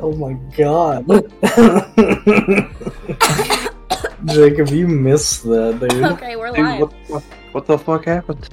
Oh 0.00 0.12
my 0.12 0.34
god. 0.56 1.06
Jacob, 4.26 4.68
you 4.68 4.86
missed 4.86 5.42
that, 5.44 5.78
dude. 5.80 6.04
Okay, 6.04 6.36
we're 6.36 6.52
Dude, 6.52 6.64
live. 6.64 6.80
what, 6.80 6.90
the- 7.08 7.22
what 7.52 7.66
the 7.66 7.78
fuck 7.78 8.04
happened? 8.04 8.48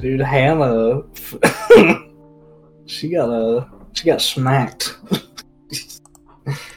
Dude, 0.00 0.20
Hannah. 0.20 1.02
she 2.86 3.10
got 3.10 3.28
a. 3.30 3.68
She 3.92 4.06
got 4.06 4.20
smacked. 4.20 4.98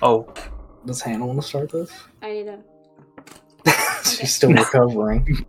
Oh, 0.01 0.31
Does 0.85 1.01
Hannah 1.01 1.25
want 1.25 1.41
to 1.41 1.47
start 1.47 1.71
this? 1.71 1.91
I 2.21 2.31
need 2.31 2.45
to. 2.45 2.59
She's 4.09 4.33
still 4.35 4.53
recovering. 4.53 5.45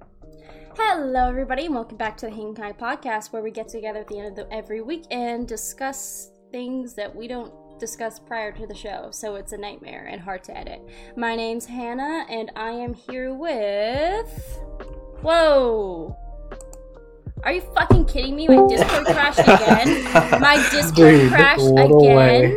Hello, 0.76 1.28
everybody, 1.28 1.66
and 1.66 1.74
welcome 1.74 1.96
back 1.96 2.16
to 2.18 2.26
the 2.26 2.32
Hang 2.32 2.54
High 2.56 2.72
Podcast, 2.72 3.32
where 3.32 3.42
we 3.42 3.50
get 3.50 3.68
together 3.68 4.00
at 4.00 4.08
the 4.08 4.18
end 4.18 4.28
of 4.28 4.36
the, 4.48 4.52
every 4.52 4.80
week 4.80 5.04
and 5.10 5.46
discuss 5.46 6.30
things 6.50 6.94
that 6.94 7.14
we 7.14 7.28
don't 7.28 7.52
discuss 7.80 8.18
prior 8.18 8.52
to 8.52 8.66
the 8.66 8.74
show, 8.74 9.08
so 9.10 9.34
it's 9.36 9.52
a 9.52 9.56
nightmare 9.56 10.06
and 10.10 10.20
hard 10.20 10.44
to 10.44 10.56
edit. 10.56 10.86
My 11.16 11.34
name's 11.34 11.64
Hannah, 11.64 12.26
and 12.28 12.50
I 12.54 12.70
am 12.72 12.92
here 12.94 13.34
with. 13.34 14.60
Whoa! 15.22 16.16
Are 17.42 17.52
you 17.52 17.62
fucking 17.74 18.04
kidding 18.04 18.36
me? 18.36 18.46
My 18.48 18.66
Discord 18.68 19.06
crashed 19.06 19.38
again. 19.40 20.04
My 20.40 20.56
Discord 20.70 20.94
Dude, 20.94 21.32
crashed 21.32 21.62
what 21.64 21.90
a 21.90 21.94
way. 21.96 22.56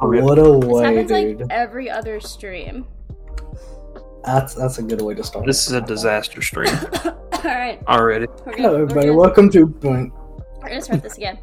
Oh, 0.00 0.12
again. 0.12 0.24
What 0.24 0.38
a 0.38 0.42
This 0.42 0.64
way, 0.66 0.84
happens 0.84 1.08
dude. 1.10 1.40
like 1.40 1.50
every 1.50 1.88
other 1.90 2.20
stream. 2.20 2.86
That's 4.24 4.54
that's 4.54 4.78
a 4.78 4.82
good 4.82 5.00
way 5.00 5.14
to 5.14 5.24
start. 5.24 5.46
this 5.46 5.66
is 5.66 5.72
a 5.72 5.80
disaster 5.82 6.40
stream 6.42 6.72
Alright, 7.44 7.82
already. 7.88 8.26
we're 8.46 8.56
Hello, 8.56 8.74
everybody. 8.82 9.10
Welcome 9.10 9.50
to 9.50 9.66
Blink. 9.66 10.12
We're 10.62 10.68
gonna 10.68 10.80
start 10.82 11.02
this 11.02 11.16
again. 11.16 11.38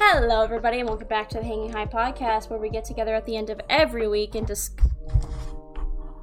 Hello, 0.00 0.44
everybody, 0.44 0.78
and 0.78 0.88
welcome 0.88 1.08
back 1.08 1.28
to 1.30 1.38
the 1.38 1.44
Hanging 1.44 1.72
High 1.72 1.84
podcast, 1.84 2.48
where 2.48 2.58
we 2.60 2.70
get 2.70 2.84
together 2.84 3.16
at 3.16 3.26
the 3.26 3.36
end 3.36 3.50
of 3.50 3.60
every 3.68 4.06
week 4.06 4.36
and 4.36 4.46
just. 4.46 4.78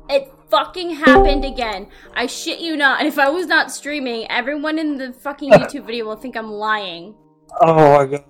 It 0.09 0.31
fucking 0.49 0.91
happened 0.91 1.43
again. 1.43 1.89
I 2.13 2.27
shit 2.27 2.59
you 2.59 2.77
not. 2.77 2.99
And 2.99 3.07
if 3.07 3.19
I 3.19 3.27
was 3.27 3.47
not 3.47 3.73
streaming, 3.73 4.31
everyone 4.31 4.79
in 4.79 4.97
the 4.97 5.11
fucking 5.11 5.51
YouTube 5.51 5.87
video 5.87 6.05
will 6.05 6.15
think 6.15 6.37
I'm 6.37 6.49
lying. 6.49 7.15
Oh 7.59 7.97
my 7.97 8.05
god. 8.05 8.23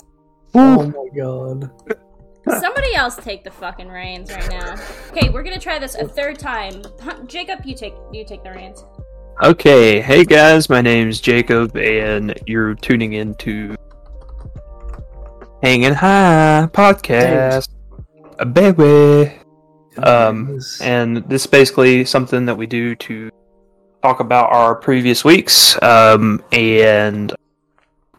Oh 0.55 0.87
my 0.87 1.09
god. 1.15 1.71
Somebody 2.59 2.95
else 2.95 3.15
take 3.15 3.43
the 3.43 3.51
fucking 3.51 3.87
reins 3.87 4.31
right 4.31 4.49
now. 4.49 4.75
Okay, 5.11 5.29
we're 5.29 5.43
gonna 5.43 5.59
try 5.59 5.77
this 5.77 5.93
a 5.93 6.07
third 6.07 6.39
time. 6.39 6.81
Jacob, 7.27 7.63
you 7.65 7.75
take 7.75 7.93
you 8.11 8.25
take 8.25 8.43
the 8.43 8.49
reins. 8.49 8.83
Okay, 9.43 10.01
hey 10.01 10.25
guys, 10.25 10.71
my 10.71 10.81
name's 10.81 11.21
Jacob, 11.21 11.77
and 11.77 12.33
you're 12.47 12.73
tuning 12.73 13.13
in 13.13 13.35
to 13.35 13.75
Hanging 15.65 15.95
High 15.95 16.69
Podcast. 16.71 17.69
A 18.37 18.45
baby. 18.45 19.33
Um, 19.97 20.59
And 20.79 21.27
this 21.27 21.41
is 21.41 21.47
basically 21.47 22.05
something 22.05 22.45
that 22.45 22.55
we 22.55 22.67
do 22.67 22.93
to 22.97 23.31
talk 24.03 24.19
about 24.19 24.51
our 24.51 24.75
previous 24.75 25.25
weeks. 25.25 25.75
Um, 25.81 26.43
and 26.51 27.33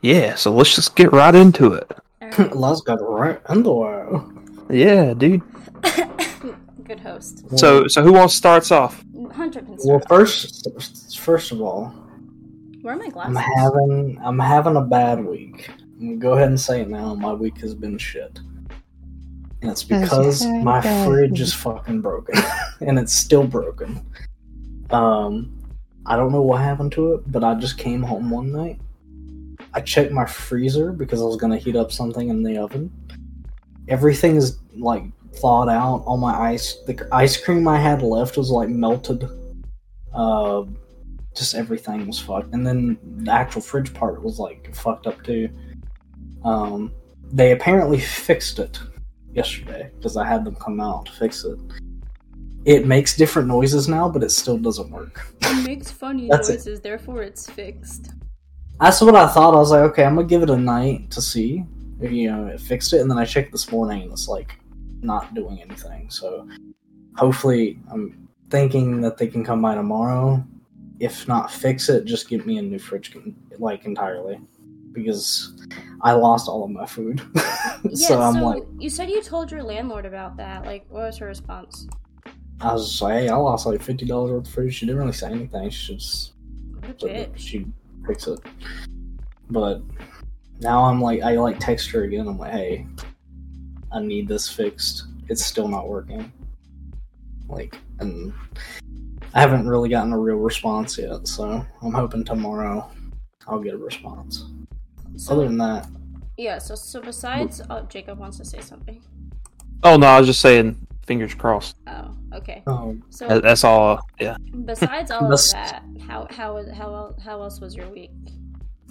yeah, 0.03 0.35
so 0.35 0.51
let's 0.53 0.75
just 0.75 0.97
get 0.97 1.13
right 1.13 1.37
into 1.37 1.73
it. 1.75 1.89
Alright. 2.21 2.57
Let's 2.57 2.81
get 2.81 2.99
right 3.01 3.41
into 3.49 3.85
it. 3.85 4.77
Yeah, 4.77 5.15
dude. 5.15 5.43
Good 6.83 6.99
host. 6.99 7.45
So, 7.57 7.87
so 7.87 8.03
who 8.03 8.13
wants 8.15 8.35
to 8.35 8.39
start 8.39 8.73
off? 8.73 9.05
Hunter 9.33 9.61
can 9.61 9.77
well, 9.85 10.01
start. 10.01 10.09
first, 10.09 11.17
first 11.17 11.53
of 11.53 11.63
all, 11.63 11.95
Where 12.83 12.95
are 12.95 12.97
my 12.97 13.09
glasses? 13.09 13.37
I'm 13.37 13.43
having 13.57 14.21
I'm 14.21 14.39
having 14.41 14.75
a 14.75 14.83
bad 14.83 15.25
week. 15.25 15.71
Go 16.19 16.35
ahead 16.35 16.49
and 16.49 16.61
say 16.61 16.83
it 16.83 16.89
now. 16.89 17.15
My 17.15 17.33
week 17.33 17.59
has 17.59 17.75
been 17.75 17.97
shit, 17.97 18.39
and 19.63 19.71
it's 19.71 19.83
because 19.83 20.45
my 20.45 20.81
fridge 21.05 21.41
is 21.41 21.55
fucking 21.55 22.03
broken, 22.03 22.35
and 22.81 22.99
it's 22.99 23.15
still 23.15 23.47
broken. 23.47 24.05
Um, 24.91 25.56
I 26.05 26.17
don't 26.17 26.33
know 26.33 26.43
what 26.43 26.61
happened 26.61 26.93
to 26.93 27.15
it, 27.15 27.33
but 27.33 27.43
I 27.43 27.55
just 27.55 27.79
came 27.79 28.03
home 28.03 28.31
one 28.31 28.53
night. 28.53 28.79
I 29.73 29.81
checked 29.81 30.12
my 30.12 30.27
freezer 30.27 30.93
because 30.93 31.21
I 31.21 31.25
was 31.25 31.37
gonna 31.37 31.56
heat 31.56 31.77
up 31.77 31.91
something 31.91 32.29
in 32.29 32.43
the 32.43 32.59
oven. 32.59 32.93
Everything 33.89 34.37
is 34.37 34.59
like 34.77 35.05
thawed 35.35 35.69
out. 35.69 36.03
All 36.06 36.17
my 36.17 36.35
ice, 36.35 36.77
the 36.87 37.09
ice 37.12 37.37
cream 37.37 37.67
I 37.69 37.79
had 37.79 38.03
left 38.03 38.37
was 38.37 38.51
like 38.51 38.69
melted. 38.69 39.29
Uh, 40.12 40.65
just 41.35 41.55
everything 41.55 42.06
was 42.06 42.19
fucked. 42.19 42.53
And 42.55 42.67
then 42.67 42.99
the 43.25 43.33
actual 43.33 43.61
fridge 43.61 43.93
part 43.93 44.23
was 44.23 44.39
like 44.39 44.75
fucked 44.75 45.06
up 45.06 45.23
too. 45.23 45.49
Um, 46.47 46.93
they 47.33 47.53
apparently 47.53 47.99
fixed 47.99 48.59
it 48.61 48.79
yesterday 49.33 49.91
because 49.97 50.17
I 50.17 50.25
had 50.25 50.45
them 50.45 50.55
come 50.55 50.81
out 50.81 51.07
to 51.07 51.12
fix 51.12 51.45
it. 51.45 51.59
It 52.65 52.87
makes 52.87 53.17
different 53.17 53.49
noises 53.49 53.89
now, 53.89 54.09
but 54.09 54.23
it 54.23 54.31
still 54.31 54.59
doesn't 54.59 54.91
work. 54.91 55.27
It 55.43 55.67
makes 55.67 55.91
funny 55.91 56.29
That's 56.31 56.49
it. 56.49 56.55
noises, 56.55 56.81
therefore 56.81 57.23
it's 57.23 57.49
fixed. 57.51 58.12
That's 58.81 59.01
what 59.01 59.17
I 59.17 59.27
thought. 59.27 59.55
I 59.55 59.59
was 59.59 59.71
like, 59.71 59.83
okay, 59.91 60.05
I'm 60.05 60.15
gonna 60.15 60.27
give 60.27 60.43
it 60.43 60.51
a 60.51 60.56
night 60.56 61.11
to 61.12 61.23
see 61.23 61.65
if 62.01 62.12
you 62.12 62.31
know 62.31 62.47
it 62.47 62.61
fixed 62.61 62.93
it. 62.93 63.01
And 63.01 63.11
then 63.11 63.19
I 63.19 63.25
checked 63.25 63.53
this 63.53 63.71
morning, 63.73 64.03
and 64.03 64.12
it's 64.12 64.29
like 64.29 64.59
not 65.01 65.35
doing 65.35 65.61
anything. 65.61 66.11
So 66.11 66.49
hopefully, 67.17 67.79
I'm 67.91 68.29
thinking 68.51 69.01
that 69.01 69.17
they 69.17 69.27
can 69.27 69.45
come 69.45 69.62
by 69.62 69.75
tomorrow. 69.75 70.45
If 71.01 71.27
not 71.29 71.51
fix 71.51 71.89
it, 71.89 72.05
just 72.05 72.29
give 72.29 72.47
me 72.47 72.59
a 72.59 72.62
new 72.62 72.79
fridge, 72.79 73.17
like 73.59 73.85
entirely, 73.85 74.41
because 74.97 75.53
I 76.01 76.12
lost 76.12 76.49
all 76.49 76.65
of 76.65 76.71
my 76.71 76.87
food. 76.87 77.23
Yeah, 77.84 78.09
so 78.09 78.21
I'm 78.21 78.34
so 78.34 78.45
like, 78.45 78.62
you 78.81 78.91
said 78.91 79.09
you 79.11 79.23
told 79.23 79.51
your 79.53 79.62
landlord 79.62 80.07
about 80.07 80.37
that. 80.39 80.65
Like, 80.65 80.87
what 80.89 81.03
was 81.03 81.19
her 81.19 81.27
response? 81.27 81.87
I 82.61 82.73
was 82.73 82.89
just 82.89 83.03
like, 83.03 83.15
hey, 83.21 83.29
I 83.29 83.37
lost 83.37 83.65
like 83.67 83.81
fifty 83.83 84.05
dollars 84.06 84.33
worth 84.33 84.47
of 84.49 84.53
food. 84.53 84.75
She 84.75 84.87
didn't 84.87 85.01
really 85.01 85.12
say 85.12 85.31
anything. 85.31 85.71
She 85.71 85.95
just 85.95 86.33
What 86.81 86.91
a 86.97 86.99
so 86.99 87.06
that 87.06 87.35
bitch. 87.35 87.39
she 87.39 87.67
fix 88.06 88.27
it. 88.27 88.41
But 89.51 89.83
now 90.61 90.85
I'm 90.85 91.01
like, 91.01 91.23
I 91.23 91.33
like 91.37 91.61
text 91.61 91.91
her 91.91 92.05
again. 92.05 92.27
I'm 92.27 92.39
like, 92.39 92.53
hey, 92.53 92.87
I 93.93 94.01
need 94.01 94.27
this 94.27 94.49
fixed. 94.49 95.05
It's 95.29 95.45
still 95.45 95.69
not 95.69 95.87
working. 95.89 96.33
Like, 97.49 97.77
and 98.01 98.33
I 99.35 99.41
haven't 99.41 99.69
really 99.69 99.91
gotten 99.91 100.12
a 100.12 100.19
real 100.19 100.39
response 100.39 100.99
yet. 100.99 101.29
So 101.29 101.65
I'm 101.83 101.93
hoping 101.93 102.25
tomorrow 102.25 102.91
I'll 103.47 103.61
get 103.61 103.75
a 103.75 103.79
response. 103.79 104.47
So, 105.16 105.32
Other 105.34 105.44
than 105.47 105.59
that, 105.59 105.88
yeah, 106.37 106.59
so 106.59 106.75
so 106.75 107.00
besides, 107.00 107.62
oh, 107.71 107.82
Jacob 107.88 108.19
wants 108.19 108.37
to 108.38 108.44
say 108.44 108.60
something. 108.60 109.03
Oh 109.82 109.97
no, 109.97 110.06
I 110.06 110.19
was 110.19 110.27
just 110.27 110.41
saying, 110.41 110.77
fingers 111.06 111.34
crossed. 111.34 111.77
Oh, 111.87 112.15
okay. 112.34 112.62
um, 112.66 113.03
So 113.10 113.26
That- 113.28 113.43
That's 113.43 113.65
all. 113.65 114.00
Yeah. 114.21 114.37
besides 114.65 115.10
all 115.10 115.32
of 115.32 115.41
that, 115.53 115.82
how 116.06 116.26
how 116.31 116.55
was- 116.55 116.71
how 116.71 117.15
how 117.22 117.43
else 117.43 117.60
was 117.60 117.75
your 117.75 117.88
week? 117.88 118.10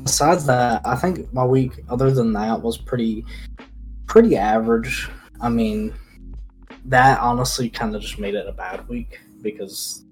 besides 0.03 0.45
that, 0.45 0.81
I 0.85 0.95
think 0.95 1.31
my 1.33 1.45
week, 1.45 1.71
other 1.89 2.11
than 2.11 2.33
that, 2.33 2.61
was 2.61 2.77
pretty, 2.77 3.23
pretty 4.07 4.35
average. 4.35 5.09
I 5.39 5.47
mean, 5.49 5.93
that 6.85 7.19
honestly 7.21 7.69
kind 7.69 7.95
of 7.95 8.01
just 8.01 8.19
made 8.19 8.35
it 8.35 8.45
a 8.47 8.51
bad 8.51 8.87
week 8.89 9.19
because 9.41 10.03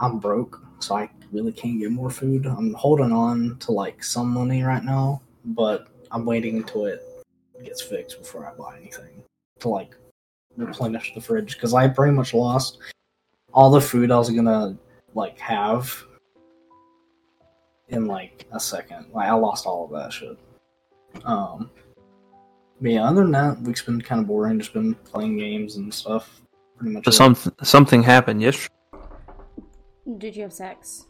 I'm 0.00 0.18
broke, 0.18 0.60
so 0.80 0.96
I 0.96 1.08
really 1.32 1.52
can't 1.52 1.80
get 1.80 1.90
more 1.90 2.10
food. 2.10 2.46
I'm 2.46 2.74
holding 2.74 3.12
on 3.12 3.56
to 3.60 3.72
like 3.72 4.04
some 4.04 4.28
money 4.28 4.62
right 4.62 4.84
now, 4.84 5.22
but 5.44 5.88
I'm 6.10 6.24
waiting 6.24 6.58
until 6.58 6.86
it 6.86 7.02
gets 7.64 7.80
fixed 7.80 8.18
before 8.18 8.46
I 8.46 8.54
buy 8.54 8.76
anything 8.76 9.22
to 9.60 9.68
like 9.68 9.96
replenish 10.56 11.14
the 11.14 11.20
fridge 11.20 11.54
because 11.54 11.74
I 11.74 11.88
pretty 11.88 12.12
much 12.12 12.34
lost 12.34 12.78
all 13.52 13.70
the 13.70 13.80
food 13.80 14.10
I 14.10 14.18
was 14.18 14.30
gonna 14.30 14.76
like 15.14 15.38
have 15.38 16.04
in 17.88 18.06
like 18.06 18.46
a 18.52 18.60
second. 18.60 19.06
Like 19.12 19.28
I 19.28 19.32
lost 19.32 19.66
all 19.66 19.84
of 19.84 19.90
that 19.92 20.12
shit. 20.12 20.38
Um, 21.24 21.70
but 22.80 22.90
yeah, 22.90 23.04
other 23.04 23.22
than 23.22 23.32
that, 23.32 23.60
week's 23.60 23.82
been 23.82 24.00
kind 24.00 24.20
of 24.20 24.26
boring. 24.26 24.58
Just 24.58 24.72
been 24.72 24.94
playing 24.94 25.38
games 25.38 25.76
and 25.76 25.92
stuff. 25.92 26.42
Pretty 26.76 26.94
much. 26.94 27.04
But 27.04 27.14
it. 27.14 27.16
some 27.16 27.36
something 27.62 28.02
happened 28.02 28.42
yesterday. 28.42 28.74
Did 30.18 30.34
you 30.34 30.42
have 30.42 30.52
sex? 30.52 31.06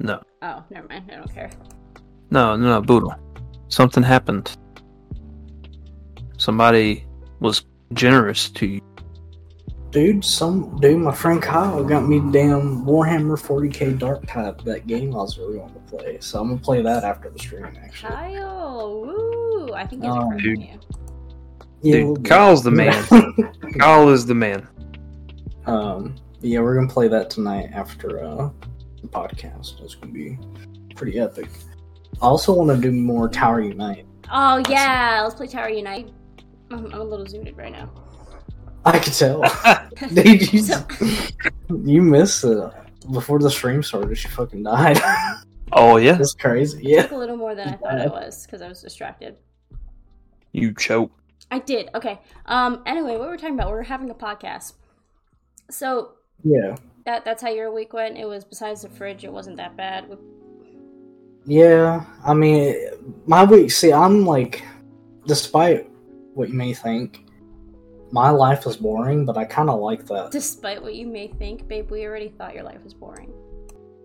No, 0.00 0.22
Oh, 0.42 0.62
never 0.70 0.86
mind. 0.88 1.10
I 1.12 1.16
don't 1.16 1.32
care. 1.34 1.50
no, 2.30 2.56
no, 2.56 2.66
no, 2.68 2.82
Boodle. 2.82 3.14
Something 3.68 4.02
happened. 4.02 4.56
Somebody 6.38 7.04
was 7.40 7.64
generous 7.94 8.48
to 8.50 8.66
you. 8.66 8.80
Dude, 9.90 10.22
some 10.24 10.76
dude, 10.80 10.98
my 11.00 11.14
friend 11.14 11.42
Kyle 11.42 11.82
got 11.82 12.06
me 12.06 12.18
damn 12.30 12.84
Warhammer 12.84 13.36
40k 13.40 13.98
Dark 13.98 14.26
Tide. 14.26 14.60
That 14.60 14.86
game 14.86 15.14
I 15.14 15.18
was 15.18 15.38
really 15.38 15.58
wanting 15.58 15.74
to 15.76 15.80
play, 15.96 16.18
so 16.20 16.40
I'm 16.40 16.48
gonna 16.48 16.60
play 16.60 16.82
that 16.82 17.04
after 17.04 17.30
the 17.30 17.38
stream. 17.38 17.64
Actually, 17.82 18.10
Kyle, 18.10 19.00
woo! 19.02 19.72
I 19.72 19.86
think 19.86 20.04
he's 20.04 20.12
a 20.12 20.14
crush 20.14 20.24
on 20.32 20.36
dude. 20.36 20.60
you. 20.60 20.68
Yeah, 21.80 21.92
Dude, 21.92 22.06
we'll 22.06 22.16
Kyle's 22.16 22.62
the 22.62 22.70
that. 22.70 23.74
Kyle 23.78 24.08
is 24.10 24.26
the 24.26 24.34
man. 24.34 24.68
um, 25.66 26.16
yeah, 26.42 26.60
we're 26.60 26.74
gonna 26.74 26.88
play 26.92 27.08
that 27.08 27.30
tonight 27.30 27.70
after 27.72 28.22
uh, 28.24 28.50
the 28.77 28.77
podcast. 29.08 29.80
It's 29.82 29.94
gonna 29.94 30.12
be 30.12 30.38
pretty 30.94 31.18
epic. 31.18 31.48
I 32.20 32.26
also 32.26 32.52
want 32.52 32.70
to 32.70 32.76
do 32.76 32.92
more 32.92 33.28
Tower 33.28 33.60
Unite. 33.60 34.06
Oh 34.32 34.62
yeah, 34.68 35.20
let's 35.22 35.34
play 35.34 35.46
Tower 35.46 35.68
Unite. 35.70 36.10
I'm, 36.70 36.86
I'm 36.86 37.00
a 37.00 37.04
little 37.04 37.26
zooted 37.26 37.56
right 37.56 37.72
now. 37.72 37.90
I 38.84 38.98
could 38.98 39.12
tell. 39.12 39.42
Dude, 40.14 40.52
you, 40.52 40.60
so... 40.60 40.86
you 41.84 42.02
missed 42.02 42.44
it. 42.44 42.72
Before 43.12 43.38
the 43.38 43.50
stream 43.50 43.82
started, 43.82 44.16
she 44.16 44.28
fucking 44.28 44.62
died. 44.62 44.98
Oh 45.72 45.96
yeah, 45.96 46.12
that's 46.12 46.34
crazy. 46.34 46.80
Yeah, 46.82 47.12
a 47.12 47.16
little 47.16 47.36
more 47.36 47.54
than 47.54 47.68
I 47.68 47.76
thought 47.76 47.98
it 47.98 48.10
was 48.10 48.44
because 48.44 48.62
I 48.62 48.68
was 48.68 48.82
distracted. 48.82 49.36
You 50.52 50.74
choke. 50.74 51.12
I 51.50 51.58
did. 51.58 51.90
Okay. 51.94 52.20
Um. 52.46 52.82
Anyway, 52.86 53.12
what 53.12 53.22
we 53.22 53.26
were 53.28 53.36
talking 53.36 53.54
about? 53.54 53.68
We 53.68 53.74
were 53.74 53.82
having 53.82 54.10
a 54.10 54.14
podcast. 54.14 54.74
So 55.70 56.14
yeah, 56.42 56.76
that 57.04 57.24
that's 57.24 57.42
how 57.42 57.50
your 57.50 57.72
week 57.72 57.92
went. 57.92 58.18
It 58.18 58.26
was 58.26 58.44
besides 58.44 58.82
the 58.82 58.88
fridge, 58.88 59.24
it 59.24 59.32
wasn't 59.32 59.56
that 59.56 59.76
bad. 59.76 60.16
Yeah, 61.46 62.04
I 62.24 62.34
mean, 62.34 62.76
my 63.26 63.44
week. 63.44 63.70
See, 63.70 63.92
I'm 63.92 64.26
like, 64.26 64.62
despite 65.26 65.88
what 66.34 66.48
you 66.48 66.54
may 66.54 66.74
think, 66.74 67.24
my 68.10 68.30
life 68.30 68.66
is 68.66 68.76
boring, 68.76 69.24
but 69.24 69.36
I 69.36 69.44
kind 69.44 69.70
of 69.70 69.80
like 69.80 70.06
that. 70.06 70.30
Despite 70.30 70.82
what 70.82 70.94
you 70.94 71.06
may 71.06 71.28
think, 71.28 71.66
babe, 71.68 71.90
we 71.90 72.06
already 72.06 72.28
thought 72.28 72.54
your 72.54 72.64
life 72.64 72.82
was 72.84 72.94
boring. 72.94 73.32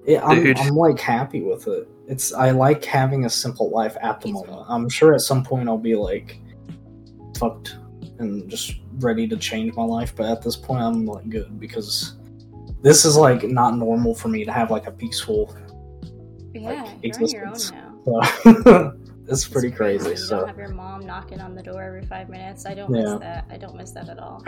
Yeah, 0.06 0.26
I'm, 0.26 0.56
I'm, 0.58 0.76
like 0.76 1.00
happy 1.00 1.42
with 1.42 1.68
it. 1.68 1.88
It's 2.08 2.34
I 2.34 2.52
like 2.52 2.84
having 2.84 3.26
a 3.26 3.30
simple 3.30 3.70
life 3.70 3.96
at 4.02 4.20
the 4.20 4.34
moment. 4.34 4.66
I'm 4.68 4.90
sure 4.90 5.14
at 5.14 5.22
some 5.22 5.44
point 5.44 5.70
I'll 5.70 5.78
be 5.78 5.96
like 5.96 6.40
fucked 7.38 7.78
and 8.20 8.50
just 8.50 8.76
ready 9.00 9.28
to 9.28 9.38
change 9.38 9.74
my 9.76 9.84
life, 9.84 10.14
but 10.16 10.26
at 10.26 10.42
this 10.42 10.58
point 10.58 10.82
I'm 10.82 11.06
like 11.06 11.30
good 11.30 11.58
because 11.60 12.16
this 12.84 13.06
is 13.06 13.16
like 13.16 13.44
not 13.44 13.78
normal 13.78 14.14
for 14.14 14.28
me 14.28 14.44
to 14.46 14.52
have 14.52 14.70
like 14.70 14.88
a 14.88 14.92
peaceful. 14.92 15.56
Yeah, 16.54 16.84
like, 16.84 16.90
you're 17.02 17.16
on 17.16 17.28
your 17.30 17.48
own 17.48 17.54
now. 17.72 17.90
So, 18.66 18.92
it's 19.30 19.48
pretty 19.48 19.72
crazy. 19.72 20.10
You 20.10 20.18
so 20.18 20.40
don't 20.40 20.48
have 20.48 20.58
your 20.58 20.68
mom 20.68 21.06
knocking 21.06 21.40
on 21.40 21.56
the 21.56 21.64
door 21.64 21.82
every 21.82 22.06
five 22.06 22.28
minutes. 22.28 22.66
I 22.66 22.74
don't 22.74 22.94
yeah. 22.94 23.04
miss 23.04 23.20
that. 23.22 23.46
I 23.50 23.56
don't 23.56 23.78
miss 23.78 23.92
that 23.92 24.10
at 24.10 24.20
all. 24.20 24.44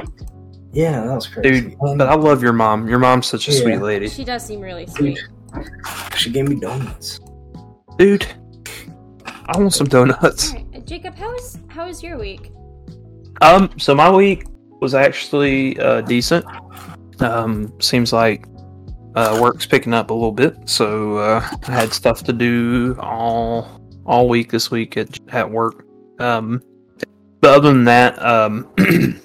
Yeah, 0.73 1.05
that 1.05 1.15
was 1.15 1.27
crazy. 1.27 1.69
Dude, 1.69 1.77
but 1.79 2.09
I 2.09 2.15
love 2.15 2.43
your 2.43 2.51
mom. 2.51 2.89
Your 2.89 2.99
mom's 2.99 3.27
such 3.27 3.47
a 3.47 3.53
yeah. 3.53 3.61
sweet 3.61 3.77
lady. 3.77 4.09
She 4.09 4.25
does 4.25 4.45
seem 4.45 4.59
really 4.59 4.85
sweet. 4.85 5.17
Dude. 5.53 6.17
She 6.17 6.29
gave 6.29 6.49
me 6.49 6.59
donuts. 6.59 7.21
Dude, 7.97 8.27
I 9.45 9.57
want 9.57 9.73
some 9.73 9.87
donuts. 9.87 10.51
Right. 10.51 10.85
Jacob, 10.85 11.15
how 11.15 11.33
is 11.35 11.57
how 11.69 11.87
is 11.87 12.03
your 12.03 12.17
week? 12.17 12.51
Um, 13.41 13.69
so 13.77 13.95
my 13.95 14.11
week 14.11 14.47
was 14.81 14.93
actually 14.93 15.79
uh, 15.79 16.01
decent. 16.01 16.45
Um, 17.21 17.73
seems 17.79 18.11
like 18.11 18.45
uh, 19.15 19.39
work's 19.41 19.65
picking 19.65 19.93
up 19.93 20.09
a 20.09 20.13
little 20.13 20.31
bit, 20.31 20.57
so 20.65 21.17
uh, 21.17 21.49
I 21.67 21.71
had 21.71 21.93
stuff 21.93 22.23
to 22.23 22.33
do 22.33 22.95
all 22.99 23.81
all 24.05 24.27
week 24.29 24.51
this 24.51 24.69
week 24.69 24.97
at 24.97 25.19
at 25.33 25.49
work. 25.49 25.85
Um, 26.19 26.61
but 27.41 27.57
other 27.57 27.71
than 27.71 27.83
that, 27.85 28.21
um, 28.23 28.67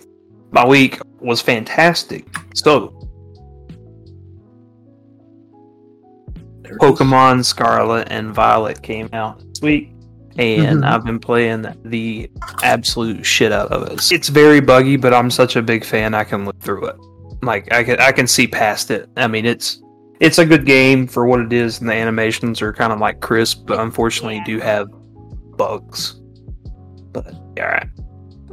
my 0.51 0.67
week 0.67 1.01
was 1.21 1.41
fantastic. 1.41 2.27
So 2.55 3.01
Pokemon 6.79 7.45
Scarlet 7.45 8.09
and 8.11 8.33
Violet 8.33 8.83
came 8.83 9.09
out 9.13 9.41
this 9.41 9.61
week, 9.61 9.91
and 10.37 10.79
mm-hmm. 10.79 10.85
I've 10.85 11.05
been 11.05 11.19
playing 11.19 11.67
the 11.85 12.31
absolute 12.63 13.25
shit 13.25 13.53
out 13.53 13.73
of 13.73 13.91
it. 13.91 14.13
It's 14.13 14.29
very 14.29 14.61
buggy, 14.61 14.97
but 14.97 15.13
I'm 15.13 15.31
such 15.31 15.57
a 15.57 15.63
big 15.63 15.85
fan. 15.85 16.15
I 16.15 16.25
can 16.25 16.45
look 16.45 16.59
through 16.61 16.87
it. 16.87 16.97
Like 17.43 17.73
I 17.73 17.85
can, 17.85 18.01
I 18.01 18.13
can 18.13 18.27
see 18.27 18.47
past 18.47 18.91
it. 18.91 19.09
I 19.17 19.27
mean, 19.27 19.47
it's 19.47 19.83
it's 20.21 20.39
a 20.39 20.45
good 20.45 20.67
game 20.67 21.07
for 21.07 21.27
what 21.27 21.41
it 21.41 21.53
is, 21.53 21.81
and 21.81 21.89
the 21.89 21.95
animations 21.95 22.61
are 22.61 22.73
kind 22.73 22.93
of 22.93 22.99
like 22.99 23.21
crisp, 23.21 23.67
but 23.67 23.81
unfortunately, 23.81 24.37
yeah. 24.37 24.45
do 24.45 24.61
have 24.61 24.89
bugs. 25.57 26.21
But 27.13 27.35
yeah, 27.57 27.65
all 27.65 27.71
right. 27.71 27.89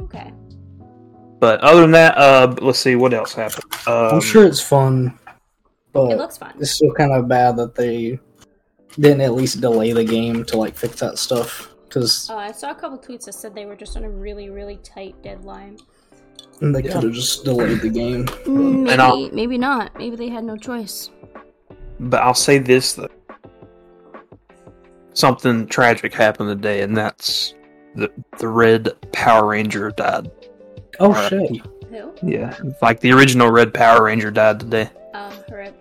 Okay. 0.00 0.32
But 1.40 1.60
other 1.60 1.82
than 1.82 1.92
that, 1.92 2.16
uh, 2.16 2.54
let's 2.60 2.78
see 2.78 2.96
what 2.96 3.14
else 3.14 3.34
happened. 3.34 3.64
Um, 3.86 4.14
I'm 4.14 4.20
sure 4.20 4.44
it's 4.44 4.60
fun. 4.60 5.18
But 5.92 6.12
it 6.12 6.18
looks 6.18 6.38
fun. 6.38 6.54
It's 6.58 6.72
still 6.72 6.92
kind 6.92 7.12
of 7.12 7.28
bad 7.28 7.56
that 7.56 7.74
they 7.74 8.18
didn't 8.98 9.20
at 9.20 9.34
least 9.34 9.60
delay 9.60 9.92
the 9.92 10.04
game 10.04 10.44
to 10.46 10.56
like 10.56 10.76
fix 10.76 11.00
that 11.00 11.18
stuff. 11.18 11.74
Because 11.84 12.28
uh, 12.28 12.36
I 12.36 12.52
saw 12.52 12.70
a 12.70 12.74
couple 12.74 12.98
tweets 12.98 13.24
that 13.26 13.34
said 13.34 13.54
they 13.54 13.66
were 13.66 13.76
just 13.76 13.96
on 13.96 14.04
a 14.04 14.10
really, 14.10 14.50
really 14.50 14.78
tight 14.78 15.22
deadline. 15.22 15.78
And 16.60 16.74
they 16.74 16.82
yeah. 16.82 16.92
could 16.92 17.04
have 17.04 17.12
just 17.12 17.44
delayed 17.44 17.80
the 17.80 17.88
game. 17.88 18.26
Mm, 18.26 18.96
maybe, 18.96 19.34
maybe 19.34 19.58
not. 19.58 19.96
Maybe 19.96 20.16
they 20.16 20.28
had 20.28 20.44
no 20.44 20.56
choice. 20.56 21.10
But 22.00 22.22
I'll 22.22 22.34
say 22.34 22.58
this 22.58 22.94
though. 22.94 23.08
Something 25.14 25.66
tragic 25.66 26.14
happened 26.14 26.48
today, 26.48 26.82
and 26.82 26.96
that's 26.96 27.54
the 27.94 28.10
the 28.38 28.48
Red 28.48 28.90
Power 29.12 29.48
Ranger 29.48 29.90
died. 29.90 30.30
Oh 31.00 31.28
shit! 31.28 31.62
Who? 31.90 32.14
Yeah, 32.22 32.56
like 32.82 33.00
the 33.00 33.12
original 33.12 33.50
Red 33.50 33.74
Power 33.74 34.04
Ranger 34.04 34.30
died 34.30 34.60
today. 34.60 34.90
Oh, 35.14 35.44
rip. 35.50 35.74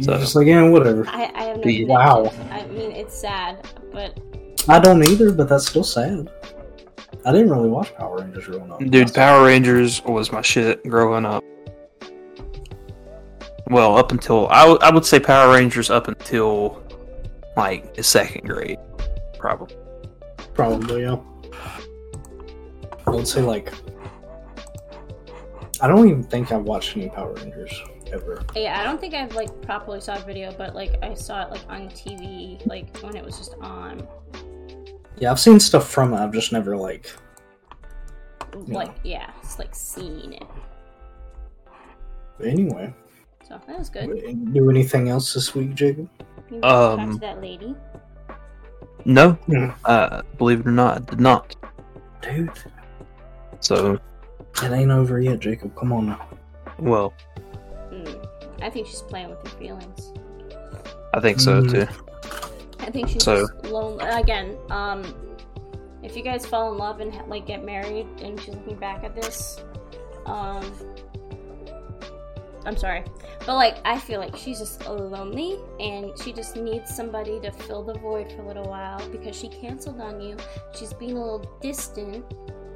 So, 0.00 0.18
just 0.18 0.34
like, 0.34 0.46
yeah, 0.46 0.68
whatever. 0.68 1.06
I, 1.08 1.30
I 1.34 1.42
have 1.44 1.64
no 1.64 1.86
Wow. 1.86 2.32
I 2.50 2.66
mean, 2.66 2.90
it's 2.90 3.16
sad, 3.16 3.66
but. 3.92 4.18
I 4.68 4.80
don't 4.80 5.06
either, 5.08 5.30
but 5.30 5.48
that's 5.48 5.68
still 5.68 5.84
sad. 5.84 6.30
I 7.24 7.32
didn't 7.32 7.50
really 7.50 7.68
watch 7.68 7.94
Power 7.94 8.18
Rangers 8.18 8.46
growing 8.46 8.70
up. 8.70 8.78
Dude, 8.78 9.14
Power 9.14 9.44
Rangers 9.44 10.02
was 10.04 10.32
my 10.32 10.42
shit 10.42 10.82
growing 10.88 11.24
up. 11.24 11.42
Well, 13.68 13.96
up 13.96 14.12
until 14.12 14.48
I, 14.48 14.60
w- 14.62 14.78
I 14.82 14.90
would 14.90 15.06
say 15.06 15.18
Power 15.18 15.52
Rangers 15.54 15.90
up 15.90 16.08
until 16.08 16.82
like 17.56 17.94
the 17.94 18.02
second 18.02 18.46
grade, 18.46 18.78
probably. 19.38 19.76
Probably, 20.52 21.02
yeah. 21.02 21.16
I 23.06 23.10
would 23.10 23.26
say 23.26 23.42
like 23.42 23.72
I 25.80 25.88
don't 25.88 26.08
even 26.08 26.22
think 26.22 26.52
I've 26.52 26.62
watched 26.62 26.96
any 26.96 27.08
Power 27.08 27.32
Rangers 27.34 27.82
ever. 28.12 28.42
Yeah, 28.54 28.80
I 28.80 28.84
don't 28.84 29.00
think 29.00 29.14
I've 29.14 29.34
like 29.34 29.60
properly 29.62 30.00
saw 30.00 30.16
a 30.16 30.20
video, 30.20 30.52
but 30.56 30.74
like 30.74 30.96
I 31.02 31.14
saw 31.14 31.42
it 31.42 31.50
like 31.50 31.68
on 31.68 31.88
TV, 31.88 32.64
like 32.66 32.96
when 32.98 33.16
it 33.16 33.24
was 33.24 33.38
just 33.38 33.54
on. 33.60 34.06
Yeah, 35.18 35.30
I've 35.30 35.40
seen 35.40 35.60
stuff 35.60 35.88
from 35.88 36.12
it. 36.12 36.18
I've 36.18 36.32
just 36.32 36.52
never 36.52 36.76
like. 36.76 37.12
Like 38.66 38.88
know. 38.88 38.94
yeah, 39.02 39.30
it's 39.42 39.58
like 39.58 39.74
seen 39.74 40.32
it. 40.34 40.44
But 42.38 42.48
anyway. 42.48 42.94
So 43.46 43.60
that 43.66 43.78
was 43.78 43.90
good. 43.90 44.52
Do 44.52 44.70
anything 44.70 45.08
else 45.08 45.34
this 45.34 45.54
week, 45.54 45.74
Jacob? 45.74 46.08
You 46.50 46.62
um, 46.62 46.98
talk 46.98 47.10
to 47.12 47.18
that 47.18 47.40
lady. 47.40 47.74
No, 49.04 49.38
mm. 49.48 49.74
uh, 49.84 50.22
believe 50.38 50.60
it 50.60 50.66
or 50.66 50.72
not, 50.72 50.96
I 50.96 51.00
did 51.00 51.20
not. 51.20 51.56
Dude. 52.22 52.50
So 53.60 54.00
it 54.62 54.72
ain't 54.72 54.90
over 54.90 55.20
yet, 55.20 55.40
Jacob. 55.40 55.76
Come 55.76 55.92
on 55.92 56.06
now. 56.06 56.28
Well, 56.78 57.12
mm, 57.90 58.26
I 58.62 58.70
think 58.70 58.86
she's 58.86 59.02
playing 59.02 59.30
with 59.30 59.44
your 59.44 59.54
feelings. 59.54 60.12
I 61.12 61.20
think 61.20 61.38
so 61.38 61.62
mm. 61.62 61.70
too. 61.70 62.03
I 62.86 62.90
think 62.90 63.08
she's 63.08 63.24
so. 63.24 63.46
lonely. 63.64 64.04
Again, 64.04 64.56
um, 64.70 65.02
if 66.02 66.16
you 66.16 66.22
guys 66.22 66.46
fall 66.46 66.72
in 66.72 66.78
love 66.78 67.00
and 67.00 67.14
like 67.28 67.46
get 67.46 67.64
married, 67.64 68.06
and 68.20 68.40
she's 68.40 68.54
looking 68.54 68.76
back 68.76 69.04
at 69.04 69.14
this, 69.14 69.62
um, 70.26 70.70
I'm 72.66 72.76
sorry, 72.76 73.04
but 73.40 73.54
like 73.54 73.78
I 73.84 73.98
feel 73.98 74.20
like 74.20 74.36
she's 74.36 74.58
just 74.58 74.86
lonely 74.86 75.58
and 75.80 76.12
she 76.22 76.32
just 76.32 76.56
needs 76.56 76.94
somebody 76.94 77.40
to 77.40 77.50
fill 77.50 77.82
the 77.82 77.94
void 77.94 78.32
for 78.32 78.42
a 78.42 78.46
little 78.46 78.68
while 78.68 79.06
because 79.10 79.36
she 79.36 79.48
canceled 79.48 80.00
on 80.00 80.20
you. 80.20 80.36
She's 80.74 80.92
being 80.92 81.16
a 81.16 81.20
little 81.20 81.58
distant 81.60 82.24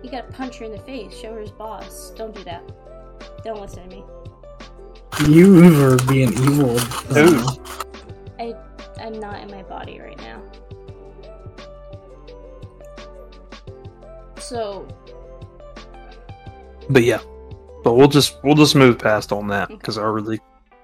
you 0.02 0.10
gotta 0.10 0.30
punch 0.32 0.58
her 0.58 0.64
in 0.64 0.72
the 0.72 0.78
face. 0.78 1.16
Show 1.16 1.34
her 1.34 1.40
his 1.40 1.50
boss. 1.50 2.10
Don't 2.10 2.34
do 2.34 2.44
that. 2.44 2.62
Don't 3.44 3.60
listen 3.60 3.88
to 3.88 3.96
me. 3.96 4.04
You 5.28 5.82
are 5.82 5.96
being 6.06 6.32
evil. 6.32 6.76
I, 8.38 8.54
I'm 9.08 9.18
not 9.20 9.40
in 9.40 9.50
my 9.50 9.62
body 9.62 9.98
right 10.00 10.18
now. 10.18 10.42
So. 14.38 14.86
But 16.90 17.04
yeah, 17.04 17.22
but 17.84 17.94
we'll 17.94 18.08
just 18.08 18.36
we'll 18.44 18.54
just 18.54 18.74
move 18.74 18.98
past 18.98 19.32
on 19.32 19.48
that 19.48 19.68
because 19.68 19.96
I 19.96 20.02
really 20.02 20.40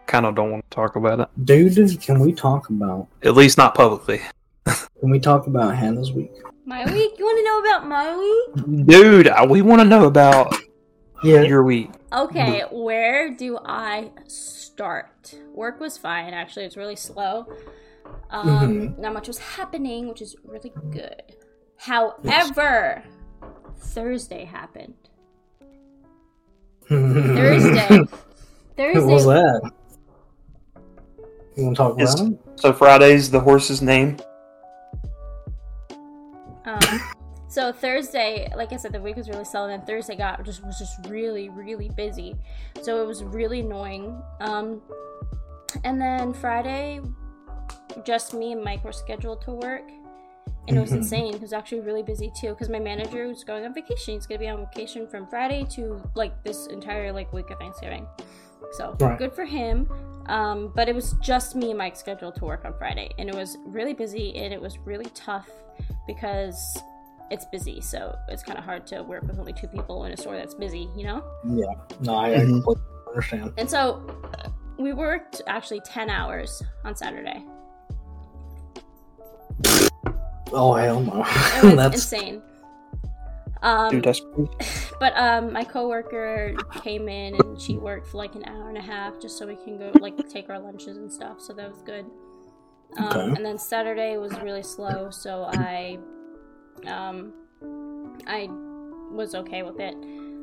kind 0.07 0.25
of 0.25 0.35
don't 0.35 0.50
want 0.50 0.71
to 0.71 0.75
talk 0.75 0.97
about 0.97 1.21
it. 1.21 1.45
Dude, 1.45 2.00
can 2.00 2.19
we 2.19 2.33
talk 2.33 2.71
about? 2.71 3.09
At 3.23 3.35
least 3.35 3.59
not 3.59 3.75
publicly. 3.75 4.23
can 4.64 5.11
we 5.11 5.21
talk 5.21 5.47
about 5.47 5.76
Hannah's 5.76 6.12
week? 6.12 6.33
My 6.64 6.90
week? 6.90 7.19
You 7.19 7.26
want 7.26 7.38
to 7.38 7.45
know 7.45 7.61
about 7.61 7.87
my 7.87 8.16
week? 8.16 8.87
Dude, 8.87 9.28
uh, 9.28 9.47
we 9.47 9.61
want 9.61 9.83
to 9.83 9.87
know 9.87 10.07
about 10.07 10.59
yeah. 11.23 11.43
your 11.43 11.62
week. 11.62 11.90
Okay, 12.11 12.62
where 12.71 13.35
do 13.35 13.59
I 13.66 14.12
start? 14.28 15.35
Work 15.52 15.78
was 15.78 15.99
fine, 15.99 16.33
actually. 16.33 16.64
It's 16.64 16.78
really 16.78 16.97
slow. 16.97 17.47
Um, 18.30 18.49
mm-hmm. 18.49 19.00
Not 19.00 19.14
much 19.14 19.28
was 19.28 19.38
happening, 19.38 20.08
which 20.08 20.23
is 20.23 20.37
really 20.44 20.73
good. 20.90 21.37
However, 21.76 23.02
yes. 23.04 23.42
Thursday 23.78 24.44
happened. 24.44 24.94
Thursday. 26.88 27.88
Thursday. 28.76 29.00
What 29.00 29.06
was 29.06 29.26
that? 29.26 29.73
You 31.56 31.64
want 31.64 31.76
to 31.76 31.82
talk 31.82 31.92
about 31.94 32.20
it? 32.20 32.38
So 32.56 32.73
Friday's 32.73 33.30
the 33.30 33.40
horse's 33.40 33.80
name? 33.80 34.16
Um, 36.64 37.00
So 37.54 37.70
Thursday, 37.70 38.52
like 38.56 38.73
I 38.73 38.76
said, 38.76 38.90
the 38.90 39.00
week 39.00 39.14
was 39.14 39.28
really 39.28 39.44
slow, 39.44 39.68
and 39.68 39.73
then 39.73 39.87
Thursday 39.87 40.16
got 40.16 40.44
just 40.44 40.66
was 40.66 40.76
just 40.76 41.06
really 41.08 41.50
really 41.50 41.88
busy, 41.90 42.34
so 42.82 43.00
it 43.00 43.06
was 43.06 43.23
really 43.23 43.61
annoying. 43.61 44.20
Um, 44.40 44.82
and 45.84 46.00
then 46.00 46.32
Friday, 46.32 47.00
just 48.04 48.35
me 48.35 48.52
and 48.52 48.62
Mike 48.62 48.85
were 48.85 48.92
scheduled 48.92 49.42
to 49.42 49.52
work, 49.52 49.90
and 50.68 50.76
it 50.76 50.80
was 50.80 50.92
insane. 51.00 51.35
It 51.35 51.40
was 51.40 51.52
actually 51.52 51.80
really 51.80 52.02
busy 52.02 52.30
too 52.40 52.50
because 52.50 52.68
my 52.68 52.78
manager 52.78 53.26
was 53.28 53.44
going 53.44 53.64
on 53.64 53.75
vacation. 53.75 54.14
He's 54.14 54.26
gonna 54.26 54.38
be 54.40 54.49
on 54.49 54.59
vacation 54.59 55.06
from 55.06 55.26
Friday 55.26 55.64
to 55.73 56.02
like 56.14 56.42
this 56.44 56.66
entire 56.68 57.12
like 57.12 57.33
week 57.33 57.50
of 57.50 57.59
Thanksgiving. 57.59 58.06
So 58.73 58.97
Right. 58.99 59.18
good 59.18 59.33
for 59.33 59.44
him. 59.44 59.88
Um, 60.26 60.73
but 60.75 60.88
it 60.88 60.94
was 60.94 61.12
just 61.21 61.54
me 61.54 61.68
and 61.71 61.78
Mike 61.78 61.97
scheduled 61.97 62.35
to 62.37 62.44
work 62.47 62.64
on 62.64 62.73
Friday, 62.78 63.11
and 63.18 63.28
it 63.28 63.35
was 63.35 63.59
really 63.66 63.92
busy 63.92 64.35
and 64.37 64.54
it 64.54 64.61
was 64.61 64.78
really 64.78 65.11
tough 65.14 65.49
because 66.06 66.78
it's 67.30 67.44
busy. 67.47 67.80
So 67.80 68.16
it's 68.28 68.42
kind 68.42 68.59
of 68.59 68.64
hard 68.64 68.87
to 68.88 69.02
work 69.02 69.23
with 69.23 69.38
only 69.38 69.52
two 69.52 69.66
people 69.68 70.04
in 70.04 70.12
a 70.12 70.16
store 70.16 70.37
that's 70.37 70.54
busy, 70.54 70.88
you 70.97 71.04
know. 71.04 71.23
Yeah. 71.44 71.66
No, 72.00 72.14
I, 72.16 72.28
I 72.30 72.35
Mhm. 72.37 72.62
completely 72.64 72.83
understand. 73.09 73.52
And 73.59 73.68
so 73.71 74.02
we 74.78 74.93
worked 74.93 75.43
actually 75.47 75.81
ten 75.81 76.11
hours 76.11 76.62
on 76.85 76.95
Saturday. 76.97 77.45
Oh 80.52 80.75
hell 80.75 81.00
no. 81.00 81.21
It 81.21 81.64
was 81.64 81.75
That's 81.76 81.95
insane. 81.97 82.43
Um, 83.62 84.00
Dude. 84.00 84.07
But 85.00 85.16
um, 85.16 85.52
my 85.52 85.64
coworker 85.64 86.54
came 86.83 87.09
in 87.09 87.35
and 87.35 87.61
she 87.61 87.76
worked 87.76 88.07
for 88.07 88.19
like 88.19 88.35
an 88.37 88.45
hour 88.47 88.69
and 88.69 88.78
a 88.78 88.83
half 88.83 89.21
just 89.21 89.37
so 89.37 89.47
we 89.47 89.57
can 89.57 89.76
go 89.76 89.90
like 90.00 90.16
take 90.28 90.49
our 90.49 90.59
lunches 90.59 90.97
and 90.99 91.11
stuff. 91.12 91.40
So 91.40 91.52
that 91.54 91.69
was 91.69 91.83
good. 91.83 92.07
Um, 92.99 93.04
Okay. 93.07 93.21
And 93.37 93.45
then 93.45 93.59
Saturday 93.59 94.16
was 94.19 94.33
really 94.40 94.62
slow, 94.62 95.11
so 95.11 95.50
I, 95.52 95.99
um, 96.87 97.33
I 98.26 98.49
was 99.11 99.35
okay 99.35 99.62
with 99.64 99.81
it. 99.81 99.97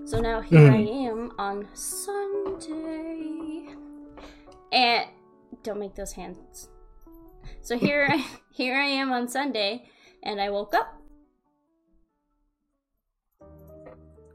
So 0.05 0.19
now 0.19 0.41
here 0.41 0.59
Mhm. 0.69 0.73
I 0.73 1.07
am 1.09 1.31
on 1.39 1.67
Sunday, 1.73 3.67
and 4.71 5.07
don't 5.63 5.79
make 5.79 5.95
those 5.95 6.13
hands. 6.13 6.69
So 7.61 7.77
here, 7.77 8.07
I, 8.09 8.25
here 8.51 8.75
I 8.75 8.85
am 8.85 9.11
on 9.11 9.27
Sunday, 9.27 9.85
and 10.23 10.39
I 10.41 10.49
woke 10.49 10.73
up. 10.73 10.97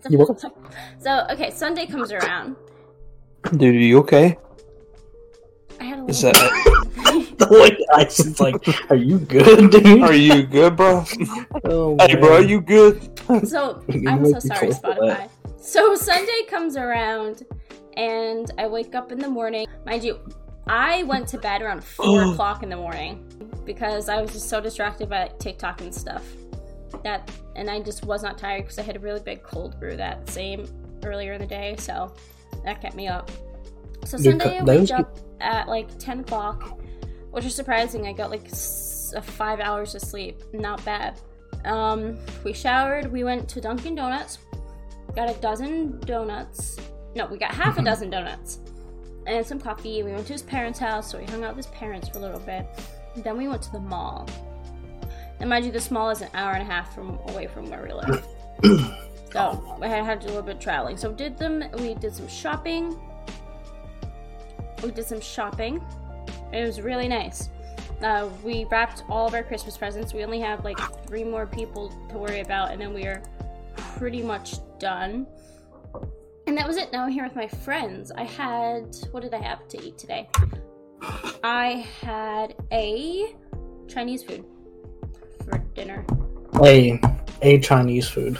You 0.09 0.19
woke 0.19 0.45
up? 0.45 0.73
So 0.99 1.26
okay, 1.31 1.50
Sunday 1.50 1.87
comes 1.87 2.12
around. 2.12 2.57
Dude, 3.57 3.75
are 3.75 3.78
you 3.78 3.99
okay? 4.00 4.38
I 5.81 5.85
had 5.85 5.99
a 6.00 6.07
Is 6.07 6.23
that 6.23 6.35
the 7.38 7.49
way 7.50 7.76
Ice 7.95 8.21
is 8.21 8.40
like, 8.40 8.90
are 8.90 8.97
you 8.97 9.19
good, 9.19 9.71
dude? 9.71 10.02
Are 10.02 10.14
you 10.14 10.43
good, 10.45 10.76
bro? 10.76 11.05
Oh, 11.64 11.97
hey, 12.00 12.16
bro, 12.16 12.37
are 12.37 12.43
you 12.43 12.61
good? 12.61 13.19
so 13.47 13.83
I'm 13.88 14.25
so 14.25 14.38
sorry, 14.38 14.69
Spotify. 14.69 15.28
So 15.61 15.95
Sunday 15.95 16.43
comes 16.49 16.76
around, 16.76 17.45
and 17.97 18.50
I 18.59 18.67
wake 18.67 18.95
up 18.95 19.12
in 19.12 19.19
the 19.19 19.29
morning. 19.29 19.67
Mind 19.85 20.05
you, 20.05 20.19
I 20.67 21.05
went 21.05 21.29
to 21.29 21.38
bed 21.38 21.62
around 21.62 21.83
four 21.85 22.25
o'clock 22.25 22.62
in 22.62 22.69
the 22.69 22.76
morning 22.76 23.25
because 23.65 24.09
I 24.09 24.21
was 24.21 24.33
just 24.33 24.49
so 24.49 24.61
distracted 24.61 25.09
by 25.09 25.31
TikTok 25.38 25.81
and 25.81 25.95
stuff. 25.95 26.25
That 27.03 27.31
and 27.57 27.71
I 27.71 27.81
just 27.81 28.05
was 28.05 28.23
not 28.23 28.38
tired 28.38 28.62
because 28.62 28.79
I 28.79 28.83
had 28.83 28.97
a 28.97 29.00
really 29.00 29.21
big 29.21 29.43
cold 29.43 29.79
brew 29.79 29.97
that 29.97 30.29
same 30.29 30.67
earlier 31.05 31.35
in 31.35 31.41
the 31.41 31.47
day, 31.47 31.76
so 31.79 32.15
that 32.65 32.81
kept 32.81 32.97
me 32.97 33.09
up. 33.09 33.31
So 34.05 34.19
Sunday 34.19 34.59
I 34.59 34.65
wake 34.65 34.91
up 34.91 35.19
at 35.41 35.69
like 35.69 35.99
ten 35.99 36.21
o'clock, 36.21 36.81
which 37.31 37.45
is 37.45 37.55
surprising. 37.55 38.07
I 38.07 38.12
got 38.12 38.31
like 38.31 38.49
uh, 38.50 39.21
five 39.21 39.61
hours 39.61 39.95
of 39.95 40.03
sleep. 40.03 40.43
Not 40.53 40.85
bad. 40.85 41.21
Um, 41.65 42.19
we 42.45 42.53
showered. 42.53 43.11
We 43.11 43.25
went 43.25 43.49
to 43.50 43.61
Dunkin' 43.61 43.95
Donuts. 43.95 44.38
Got 45.15 45.31
a 45.31 45.41
dozen 45.41 45.99
donuts. 46.00 46.76
No, 47.16 47.25
we 47.25 47.38
got 47.38 47.54
half 47.54 47.78
a 47.78 47.82
dozen 47.82 48.11
donuts 48.11 48.58
and 49.26 49.44
some 49.44 49.58
coffee. 49.58 50.02
We 50.02 50.12
went 50.12 50.26
to 50.26 50.35
his 50.35 50.42
parents' 50.42 50.78
house, 50.78 51.11
so 51.11 51.18
we 51.18 51.25
hung 51.25 51.44
out 51.44 51.56
with 51.56 51.64
his 51.64 51.75
parents 51.75 52.11
for 52.11 52.18
a 52.18 52.20
little 52.20 52.40
bit. 52.40 52.66
Then 53.16 53.38
we 53.38 53.49
went 53.49 53.62
to 53.62 53.73
the 53.73 53.80
mall. 53.80 54.28
And 55.40 55.49
mind 55.49 55.64
you, 55.64 55.73
this 55.73 55.90
mall 55.90 56.11
is 56.11 56.20
an 56.20 56.28
hour 56.35 56.52
and 56.52 56.62
a 56.62 56.66
half 56.66 56.94
from 56.94 57.18
away 57.28 57.46
from 57.46 57.70
where 57.70 57.82
we 57.82 57.92
live. 57.94 58.26
so 59.32 59.78
we 59.80 59.87
had, 59.87 60.04
had 60.04 60.20
to 60.20 60.26
do 60.26 60.32
a 60.32 60.35
little 60.35 60.42
bit 60.42 60.56
of 60.56 60.61
traveling. 60.61 60.99
So 60.99 61.11
did 61.11 61.38
them. 61.38 61.64
We 61.78 61.94
did 61.94 62.14
some 62.14 62.28
shopping. 62.28 62.99
We 64.82 64.90
did 64.90 65.06
some 65.06 65.23
shopping. 65.23 65.82
It 66.52 66.66
was 66.66 66.82
really 66.82 67.08
nice. 67.08 67.49
Uh, 68.02 68.28
we 68.44 68.64
wrapped 68.64 69.04
all 69.08 69.26
of 69.26 69.32
our 69.32 69.42
Christmas 69.42 69.78
presents. 69.78 70.12
We 70.12 70.23
only 70.23 70.40
have 70.40 70.64
like 70.66 70.78
three 71.06 71.25
more 71.25 71.46
people 71.46 71.90
to 72.11 72.18
worry 72.18 72.40
about, 72.40 72.73
and 72.73 72.80
then 72.80 72.92
we 72.92 73.04
are 73.04 73.23
pretty 73.96 74.23
much 74.23 74.56
done. 74.78 75.26
And 76.56 76.62
that 76.62 76.68
was 76.68 76.78
it. 76.78 76.90
Now 76.90 77.04
I'm 77.04 77.10
here 77.12 77.22
with 77.25 77.36
my 77.36 77.46
friends. 77.48 78.10
I 78.12 78.25
had 78.25 78.96
what 79.10 79.22
did 79.22 79.34
I 79.34 79.42
have 79.42 79.68
to 79.68 79.82
eat 79.86 79.98
today? 79.98 80.26
I 81.44 81.86
had 82.00 82.54
a 82.72 83.36
Chinese 83.88 84.22
food 84.22 84.42
for 85.44 85.58
dinner. 85.75 86.06
A 86.64 86.98
a 87.42 87.58
Chinese 87.60 88.08
food. 88.08 88.38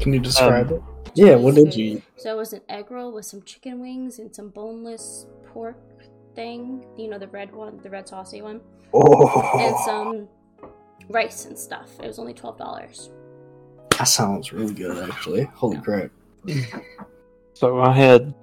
Can 0.00 0.14
you 0.14 0.20
describe 0.20 0.68
Um, 0.68 0.76
it? 0.76 0.82
Yeah, 1.16 1.34
what 1.34 1.54
did 1.54 1.64
Chinese 1.64 1.76
you 1.76 1.84
eat? 1.96 2.02
So 2.16 2.32
it 2.32 2.38
was 2.38 2.54
an 2.54 2.62
egg 2.70 2.90
roll 2.90 3.12
with 3.12 3.26
some 3.26 3.42
chicken 3.42 3.78
wings 3.78 4.18
and 4.20 4.34
some 4.34 4.48
boneless 4.48 5.26
pork 5.52 5.76
thing. 6.34 6.82
You 6.96 7.08
know 7.10 7.18
the 7.18 7.28
red 7.28 7.54
one, 7.54 7.76
the 7.82 7.90
red 7.90 8.08
saucy 8.08 8.40
one, 8.40 8.62
Oh. 8.94 9.58
and 9.60 9.76
some 9.84 10.28
rice 11.10 11.44
and 11.44 11.58
stuff. 11.58 11.90
It 12.02 12.06
was 12.06 12.18
only 12.18 12.32
twelve 12.32 12.56
dollars. 12.56 13.10
That 13.98 14.04
sounds 14.04 14.52
really 14.52 14.74
good, 14.74 15.08
actually. 15.10 15.44
Holy 15.54 15.78
crap! 15.80 16.10
So 17.54 17.80
I 17.80 17.92
had, 17.92 18.34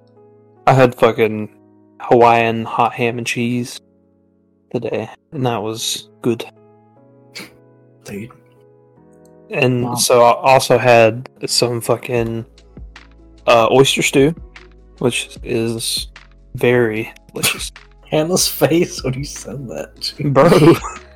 I 0.66 0.72
had 0.72 0.94
fucking 0.94 1.54
Hawaiian 2.00 2.64
hot 2.64 2.92
ham 2.94 3.18
and 3.18 3.26
cheese 3.26 3.80
today, 4.72 5.08
and 5.32 5.44
that 5.46 5.62
was 5.62 6.10
good. 6.22 6.44
Dude, 8.04 8.30
And 9.50 9.84
Wow. 9.84 9.94
so 9.94 10.22
I 10.22 10.32
also 10.54 10.76
had 10.78 11.28
some 11.46 11.80
fucking 11.80 12.44
uh, 13.46 13.68
oyster 13.70 14.02
stew, 14.02 14.34
which 14.98 15.38
is 15.44 16.08
very 16.56 17.12
delicious, 17.32 17.70
Hannah's 18.10 18.48
face 18.48 19.02
when 19.04 19.14
you 19.14 19.24
said 19.24 19.68
that. 19.68 20.12
bro. 20.32 20.48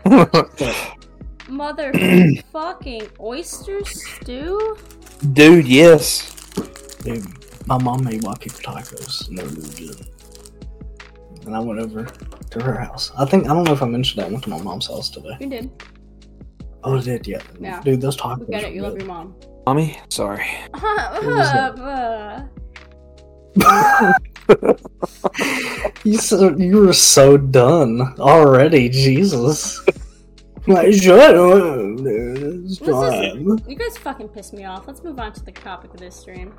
Motherfucking 1.49 3.11
oyster 3.21 3.85
stew. 3.85 4.77
Dude, 5.33 5.67
yes. 5.67 6.33
Dude, 7.03 7.25
my 7.67 7.83
mom 7.83 8.05
made 8.05 8.23
white 8.25 8.41
people 8.41 8.61
tacos, 8.61 9.29
and 9.29 9.39
they 9.39 9.43
were 9.43 9.51
really 9.51 9.95
good. 9.95 10.07
And 11.47 11.55
I 11.55 11.61
went 11.61 11.79
over 11.79 12.05
to 12.05 12.63
her 12.63 12.75
house. 12.75 13.13
I 13.17 13.25
think 13.25 13.45
I 13.45 13.55
don't 13.55 13.65
know 13.65 13.73
if 13.73 13.83
I 13.83 13.87
mentioned 13.87 14.21
that 14.23 14.29
I 14.29 14.31
went 14.31 14.43
to 14.45 14.51
my 14.51 14.61
mom's 14.61 14.89
house 14.89 15.09
today. 15.09 15.37
You 15.41 15.49
did. 15.49 15.71
Oh, 16.83 16.99
I 16.99 17.01
did, 17.01 17.27
yeah. 17.27 17.43
Yeah. 17.61 17.81
Dude, 17.81 18.01
those 18.01 18.17
tacos. 18.17 18.41
We 18.41 18.47
get 18.47 18.65
it. 18.65 18.69
were 18.71 18.75
You 18.75 18.83
love 18.83 18.97
your 18.99 19.07
mom. 19.07 19.35
Mommy, 19.67 19.99
sorry. 20.09 20.47
Uh. 23.59 24.13
you 26.05 26.19
so, 26.19 26.55
you 26.57 26.77
were 26.83 26.93
so 26.93 27.39
done 27.39 28.03
already, 28.19 28.89
Jesus. 28.89 29.85
Like, 30.67 30.93
shut 30.95 31.37
up, 31.37 31.97
dude. 31.99 32.65
This 32.65 32.81
is- 32.81 32.89
fine. 32.89 33.59
you 33.69 33.77
guys 33.77 33.97
fucking 33.99 34.29
piss 34.31 34.53
me 34.53 34.65
off. 34.65 34.87
Let's 34.87 35.03
move 35.05 35.19
on 35.19 35.33
to 35.35 35.45
the 35.45 35.53
topic 35.53 35.95
of 35.95 36.01
this 36.01 36.17
stream. 36.17 36.53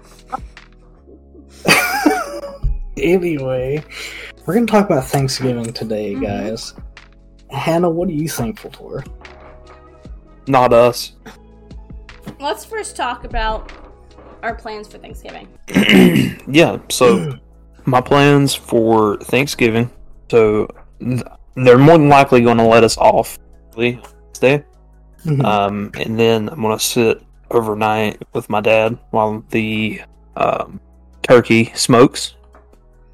anyway, 2.97 3.83
we're 4.45 4.53
gonna 4.53 4.65
talk 4.65 4.85
about 4.85 5.05
Thanksgiving 5.05 5.71
today, 5.73 6.13
Mhm. 6.15 6.21
guys. 6.21 6.73
Hannah, 7.49 7.89
what 7.89 8.09
are 8.09 8.13
you 8.13 8.27
thankful 8.29 8.71
for? 8.71 9.03
Not 10.47 10.73
us. 10.73 11.13
Let's 12.39 12.65
first 12.65 12.95
talk 12.95 13.23
about 13.23 13.71
our 14.43 14.55
plans 14.55 14.87
for 14.87 14.97
Thanksgiving. 14.97 15.47
yeah, 16.47 16.79
so 16.89 17.37
my 17.85 18.01
plans 18.01 18.53
for 18.53 19.17
Thanksgiving. 19.17 19.89
So 20.29 20.67
th- 20.99 21.21
they're 21.55 21.77
more 21.77 21.97
than 21.97 22.09
likely 22.09 22.41
going 22.41 22.57
to 22.57 22.63
let 22.65 22.83
us 22.83 22.97
off 22.97 23.37
Wednesday. 23.77 24.63
Mhm. 25.25 25.43
Um, 25.43 25.91
and 25.99 26.19
then 26.19 26.49
I'm 26.49 26.61
to 26.61 26.79
sit 26.79 27.21
overnight 27.51 28.21
with 28.33 28.49
my 28.49 28.61
dad 28.61 28.97
while 29.11 29.43
the 29.51 30.01
um, 30.35 30.79
turkey 31.23 31.71
smokes. 31.75 32.33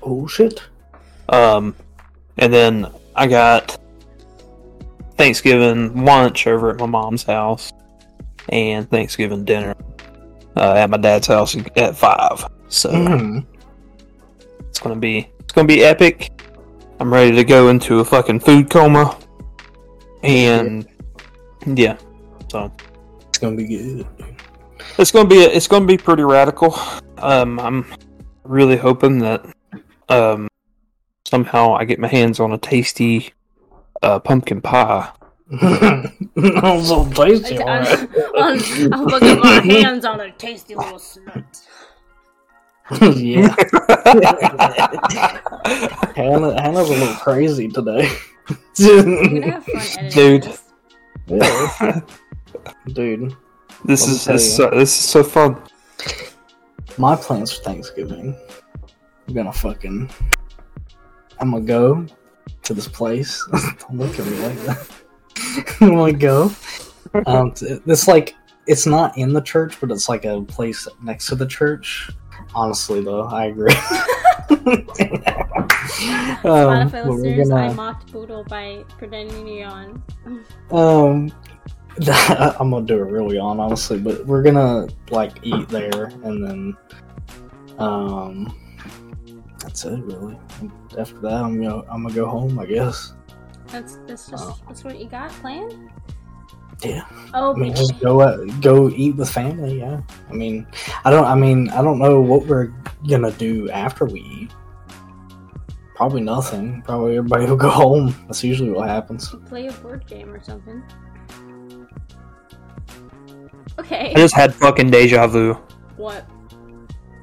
oh 0.02 0.28
shit! 0.28 0.62
Um, 1.30 1.76
and 2.38 2.54
then 2.54 2.88
I 3.16 3.28
got 3.28 3.78
Thanksgiving 5.18 6.04
lunch 6.06 6.48
over 6.48 6.72
at 6.72 6.80
my 6.80 6.86
mom's 6.86 7.24
house 7.24 7.72
and 8.50 8.90
Thanksgiving 8.90 9.46
dinner 9.46 9.76
uh, 10.58 10.74
at 10.74 10.90
my 10.90 10.98
dad's 10.98 11.28
house 11.28 11.56
at 11.76 11.96
five. 11.96 12.46
So 12.68 12.90
Mhm. 12.92 13.46
it's 14.68 14.80
gonna 14.80 14.96
be 14.96 15.30
it's 15.40 15.54
gonna 15.54 15.68
be 15.68 15.84
epic. 15.84 16.32
I'm 17.00 17.14
ready 17.14 17.32
to 17.36 17.44
go 17.44 17.70
into 17.70 18.00
a 18.00 18.06
fucking 18.06 18.40
food 18.42 18.70
coma, 18.70 19.16
and 20.24 20.88
yeah, 21.66 21.98
So 22.50 22.72
it's 23.30 23.38
gonna 23.38 23.56
be 23.56 23.66
good. 23.66 24.08
It's 24.98 25.12
gonna 25.12 25.30
be 25.30 25.38
it's 25.38 25.68
gonna 25.68 25.86
be 25.86 25.98
pretty 25.98 26.24
radical. 26.24 26.78
Um, 27.18 27.60
I'm 27.60 27.86
really 28.44 28.78
hoping 28.78 29.20
that 29.20 29.46
um 30.10 30.48
somehow 31.26 31.76
I 31.76 31.86
get 31.86 32.00
my 32.00 32.08
hands 32.08 32.40
on 32.40 32.52
a 32.52 32.58
tasty 32.58 33.34
uh, 34.02 34.20
pumpkin 34.20 34.62
pie. 34.62 35.12
I'm 35.62 36.84
so 36.84 37.10
tasty. 37.12 37.58
I, 37.60 37.80
I, 37.80 38.90
I'm 38.92 39.08
gonna 39.08 39.20
get 39.20 39.40
my 39.40 39.62
hands 39.62 40.06
on 40.06 40.20
a 40.20 40.32
tasty 40.32 40.76
little 40.76 41.00
slut. 41.00 41.44
yeah. 43.18 43.56
Hannah, 46.16 46.62
Hannah's 46.62 46.90
a 46.90 46.94
little 46.94 47.16
crazy 47.16 47.70
today. 47.70 48.10
Dude. 48.76 50.54
Yeah. 51.28 52.02
Dude. 52.88 53.36
This 53.86 54.08
is 54.08 54.26
this 54.26 54.44
is, 54.44 54.56
so, 54.56 54.70
this 54.70 54.98
is 54.98 55.06
so 55.06 55.24
fun. 55.24 55.62
My 56.98 57.16
plans 57.16 57.52
for 57.52 57.64
Thanksgiving. 57.64 58.36
I'm 59.28 59.34
gonna 59.34 59.54
fucking. 59.54 60.10
I'm 61.40 61.52
gonna 61.52 61.66
go 61.66 62.06
to 62.64 62.74
this 62.74 62.88
place. 62.88 63.46
Don't 63.52 63.98
look 63.98 64.20
at 64.20 64.26
me 64.26 64.38
like 64.40 64.60
that. 64.66 64.88
I'm 65.82 65.96
gonna 65.96 66.14
go. 66.14 66.52
Um, 67.26 67.54
it's 67.62 68.08
like 68.08 68.36
it's 68.68 68.86
not 68.86 69.18
in 69.18 69.34
the 69.34 69.42
church, 69.42 69.80
but 69.80 69.92
it's 69.92 70.08
like 70.08 70.26
a 70.26 70.42
place 70.42 70.88
next 71.02 71.28
to 71.28 71.36
the 71.36 71.48
church. 71.48 72.10
Honestly, 72.56 73.02
though, 73.04 73.24
I 73.24 73.46
agree. 73.46 73.74
um, 76.44 76.90
Spotify 76.90 77.06
listeners, 77.06 77.50
gonna... 77.50 77.62
I 77.62 77.74
mocked 77.74 78.12
Boodle 78.12 78.44
by 78.46 78.84
pretending 78.98 79.46
to 79.46 79.52
yawn. 79.52 80.04
Um, 80.72 81.32
I'm 82.08 82.72
gonna 82.72 82.86
do 82.86 82.96
it 82.96 83.12
really 83.12 83.38
on 83.38 83.60
honestly, 83.60 84.00
but 84.00 84.26
we're 84.26 84.42
gonna 84.42 84.88
like 85.12 85.38
eat 85.44 85.70
there 85.70 86.06
and 86.24 86.48
then 86.48 86.78
um 87.78 88.58
that's 89.60 89.86
it 89.86 90.00
really. 90.04 90.36
After 90.98 91.20
that 91.20 91.44
I'm 91.44 91.62
gonna 91.62 91.84
I'm 91.92 92.04
gonna 92.04 92.16
go 92.16 92.26
home 92.26 92.58
I 92.58 92.66
guess. 92.66 93.14
That's 93.68 93.98
that's 94.08 94.28
just 94.28 94.50
uh, 94.50 94.54
that's 94.68 94.84
what 94.84 94.98
you 94.98 95.08
got 95.08 95.30
planned? 95.32 95.92
Yeah. 96.84 97.06
Oh, 97.34 97.54
I 97.54 97.58
mean, 97.58 97.76
just 97.76 98.00
go 98.00 98.22
uh, 98.22 98.44
go 98.60 98.90
eat 98.90 99.16
with 99.16 99.30
family. 99.30 99.80
Yeah. 99.80 100.02
I 100.30 100.34
mean, 100.34 100.68
I 101.06 101.12
don't. 101.12 101.26
I 101.26 101.36
mean, 101.36 101.70
I 101.70 101.82
don't 101.82 102.00
know 102.00 102.20
what 102.20 102.46
we're 102.46 102.74
gonna 103.08 103.32
do 103.32 103.70
after 103.70 104.06
we 104.06 104.20
eat. 104.22 104.52
Probably 106.04 106.20
nothing. 106.20 106.82
Probably 106.82 107.16
everybody 107.16 107.46
will 107.46 107.56
go 107.56 107.70
home. 107.70 108.14
That's 108.26 108.44
usually 108.44 108.72
what 108.72 108.90
happens. 108.90 109.34
Play 109.46 109.68
a 109.68 109.72
board 109.72 110.06
game 110.06 110.34
or 110.34 110.44
something. 110.44 110.84
Okay. 113.80 114.12
I 114.12 114.14
just 114.14 114.36
had 114.36 114.54
fucking 114.54 114.92
deja 114.92 115.26
vu. 115.28 115.54
What? 115.96 116.30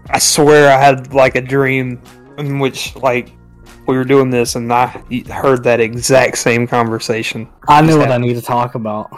I 0.08 0.18
swear 0.18 0.72
I 0.72 0.80
had 0.80 1.12
like 1.12 1.34
a 1.34 1.42
dream 1.42 2.00
in 2.38 2.58
which 2.58 2.96
like 2.96 3.34
we 3.86 3.98
were 3.98 4.04
doing 4.04 4.30
this 4.30 4.54
and 4.54 4.72
I 4.72 4.86
heard 5.28 5.62
that 5.64 5.80
exact 5.80 6.38
same 6.38 6.66
conversation. 6.66 7.50
I 7.68 7.82
know 7.82 7.98
what 7.98 8.10
I 8.10 8.16
need 8.16 8.32
to 8.32 8.40
talk 8.40 8.76
about. 8.76 9.10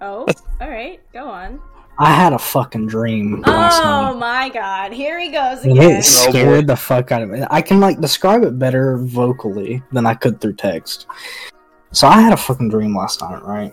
Oh, 0.00 0.26
all 0.62 0.70
right, 0.70 0.98
go 1.12 1.28
on. 1.28 1.60
I 1.98 2.12
had 2.12 2.32
a 2.32 2.38
fucking 2.38 2.88
dream. 2.88 3.44
Oh 3.46 4.14
my 4.16 4.48
god, 4.48 4.92
here 4.92 5.20
he 5.20 5.30
goes 5.30 5.60
again. 5.60 5.78
And 5.78 5.98
it 5.98 6.04
scared 6.04 6.66
the 6.66 6.76
fuck 6.76 7.12
out 7.12 7.22
of 7.22 7.30
me. 7.30 7.44
I 7.50 7.62
can 7.62 7.78
like 7.78 8.00
describe 8.00 8.42
it 8.42 8.58
better 8.58 8.98
vocally 8.98 9.82
than 9.92 10.04
I 10.04 10.14
could 10.14 10.40
through 10.40 10.54
text. 10.54 11.06
So 11.92 12.08
I 12.08 12.20
had 12.20 12.32
a 12.32 12.36
fucking 12.36 12.70
dream 12.70 12.96
last 12.96 13.20
night, 13.20 13.42
right? 13.44 13.72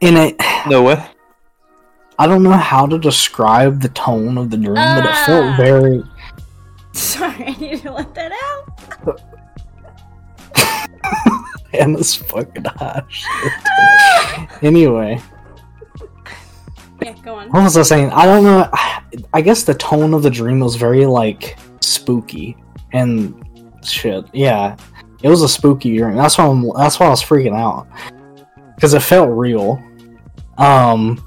In 0.00 0.16
it. 0.16 0.36
No 0.66 0.82
way. 0.82 1.04
I 2.18 2.26
don't 2.26 2.42
know 2.42 2.50
how 2.52 2.86
to 2.86 2.98
describe 2.98 3.80
the 3.80 3.88
tone 3.90 4.36
of 4.36 4.50
the 4.50 4.56
dream, 4.56 4.74
but 4.74 5.04
it 5.04 5.16
felt 5.24 5.44
ah. 5.44 5.56
very. 5.56 6.02
Sorry, 6.92 7.46
I 7.46 7.56
need 7.58 7.82
to 7.82 7.92
let 7.92 8.14
that 8.14 8.32
out. 9.06 9.20
and 11.72 11.96
this 11.96 12.16
fucking 12.16 12.64
hot 12.64 13.06
anyway. 14.62 15.20
Yeah, 17.04 17.14
go 17.22 17.34
on. 17.34 17.48
What 17.50 17.64
was 17.64 17.76
I 17.76 17.82
saying? 17.82 18.10
I 18.10 18.26
don't 18.26 18.44
know. 18.44 18.68
I 19.32 19.40
guess 19.40 19.64
the 19.64 19.74
tone 19.74 20.14
of 20.14 20.22
the 20.22 20.30
dream 20.30 20.60
was 20.60 20.76
very 20.76 21.06
like 21.06 21.58
spooky 21.80 22.56
and 22.92 23.34
shit. 23.82 24.24
Yeah, 24.32 24.76
it 25.22 25.28
was 25.28 25.42
a 25.42 25.48
spooky 25.48 25.96
dream. 25.96 26.16
That's 26.16 26.38
why 26.38 26.46
I'm. 26.46 26.68
That's 26.76 26.98
why 26.98 27.06
I 27.06 27.10
was 27.10 27.22
freaking 27.22 27.56
out 27.56 27.86
because 28.74 28.94
it 28.94 29.00
felt 29.00 29.30
real. 29.30 29.82
Um, 30.58 31.22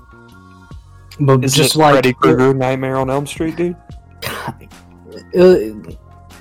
but 1.20 1.44
Is 1.44 1.54
just 1.54 1.76
like 1.76 1.94
Freddy 1.94 2.14
Krueger 2.14 2.54
Nightmare 2.54 2.98
on 2.98 3.10
Elm 3.10 3.26
Street, 3.26 3.56
dude. 3.56 3.76
Uh, 5.34 5.72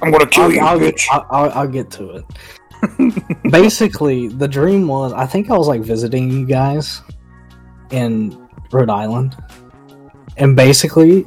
I'm 0.03 0.11
gonna 0.11 0.27
kill 0.27 0.45
I'll, 0.45 0.53
you, 0.53 0.61
I'll, 0.61 0.79
bitch. 0.79 1.07
I'll, 1.11 1.27
I'll, 1.31 1.51
I'll 1.53 1.69
get 1.69 1.91
to 1.93 2.11
it. 2.11 3.51
Basically, 3.51 4.29
the 4.29 4.47
dream 4.47 4.87
was 4.87 5.13
I 5.13 5.27
think 5.27 5.51
I 5.51 5.57
was 5.57 5.67
like 5.67 5.81
visiting 5.81 6.31
you 6.31 6.45
guys 6.47 7.03
in 7.91 8.44
Rhode 8.75 8.91
Island, 8.91 9.37
and 10.37 10.57
basically, 10.57 11.27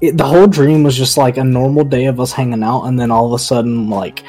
it, 0.00 0.16
the 0.16 0.24
whole 0.24 0.46
dream 0.46 0.82
was 0.82 0.96
just 0.96 1.16
like 1.16 1.36
a 1.36 1.44
normal 1.44 1.84
day 1.84 2.06
of 2.06 2.20
us 2.20 2.32
hanging 2.32 2.62
out, 2.62 2.84
and 2.84 2.98
then 2.98 3.10
all 3.10 3.26
of 3.26 3.32
a 3.32 3.42
sudden, 3.42 3.88
like 3.88 4.22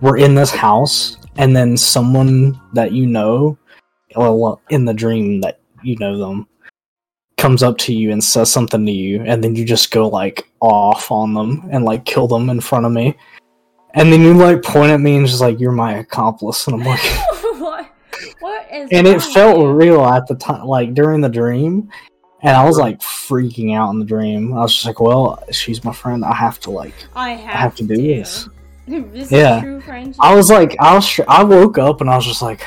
we're 0.00 0.18
in 0.18 0.34
this 0.34 0.50
house, 0.50 1.16
and 1.36 1.56
then 1.56 1.76
someone 1.76 2.60
that 2.74 2.92
you 2.92 3.06
know, 3.06 3.58
well, 4.14 4.60
in 4.70 4.84
the 4.84 4.94
dream 4.94 5.40
that 5.40 5.60
you 5.82 5.96
know 5.96 6.18
them, 6.18 6.46
comes 7.40 7.62
up 7.62 7.78
to 7.78 7.94
you 7.94 8.12
and 8.12 8.22
says 8.22 8.52
something 8.52 8.84
to 8.84 8.92
you, 8.92 9.22
and 9.22 9.42
then 9.42 9.56
you 9.56 9.64
just 9.64 9.90
go 9.90 10.06
like 10.08 10.50
off 10.60 11.10
on 11.10 11.32
them 11.34 11.66
and 11.72 11.84
like 11.84 12.04
kill 12.04 12.28
them 12.28 12.50
in 12.50 12.60
front 12.60 12.84
of 12.86 12.92
me. 12.92 13.16
And 13.94 14.12
then 14.12 14.20
you 14.20 14.34
like 14.34 14.62
point 14.62 14.92
at 14.92 15.00
me 15.00 15.16
and 15.16 15.26
just 15.26 15.40
like 15.40 15.58
you're 15.58 15.72
my 15.72 15.94
accomplice, 15.98 16.66
and 16.66 16.80
I'm 16.80 16.86
like, 16.86 17.00
what? 18.40 18.66
Is? 18.72 18.88
And 18.92 19.06
it 19.06 19.22
felt 19.22 19.74
real 19.74 20.04
at 20.04 20.26
the 20.26 20.34
time, 20.34 20.66
like 20.66 20.94
during 20.94 21.20
the 21.20 21.28
dream, 21.28 21.90
and 22.42 22.56
I 22.56 22.64
was 22.64 22.78
like 22.78 23.00
freaking 23.00 23.74
out 23.76 23.90
in 23.90 23.98
the 23.98 24.04
dream. 24.04 24.52
I 24.54 24.60
was 24.60 24.72
just 24.72 24.86
like, 24.86 25.00
well, 25.00 25.42
she's 25.50 25.84
my 25.84 25.92
friend. 25.92 26.24
I 26.24 26.34
have 26.34 26.58
to 26.60 26.70
like, 26.70 26.94
I 27.14 27.30
have, 27.30 27.54
I 27.54 27.58
have 27.58 27.74
to 27.76 27.84
do 27.84 27.96
to. 27.96 28.02
this. 28.02 28.48
this 28.86 29.30
yeah, 29.30 29.62
I 30.18 30.34
was 30.34 30.50
like, 30.50 30.76
I 30.80 30.94
was, 30.94 31.20
I 31.28 31.44
woke 31.44 31.78
up 31.78 32.00
and 32.00 32.10
I 32.10 32.16
was 32.16 32.26
just 32.26 32.42
like, 32.42 32.62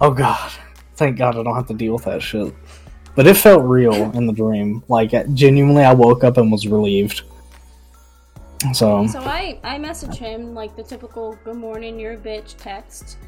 oh 0.00 0.10
god, 0.10 0.50
thank 0.96 1.18
God 1.18 1.36
I 1.36 1.42
don't 1.42 1.54
have 1.54 1.68
to 1.68 1.74
deal 1.74 1.92
with 1.94 2.04
that 2.04 2.22
shit. 2.22 2.54
But 3.14 3.26
it 3.26 3.36
felt 3.36 3.64
real 3.64 4.12
in 4.12 4.26
the 4.26 4.32
dream. 4.32 4.82
Like 4.88 5.10
genuinely, 5.34 5.84
I 5.84 5.92
woke 5.92 6.24
up 6.24 6.38
and 6.38 6.50
was 6.50 6.66
relieved. 6.66 7.22
So 8.72 9.06
So 9.06 9.20
I 9.20 9.58
I 9.62 9.78
message 9.78 10.16
him 10.16 10.54
like 10.54 10.76
the 10.76 10.82
typical 10.82 11.38
"Good 11.44 11.56
morning, 11.56 11.98
you're 11.98 12.14
a 12.14 12.16
bitch" 12.16 12.56
text, 12.58 13.18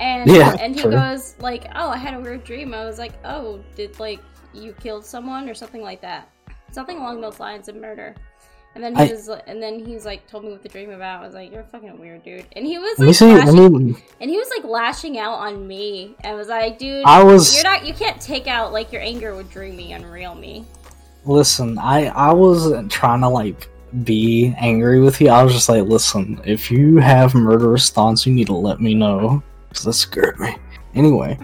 and 0.00 0.30
yeah, 0.30 0.56
and 0.60 0.74
he 0.74 0.82
true. 0.82 0.92
goes 0.92 1.34
like, 1.38 1.66
"Oh, 1.74 1.88
I 1.88 1.96
had 1.96 2.14
a 2.14 2.20
weird 2.20 2.44
dream." 2.44 2.74
I 2.74 2.84
was 2.84 2.98
like, 2.98 3.12
"Oh, 3.24 3.60
did 3.74 3.98
like 4.00 4.20
you 4.52 4.72
killed 4.72 5.04
someone 5.04 5.48
or 5.48 5.54
something 5.54 5.82
like 5.82 6.00
that?" 6.02 6.30
Something 6.72 6.98
along 6.98 7.20
those 7.20 7.40
lines 7.40 7.68
of 7.68 7.76
murder. 7.76 8.14
And 8.74 8.84
then 8.84 8.94
he 8.94 9.04
I, 9.04 9.06
was, 9.06 9.30
and 9.46 9.62
then 9.62 9.78
he's 9.78 10.04
like, 10.04 10.26
told 10.26 10.44
me 10.44 10.50
what 10.50 10.62
the 10.62 10.68
dream 10.68 10.90
about. 10.90 11.22
I 11.22 11.24
was 11.24 11.34
like, 11.34 11.50
"You're 11.50 11.64
fucking 11.64 11.98
weird, 11.98 12.22
dude." 12.24 12.44
And 12.52 12.66
he 12.66 12.78
was 12.78 12.98
like, 12.98 13.14
see, 13.14 13.32
lashing, 13.32 13.96
and 14.20 14.30
he 14.30 14.36
was 14.36 14.50
like 14.54 14.64
lashing 14.64 15.18
out 15.18 15.38
on 15.38 15.66
me. 15.66 16.14
I 16.22 16.34
was 16.34 16.48
like, 16.48 16.78
"Dude, 16.78 17.04
I 17.06 17.24
was, 17.24 17.54
you're 17.54 17.64
not, 17.64 17.86
you 17.86 17.94
can't 17.94 18.20
take 18.20 18.46
out 18.46 18.74
like 18.74 18.92
your 18.92 19.00
anger 19.00 19.34
with 19.34 19.50
dreamy, 19.50 19.96
real 20.04 20.34
me." 20.34 20.66
Listen, 21.24 21.78
I 21.78 22.06
I 22.08 22.32
was 22.34 22.72
trying 22.90 23.22
to 23.22 23.28
like 23.28 23.68
be 24.04 24.54
angry 24.58 25.00
with 25.00 25.20
you. 25.20 25.28
I 25.30 25.42
was 25.42 25.52
just 25.52 25.68
like, 25.68 25.84
listen, 25.84 26.40
if 26.44 26.70
you 26.70 26.98
have 26.98 27.34
murderous 27.34 27.90
thoughts, 27.90 28.26
you 28.26 28.32
need 28.32 28.48
to 28.48 28.54
let 28.54 28.80
me 28.80 28.94
know. 28.94 29.42
Because 29.68 29.84
that 29.84 29.92
scared 29.94 30.38
me. 30.38 30.56
Anyway. 30.94 31.38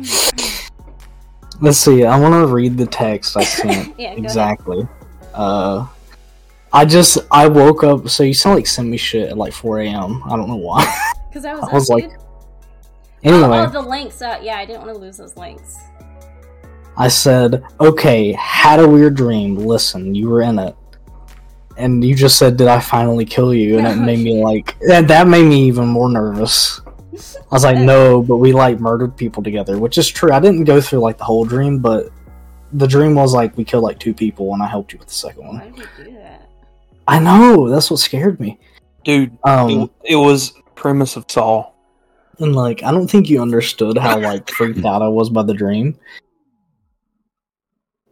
Let's 1.61 1.79
see. 1.79 2.05
I 2.05 2.19
want 2.19 2.35
to 2.35 2.53
read 2.53 2.77
the 2.77 2.87
text 2.87 3.37
I 3.37 3.45
sent. 3.45 3.95
yeah, 3.99 4.13
exactly. 4.13 4.87
Uh, 5.35 5.87
I 6.73 6.85
just 6.85 7.19
I 7.31 7.47
woke 7.47 7.85
up. 7.85 8.09
So 8.09 8.23
you 8.23 8.35
sound 8.35 8.57
like 8.57 8.67
send 8.67 8.91
me 8.91 8.97
shit 8.97 9.31
at 9.31 9.39
like 9.39 9.53
4 9.53 9.81
a.m. 9.81 10.23
I 10.25 10.37
don't 10.37 10.49
know 10.49 10.57
why. 10.57 10.85
Because 11.33 11.47
I 11.47 11.55
was, 11.55 11.65
I 11.71 11.73
was 11.73 11.89
like. 11.89 12.11
Anyway. 13.23 13.57
Oh, 13.57 13.65
oh, 13.65 13.71
the 13.71 13.81
links. 13.81 14.21
Uh, 14.21 14.39
yeah, 14.43 14.59
I 14.59 14.67
didn't 14.67 14.83
want 14.83 14.93
to 14.93 14.99
lose 14.99 15.17
those 15.17 15.35
links. 15.35 15.79
I 16.95 17.09
said, 17.09 17.65
okay, 17.81 18.33
had 18.33 18.81
a 18.81 18.87
weird 18.87 19.15
dream. 19.15 19.57
Listen, 19.57 20.15
you 20.15 20.29
were 20.29 20.43
in 20.43 20.59
it 20.59 20.77
and 21.77 22.05
you 22.05 22.15
just 22.15 22.39
said, 22.39 22.57
"Did 22.57 22.69
I 22.69 22.81
finally 22.81 23.25
kill 23.25 23.55
you?" 23.55 23.79
And 23.79 23.87
it 23.87 23.97
made 24.05 24.21
me 24.21 24.43
like 24.43 24.79
that. 24.81 25.09
That 25.09 25.27
made 25.27 25.45
me 25.45 25.67
even 25.67 25.89
more 25.89 26.09
nervous. 26.09 26.81
I 27.13 27.55
was 27.55 27.65
like, 27.65 27.79
"No," 27.93 28.23
but 28.23 28.39
we 28.39 28.53
like 28.53 28.81
murdered 28.81 29.17
people 29.17 29.43
together, 29.43 29.79
which 29.79 29.99
is 29.99 30.09
true. 30.09 30.33
I 30.33 30.41
didn't 30.41 30.65
go 30.65 30.81
through 30.81 31.01
like 31.01 31.19
the 31.19 31.25
whole 31.25 31.45
dream, 31.45 31.79
but 31.79 32.11
the 32.73 32.87
dream 32.87 33.15
was 33.15 33.35
like 33.35 33.57
we 33.57 33.65
killed 33.65 33.85
like 33.85 33.99
two 33.99 34.15
people, 34.15 34.53
and 34.55 34.63
I 34.63 34.67
helped 34.67 34.93
you 34.93 34.99
with 34.99 35.09
the 35.09 35.15
second 35.15 35.47
one. 35.47 35.59
Why 35.59 35.69
did 35.71 35.79
you 35.79 36.05
do 36.05 36.13
that? 36.15 36.49
I 37.07 37.19
know 37.19 37.69
that's 37.69 37.91
what 37.91 38.01
scared 38.01 38.41
me, 38.41 38.59
dude. 39.05 39.37
Um, 39.45 39.71
it, 39.71 39.91
it 40.05 40.17
was 40.17 40.53
premise 40.75 41.17
of 41.17 41.27
Saw, 41.29 41.71
and 42.39 42.55
like 42.57 42.83
I 42.83 42.91
don't 42.91 43.09
think 43.11 43.29
you 43.29 43.43
understood 43.43 43.99
how 43.99 44.19
like 44.19 44.51
freaked 44.51 44.85
out 44.85 45.03
I 45.03 45.09
was 45.09 45.29
by 45.29 45.43
the 45.43 45.55
dream. 45.55 45.99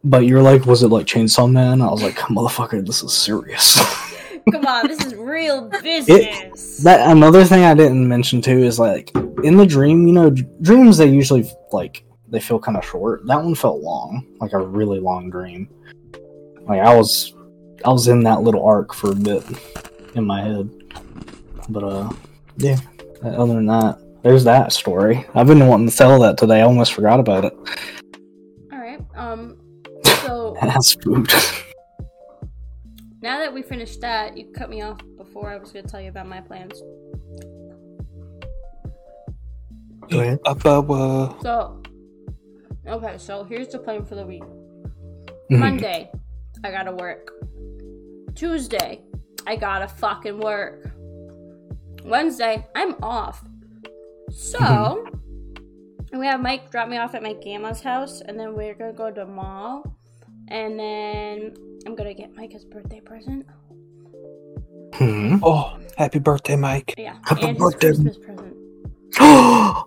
but 0.03 0.25
you're 0.25 0.41
like, 0.41 0.65
was 0.65 0.83
it 0.83 0.89
like 0.89 1.05
Chainsaw 1.05 1.51
Man? 1.51 1.81
I 1.81 1.89
was 1.89 2.03
like, 2.03 2.17
motherfucker, 2.17 2.85
this 2.85 3.03
is 3.03 3.13
serious. 3.13 3.79
Come 4.51 4.65
on, 4.65 4.87
this 4.87 5.05
is 5.05 5.15
real 5.15 5.69
business. 5.69 6.79
It, 6.79 6.83
that 6.83 7.11
another 7.11 7.43
thing 7.45 7.63
I 7.63 7.73
didn't 7.73 8.07
mention 8.07 8.41
too 8.41 8.59
is 8.59 8.79
like 8.79 9.11
in 9.43 9.57
the 9.57 9.65
dream, 9.65 10.07
you 10.07 10.13
know, 10.13 10.29
dreams 10.61 10.97
they 10.97 11.07
usually 11.07 11.49
like 11.71 12.03
they 12.29 12.39
feel 12.39 12.59
kind 12.59 12.77
of 12.77 12.85
short. 12.85 13.25
That 13.27 13.43
one 13.43 13.55
felt 13.55 13.81
long, 13.81 14.25
like 14.39 14.53
a 14.53 14.57
really 14.57 14.99
long 14.99 15.29
dream. 15.29 15.69
Like 16.61 16.79
I 16.79 16.95
was, 16.95 17.33
I 17.83 17.89
was 17.89 18.07
in 18.07 18.23
that 18.23 18.41
little 18.41 18.65
arc 18.65 18.93
for 18.93 19.11
a 19.11 19.15
bit 19.15 19.43
in 20.15 20.25
my 20.25 20.41
head. 20.41 20.69
But 21.69 21.83
uh, 21.83 22.09
yeah. 22.57 22.77
Other 23.23 23.53
than 23.53 23.67
that, 23.67 23.99
there's 24.23 24.43
that 24.45 24.71
story. 24.71 25.25
I've 25.35 25.47
been 25.47 25.67
wanting 25.67 25.89
to 25.89 25.95
tell 25.95 26.19
that 26.21 26.37
today. 26.37 26.59
I 26.59 26.63
almost 26.63 26.93
forgot 26.93 27.19
about 27.19 27.45
it. 27.45 27.53
All 28.71 28.79
right. 28.79 28.99
Um. 29.15 29.57
So. 30.21 30.55
That's 30.61 30.93
food. 30.93 31.31
Now 33.21 33.37
that 33.37 33.53
we 33.53 33.61
finished 33.61 34.01
that, 34.01 34.35
you 34.35 34.51
cut 34.51 34.69
me 34.69 34.81
off 34.81 34.99
before 35.17 35.51
I 35.51 35.57
was 35.57 35.71
going 35.71 35.85
to 35.85 35.91
tell 35.91 36.01
you 36.01 36.09
about 36.09 36.27
my 36.27 36.41
plans. 36.41 36.81
Go 40.09 40.19
ahead. 40.19 40.39
Uh, 40.45 41.39
so. 41.41 41.81
Okay, 42.87 43.17
so 43.17 43.43
here's 43.43 43.67
the 43.67 43.79
plan 43.79 44.05
for 44.05 44.15
the 44.15 44.25
week. 44.25 44.43
Mm-hmm. 44.43 45.59
Monday, 45.59 46.11
I 46.63 46.71
gotta 46.71 46.91
work. 46.91 47.31
Tuesday, 48.35 49.01
I 49.45 49.55
gotta 49.55 49.87
fucking 49.87 50.39
work. 50.39 50.91
Wednesday, 52.03 52.65
I'm 52.75 52.95
off. 53.03 53.43
So, 54.31 54.59
mm-hmm. 54.59 56.19
we 56.19 56.25
have 56.25 56.41
Mike 56.41 56.71
drop 56.71 56.89
me 56.89 56.97
off 56.97 57.13
at 57.13 57.21
my 57.21 57.33
grandma's 57.33 57.81
house, 57.81 58.21
and 58.21 58.39
then 58.39 58.55
we're 58.55 58.73
gonna 58.73 58.93
go 58.93 59.09
to 59.09 59.21
the 59.21 59.25
mall, 59.25 59.95
and 60.47 60.79
then 60.79 61.53
I'm 61.85 61.95
gonna 61.95 62.13
get 62.13 62.35
Mike 62.35 62.51
his 62.51 62.65
birthday 62.65 62.99
present. 62.99 63.45
Hmm. 64.93 65.37
Oh, 65.41 65.77
happy 65.97 66.19
birthday, 66.19 66.55
Mike! 66.55 66.93
Yeah, 66.97 67.17
happy 67.23 67.47
and 67.47 67.57
birthday. 67.57 67.87
his 67.87 68.01
Christmas 68.01 68.17
present. 68.17 68.55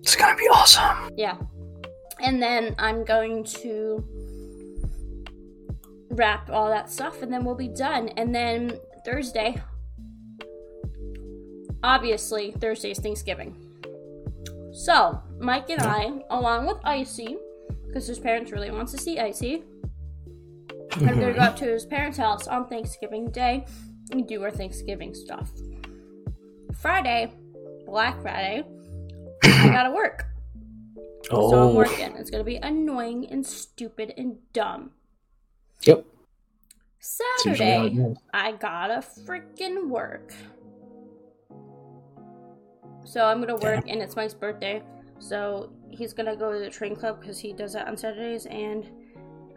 it's 0.00 0.16
gonna 0.16 0.36
be 0.36 0.48
awesome. 0.48 1.10
Yeah, 1.16 1.36
and 2.20 2.42
then 2.42 2.74
I'm 2.78 3.04
going 3.04 3.44
to 3.44 4.04
wrap 6.10 6.50
all 6.50 6.68
that 6.68 6.90
stuff, 6.90 7.22
and 7.22 7.32
then 7.32 7.44
we'll 7.44 7.54
be 7.54 7.68
done. 7.68 8.08
And 8.10 8.34
then 8.34 8.78
Thursday, 9.04 9.60
obviously, 11.82 12.52
Thursday's 12.52 12.98
Thanksgiving. 12.98 13.56
So, 14.72 15.20
Mike 15.38 15.70
and 15.70 15.82
I, 15.82 16.22
along 16.30 16.66
with 16.66 16.78
Icy, 16.84 17.36
because 17.86 18.06
his 18.06 18.18
parents 18.18 18.50
really 18.50 18.70
wants 18.70 18.92
to 18.92 18.98
see 18.98 19.18
Icy, 19.18 19.62
mm-hmm. 20.94 21.08
are 21.08 21.14
gonna 21.14 21.34
go 21.34 21.40
up 21.40 21.56
to 21.56 21.64
his 21.64 21.86
parents' 21.86 22.18
house 22.18 22.46
on 22.46 22.66
Thanksgiving 22.66 23.30
Day 23.30 23.66
and 24.10 24.26
do 24.26 24.42
our 24.42 24.50
Thanksgiving 24.50 25.14
stuff. 25.14 25.50
Friday, 26.80 27.32
Black 27.86 28.20
Friday, 28.22 28.64
I 29.42 29.68
gotta 29.68 29.90
work. 29.90 30.26
Oh. 31.30 31.50
So 31.50 31.56
I'm 31.56 31.68
oh. 31.68 31.74
working. 31.74 32.16
It's 32.16 32.30
gonna 32.30 32.44
be 32.44 32.56
annoying 32.56 33.26
and 33.30 33.44
stupid 33.46 34.14
and 34.16 34.36
dumb. 34.52 34.90
Yep. 35.82 36.04
Saturday, 36.98 38.14
I 38.32 38.52
gotta 38.52 39.04
freaking 39.26 39.88
work. 39.88 40.32
So 43.04 43.24
I'm 43.24 43.40
gonna 43.40 43.56
work, 43.56 43.84
and 43.86 44.00
it's 44.00 44.16
Mike's 44.16 44.34
birthday. 44.34 44.82
So 45.18 45.70
he's 45.90 46.12
gonna 46.12 46.36
go 46.36 46.52
to 46.52 46.58
the 46.58 46.70
train 46.70 46.96
club 46.96 47.20
because 47.20 47.38
he 47.38 47.52
does 47.52 47.74
that 47.74 47.86
on 47.86 47.96
Saturdays, 47.96 48.46
and 48.46 48.90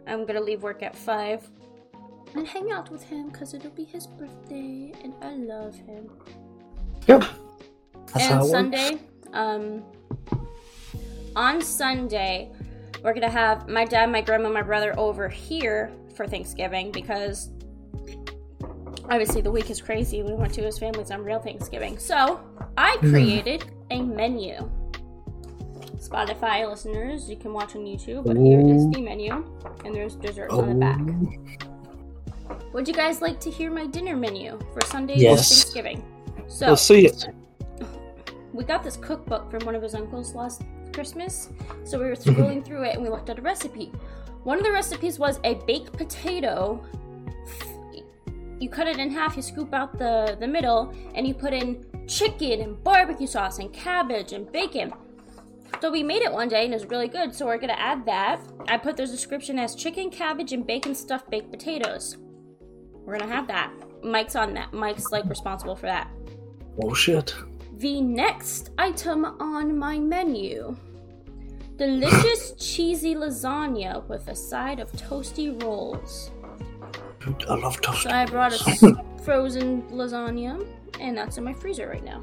I'm 0.08 0.24
gonna 0.26 0.40
leave 0.40 0.62
work 0.62 0.82
at 0.82 0.96
five 0.96 1.48
and 2.34 2.46
hang 2.46 2.70
out 2.70 2.90
with 2.90 3.02
him 3.02 3.28
because 3.28 3.54
it'll 3.54 3.70
be 3.70 3.84
his 3.84 4.06
birthday, 4.06 4.92
and 5.02 5.14
I 5.22 5.34
love 5.34 5.74
him. 5.74 6.10
Yep. 7.06 7.24
That's 8.12 8.30
and 8.30 8.44
Sunday, 8.44 8.98
um, 9.32 9.84
on 11.36 11.62
Sunday, 11.62 12.50
we're 13.02 13.14
gonna 13.14 13.30
have 13.30 13.68
my 13.68 13.84
dad, 13.84 14.10
my 14.10 14.20
grandma, 14.20 14.48
my 14.48 14.62
brother 14.62 14.98
over 14.98 15.28
here 15.28 15.90
for 16.14 16.26
Thanksgiving 16.26 16.90
because 16.90 17.50
obviously 19.04 19.40
the 19.40 19.50
week 19.50 19.70
is 19.70 19.80
crazy. 19.80 20.22
We 20.22 20.34
went 20.34 20.52
to 20.54 20.62
his 20.62 20.78
family's 20.78 21.10
on 21.10 21.22
real 21.22 21.40
Thanksgiving. 21.40 21.98
So 21.98 22.40
I 22.76 22.96
hmm. 23.00 23.10
created 23.10 23.64
a 23.90 24.02
menu. 24.02 24.68
Spotify 25.98 26.68
listeners, 26.68 27.28
you 27.28 27.36
can 27.36 27.52
watch 27.52 27.74
on 27.74 27.84
YouTube, 27.84 28.24
but 28.24 28.36
here 28.36 28.60
is 28.60 28.88
the 28.90 29.02
menu, 29.02 29.44
and 29.84 29.94
there's 29.94 30.14
desserts 30.14 30.54
oh. 30.54 30.60
on 30.60 30.68
the 30.68 30.74
back. 30.74 31.00
Oh. 32.50 32.58
Would 32.72 32.88
you 32.88 32.94
guys 32.94 33.20
like 33.20 33.40
to 33.40 33.50
hear 33.50 33.70
my 33.70 33.86
dinner 33.86 34.16
menu 34.16 34.58
for 34.72 34.84
Sunday 34.86 35.16
yes. 35.16 35.48
Thanksgiving? 35.48 36.04
So 36.46 36.68
let's 36.68 36.82
see 36.82 37.06
it. 37.06 37.26
We 38.52 38.64
got 38.64 38.82
this 38.82 38.96
cookbook 38.96 39.50
from 39.50 39.64
one 39.66 39.74
of 39.74 39.82
his 39.82 39.94
uncles 39.94 40.34
last 40.34 40.62
Christmas, 40.92 41.50
so 41.84 41.98
we 41.98 42.06
were 42.06 42.14
scrolling 42.14 42.64
through 42.66 42.84
it 42.84 42.94
and 42.94 43.02
we 43.02 43.08
looked 43.08 43.28
at 43.30 43.38
a 43.38 43.42
recipe. 43.42 43.92
One 44.44 44.58
of 44.58 44.64
the 44.64 44.72
recipes 44.72 45.18
was 45.18 45.40
a 45.44 45.54
baked 45.66 45.92
potato 45.92 46.82
you 48.60 48.68
cut 48.68 48.88
it 48.88 48.98
in 48.98 49.10
half, 49.10 49.36
you 49.36 49.42
scoop 49.42 49.72
out 49.72 49.98
the, 49.98 50.36
the 50.40 50.46
middle, 50.46 50.92
and 51.14 51.26
you 51.26 51.34
put 51.34 51.52
in 51.52 51.84
chicken 52.06 52.60
and 52.60 52.82
barbecue 52.82 53.26
sauce 53.26 53.58
and 53.58 53.72
cabbage 53.72 54.32
and 54.32 54.50
bacon. 54.50 54.92
So 55.80 55.90
we 55.90 56.02
made 56.02 56.22
it 56.22 56.32
one 56.32 56.48
day 56.48 56.64
and 56.64 56.74
it 56.74 56.76
was 56.76 56.86
really 56.86 57.08
good, 57.08 57.34
so 57.34 57.46
we're 57.46 57.58
gonna 57.58 57.74
add 57.74 58.04
that. 58.06 58.40
I 58.66 58.78
put 58.78 58.96
the 58.96 59.06
description 59.06 59.58
as 59.58 59.74
chicken, 59.74 60.10
cabbage, 60.10 60.52
and 60.52 60.66
bacon 60.66 60.94
stuffed 60.94 61.30
baked 61.30 61.50
potatoes. 61.50 62.16
We're 63.04 63.18
gonna 63.18 63.32
have 63.32 63.46
that. 63.48 63.72
Mike's 64.02 64.36
on 64.36 64.54
that. 64.54 64.72
Mike's 64.72 65.12
like 65.12 65.24
responsible 65.26 65.76
for 65.76 65.86
that. 65.86 66.10
Oh 66.82 66.94
shit. 66.94 67.34
The 67.76 68.00
next 68.00 68.70
item 68.78 69.24
on 69.24 69.78
my 69.78 69.98
menu 69.98 70.76
delicious 71.78 72.52
cheesy 72.58 73.14
lasagna 73.14 74.06
with 74.08 74.26
a 74.28 74.34
side 74.34 74.80
of 74.80 74.90
toasty 74.92 75.62
rolls. 75.62 76.32
I 77.48 77.54
love 77.54 77.80
toast. 77.80 78.02
So 78.02 78.10
I 78.10 78.26
brought 78.26 78.52
a 78.52 79.04
frozen 79.22 79.82
lasagna, 79.84 80.66
and 81.00 81.16
that's 81.16 81.38
in 81.38 81.44
my 81.44 81.54
freezer 81.54 81.88
right 81.88 82.04
now. 82.04 82.22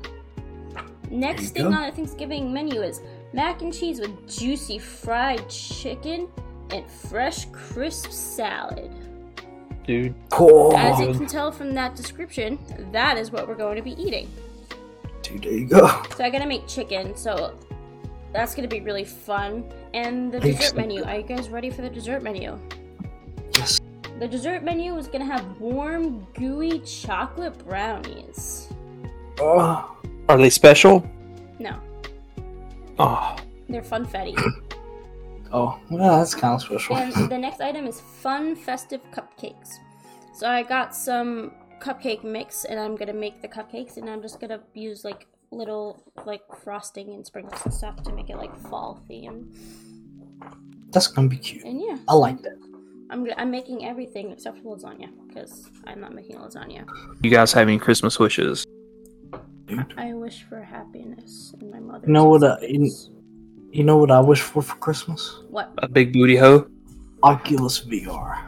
Next 1.09 1.51
thing 1.51 1.69
go. 1.69 1.71
on 1.71 1.85
the 1.85 1.91
Thanksgiving 1.91 2.51
menu 2.51 2.81
is 2.81 2.99
mac 3.35 3.61
and 3.61 3.73
cheese 3.73 3.99
with 3.99 4.27
juicy 4.27 4.79
fried 4.79 5.47
chicken 5.49 6.29
and 6.71 6.89
fresh 6.89 7.45
crisp 7.51 8.09
salad. 8.09 8.89
Dude. 9.85 10.15
Cool. 10.29 10.75
As 10.75 10.99
you 10.99 11.13
can 11.13 11.27
tell 11.27 11.51
from 11.51 11.73
that 11.75 11.95
description, 11.95 12.57
that 12.91 13.17
is 13.17 13.31
what 13.31 13.47
we're 13.47 13.55
going 13.55 13.75
to 13.75 13.83
be 13.83 13.91
eating. 14.01 14.31
Dude, 15.21 15.43
there 15.43 15.51
you 15.51 15.65
go. 15.67 16.01
So 16.15 16.23
I 16.23 16.29
gotta 16.29 16.47
make 16.47 16.65
chicken, 16.67 17.15
so 17.15 17.55
that's 18.31 18.55
gonna 18.55 18.67
be 18.67 18.79
really 18.79 19.03
fun. 19.03 19.71
And 19.93 20.31
the 20.31 20.39
dessert 20.39 20.75
menu. 20.75 21.03
Are 21.03 21.17
you 21.17 21.23
guys 21.23 21.49
ready 21.49 21.69
for 21.69 21.81
the 21.81 21.89
dessert 21.89 22.23
menu? 22.23 22.57
Yes. 23.57 23.79
The 24.19 24.27
dessert 24.27 24.63
menu 24.63 24.95
is 24.97 25.07
gonna 25.07 25.25
have 25.25 25.45
warm, 25.59 26.25
gooey 26.33 26.79
chocolate 26.79 27.57
brownies. 27.67 28.69
Oh. 29.39 29.97
Are 30.29 30.37
they 30.37 30.49
special? 30.49 31.07
No. 31.59 31.79
Oh. 32.97 33.35
They're 33.69 33.81
funfetti. 33.81 34.35
oh, 35.51 35.79
well, 35.89 36.19
that's 36.19 36.35
kind 36.35 36.55
of 36.55 36.61
special. 36.61 36.95
And 36.95 37.13
the 37.29 37.37
next 37.37 37.61
item 37.61 37.87
is 37.87 37.99
fun 37.99 38.55
festive 38.55 39.01
cupcakes. 39.11 39.75
So 40.33 40.47
I 40.47 40.63
got 40.63 40.95
some 40.95 41.51
cupcake 41.79 42.23
mix, 42.23 42.65
and 42.65 42.79
I'm 42.79 42.95
gonna 42.95 43.13
make 43.13 43.41
the 43.41 43.47
cupcakes, 43.47 43.97
and 43.97 44.09
I'm 44.09 44.21
just 44.21 44.39
gonna 44.39 44.61
use 44.73 45.03
like 45.03 45.27
little 45.51 46.03
like 46.25 46.43
frosting 46.63 47.13
and 47.13 47.25
sprinkles 47.25 47.61
and 47.63 47.73
stuff 47.73 48.03
to 48.03 48.11
make 48.13 48.29
it 48.29 48.37
like 48.37 48.55
fall 48.69 49.01
theme. 49.07 49.51
That's 50.91 51.07
gonna 51.07 51.27
be 51.27 51.37
cute. 51.37 51.63
And 51.63 51.81
yeah, 51.81 51.97
I 52.07 52.15
like 52.15 52.41
that. 52.43 52.57
I'm 53.09 53.27
I'm 53.37 53.51
making 53.51 53.85
everything 53.85 54.31
except 54.31 54.59
for 54.59 54.75
lasagna 54.75 55.09
because 55.27 55.69
I'm 55.85 56.01
not 56.01 56.13
making 56.13 56.37
lasagna. 56.37 56.85
You 57.21 57.29
guys 57.29 57.53
have 57.53 57.67
any 57.67 57.77
Christmas 57.77 58.19
wishes? 58.19 58.65
I 59.97 60.13
wish 60.13 60.43
for 60.43 60.61
happiness 60.61 61.55
in 61.59 61.71
my 61.71 61.79
mother. 61.79 62.05
You 62.07 62.13
know 62.13 62.25
what? 62.25 62.43
Uh, 62.43 62.57
you, 62.61 62.91
you 63.71 63.83
know 63.83 63.97
what 63.97 64.11
I 64.11 64.19
wish 64.19 64.41
for 64.41 64.61
for 64.61 64.75
Christmas? 64.75 65.39
What? 65.49 65.71
A 65.79 65.87
big 65.87 66.13
booty 66.13 66.35
hoe. 66.35 66.67
Oculus 67.23 67.83
VR. 67.85 68.43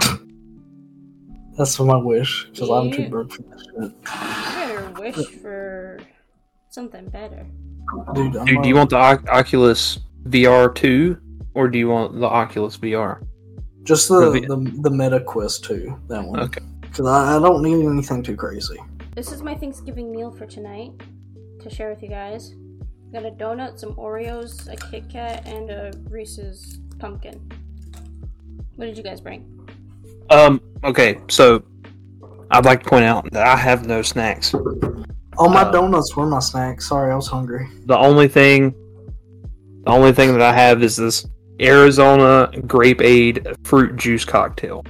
That's 1.56 1.78
my 1.80 1.96
wish 1.96 2.46
because 2.50 2.70
I'm 2.70 2.90
too 2.90 3.08
broke 3.08 3.32
for 3.32 3.42
that 3.42 3.60
shit. 3.60 3.74
You 3.76 3.94
better 4.54 5.00
wish 5.00 5.26
for 5.40 6.00
something 6.70 7.08
better. 7.08 7.46
Dude, 8.14 8.32
Dude 8.32 8.62
do 8.62 8.68
you 8.68 8.76
want 8.76 8.90
the 8.90 8.96
o- 8.98 9.32
Oculus 9.32 9.98
VR 10.28 10.74
two, 10.74 11.18
or 11.54 11.68
do 11.68 11.78
you 11.78 11.88
want 11.88 12.18
the 12.18 12.26
Oculus 12.26 12.76
VR? 12.78 13.26
Just 13.82 14.08
the, 14.08 14.30
the, 14.48 14.80
the 14.80 14.90
Meta 14.90 15.20
Quest 15.20 15.64
2, 15.64 16.00
that 16.08 16.24
one. 16.24 16.40
Okay. 16.40 16.62
Because 16.80 17.06
I, 17.06 17.36
I 17.36 17.38
don't 17.38 17.62
need 17.62 17.84
anything 17.84 18.22
too 18.22 18.34
crazy. 18.34 18.78
This 19.14 19.30
is 19.30 19.44
my 19.44 19.54
Thanksgiving 19.54 20.10
meal 20.10 20.32
for 20.32 20.44
tonight 20.44 20.90
to 21.60 21.70
share 21.70 21.88
with 21.88 22.02
you 22.02 22.08
guys. 22.08 22.56
Got 23.12 23.24
a 23.24 23.30
donut, 23.30 23.78
some 23.78 23.94
Oreos, 23.94 24.66
a 24.66 24.74
Kit 24.90 25.08
Kat, 25.08 25.46
and 25.46 25.70
a 25.70 25.92
Reese's 26.10 26.80
pumpkin. 26.98 27.48
What 28.74 28.86
did 28.86 28.96
you 28.96 29.04
guys 29.04 29.20
bring? 29.20 29.68
Um. 30.30 30.60
Okay. 30.82 31.20
So, 31.30 31.62
I'd 32.50 32.64
like 32.64 32.82
to 32.82 32.90
point 32.90 33.04
out 33.04 33.30
that 33.30 33.46
I 33.46 33.54
have 33.54 33.86
no 33.86 34.02
snacks. 34.02 34.52
Oh, 35.38 35.48
my 35.48 35.62
uh, 35.62 35.70
donuts 35.70 36.16
were 36.16 36.26
my 36.26 36.40
snacks. 36.40 36.88
Sorry, 36.88 37.12
I 37.12 37.14
was 37.14 37.28
hungry. 37.28 37.68
The 37.86 37.96
only 37.96 38.26
thing, 38.26 38.74
the 39.84 39.92
only 39.92 40.12
thing 40.12 40.32
that 40.32 40.42
I 40.42 40.52
have 40.52 40.82
is 40.82 40.96
this 40.96 41.24
Arizona 41.60 42.50
Grapeade 42.66 43.46
fruit 43.62 43.94
juice 43.94 44.24
cocktail. 44.24 44.84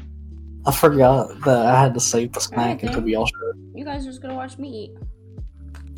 I 0.66 0.72
forgot 0.72 1.29
that 1.44 1.66
I 1.66 1.79
had 1.79 1.94
to 1.94 2.00
save 2.00 2.33
the 2.33 2.40
snack 2.40 2.83
until 2.83 3.03
we 3.03 3.14
all 3.14 3.27
showed. 3.27 3.72
You 3.74 3.85
guys 3.85 4.07
are 4.07 4.11
just 4.11 4.22
gonna 4.22 4.35
watch 4.35 4.59
me 4.59 4.85
eat. 4.85 4.92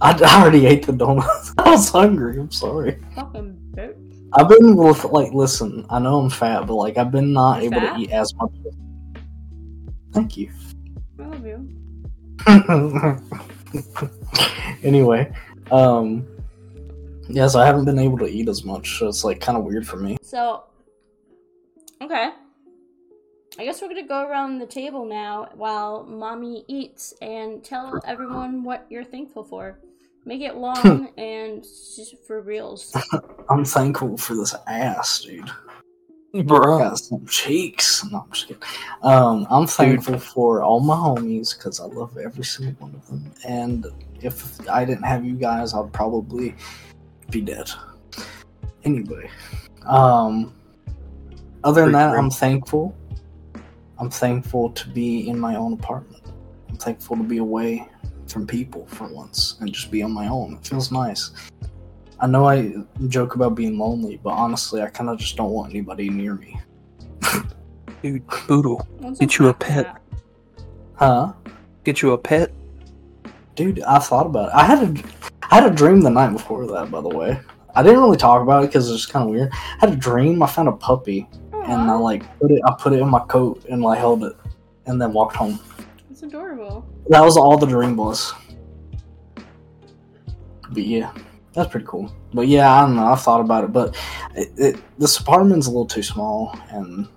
I, 0.00 0.12
I 0.12 0.42
already 0.42 0.66
ate 0.66 0.84
the 0.84 0.92
donuts. 0.92 1.52
I 1.58 1.70
was 1.70 1.88
hungry. 1.88 2.38
I'm 2.38 2.50
sorry. 2.50 2.98
Fucking 3.14 3.56
bitch. 3.72 4.28
I've 4.32 4.48
been 4.48 4.76
with 4.76 5.04
like, 5.04 5.32
listen. 5.32 5.86
I 5.88 5.98
know 5.98 6.20
I'm 6.20 6.30
fat, 6.30 6.66
but 6.66 6.74
like, 6.74 6.98
I've 6.98 7.10
been 7.10 7.32
not 7.32 7.62
You're 7.62 7.72
able 7.72 7.86
fat? 7.86 7.96
to 7.96 8.02
eat 8.02 8.10
as 8.10 8.34
much. 8.34 8.50
Thank 10.12 10.36
you. 10.36 10.50
I 11.18 11.22
love 11.22 11.46
you. 11.46 11.68
anyway, 14.82 15.32
um, 15.70 16.26
yes, 17.28 17.54
I 17.54 17.66
haven't 17.66 17.84
been 17.84 17.98
able 17.98 18.18
to 18.18 18.26
eat 18.26 18.48
as 18.48 18.64
much, 18.64 18.98
so 18.98 19.08
it's 19.08 19.24
like 19.24 19.40
kind 19.40 19.56
of 19.56 19.64
weird 19.64 19.86
for 19.86 19.96
me. 19.96 20.16
So, 20.22 20.64
okay. 22.02 22.30
I 23.58 23.64
guess 23.64 23.80
we're 23.80 23.88
gonna 23.88 24.06
go 24.06 24.26
around 24.26 24.58
the 24.58 24.66
table 24.66 25.06
now 25.06 25.48
while 25.54 26.04
mommy 26.04 26.64
eats 26.68 27.14
and 27.22 27.64
tell 27.64 27.98
everyone 28.04 28.62
what 28.62 28.86
you're 28.90 29.04
thankful 29.04 29.44
for. 29.44 29.78
Make 30.26 30.42
it 30.42 30.56
long 30.56 31.08
and 31.16 31.62
just 31.62 32.16
for 32.26 32.42
reals. 32.42 32.94
I'm 33.48 33.64
thankful 33.64 34.18
for 34.18 34.34
this 34.34 34.54
ass, 34.66 35.22
dude. 35.22 35.50
Bro. 36.44 36.80
Got 36.80 36.98
some 36.98 37.24
cheeks. 37.26 38.04
No, 38.10 38.24
I'm 38.24 38.32
just 38.32 38.48
kidding. 38.48 38.62
Um, 39.02 39.46
I'm 39.48 39.66
thankful 39.66 40.14
dude. 40.14 40.22
for 40.22 40.62
all 40.62 40.80
my 40.80 40.94
homies 40.94 41.56
because 41.56 41.80
I 41.80 41.84
love 41.84 42.18
every 42.18 42.44
single 42.44 42.74
one 42.88 42.94
of 42.94 43.06
them. 43.06 43.32
And 43.46 43.86
if 44.20 44.68
I 44.68 44.84
didn't 44.84 45.04
have 45.04 45.24
you 45.24 45.34
guys, 45.34 45.72
I'd 45.72 45.92
probably 45.94 46.54
be 47.30 47.40
dead. 47.40 47.70
Anyway, 48.84 49.30
um, 49.86 50.54
other 51.64 51.84
than 51.84 51.92
that, 51.92 52.14
I'm 52.14 52.30
thankful 52.30 52.94
I'm 53.98 54.10
thankful 54.10 54.70
to 54.70 54.88
be 54.90 55.28
in 55.28 55.38
my 55.38 55.56
own 55.56 55.72
apartment. 55.72 56.22
I'm 56.68 56.76
thankful 56.76 57.16
to 57.16 57.22
be 57.22 57.38
away 57.38 57.88
from 58.26 58.46
people 58.46 58.86
for 58.86 59.06
once 59.06 59.56
and 59.60 59.72
just 59.72 59.90
be 59.90 60.02
on 60.02 60.12
my 60.12 60.28
own. 60.28 60.54
It 60.54 60.66
feels 60.66 60.92
nice. 60.92 61.30
I 62.20 62.26
know 62.26 62.46
I 62.46 62.74
joke 63.08 63.34
about 63.34 63.54
being 63.54 63.78
lonely, 63.78 64.20
but 64.22 64.30
honestly, 64.30 64.82
I 64.82 64.88
kind 64.88 65.10
of 65.10 65.18
just 65.18 65.36
don't 65.36 65.50
want 65.50 65.70
anybody 65.70 66.08
near 66.08 66.34
me. 66.34 66.60
Dude, 68.02 68.26
Boodle, 68.46 68.86
get 69.18 69.38
you 69.38 69.48
a 69.48 69.54
pet. 69.54 70.00
Huh? 70.94 71.32
Get 71.84 72.02
you 72.02 72.12
a 72.12 72.18
pet? 72.18 72.52
Dude, 73.54 73.82
I 73.82 73.98
thought 73.98 74.26
about 74.26 74.48
it. 74.48 74.54
I 74.54 74.64
had 74.64 74.82
a, 74.82 75.02
I 75.50 75.60
had 75.60 75.72
a 75.72 75.74
dream 75.74 76.00
the 76.00 76.10
night 76.10 76.32
before 76.32 76.66
that, 76.66 76.90
by 76.90 77.00
the 77.00 77.08
way. 77.08 77.40
I 77.74 77.82
didn't 77.82 78.00
really 78.00 78.16
talk 78.16 78.42
about 78.42 78.64
it 78.64 78.68
because 78.68 78.90
it's 78.90 79.06
kind 79.06 79.28
of 79.28 79.34
weird. 79.34 79.50
I 79.52 79.86
had 79.86 79.92
a 79.92 79.96
dream. 79.96 80.42
I 80.42 80.46
found 80.46 80.68
a 80.68 80.72
puppy 80.72 81.28
and 81.66 81.90
I 81.90 81.94
like 81.94 82.38
put 82.38 82.50
it. 82.50 82.60
I 82.64 82.74
put 82.78 82.92
it 82.92 83.00
in 83.00 83.08
my 83.08 83.20
coat 83.26 83.64
and 83.68 83.82
like 83.82 83.98
held 83.98 84.24
it, 84.24 84.34
and 84.86 85.00
then 85.00 85.12
walked 85.12 85.36
home. 85.36 85.58
It's 86.10 86.22
adorable. 86.22 86.86
That 87.08 87.22
was 87.22 87.36
all 87.36 87.58
the 87.58 87.66
dream 87.66 87.96
was. 87.96 88.32
But 90.70 90.84
yeah, 90.84 91.12
that's 91.52 91.70
pretty 91.70 91.86
cool. 91.86 92.12
But 92.32 92.48
yeah, 92.48 92.72
I 92.72 92.82
don't 92.82 92.96
know. 92.96 93.06
I've 93.06 93.22
thought 93.22 93.40
about 93.40 93.64
it, 93.64 93.72
but 93.72 93.96
it, 94.34 94.52
it, 94.56 94.98
this 94.98 95.18
apartment's 95.18 95.66
a 95.66 95.70
little 95.70 95.86
too 95.86 96.02
small, 96.02 96.58
and 96.70 97.08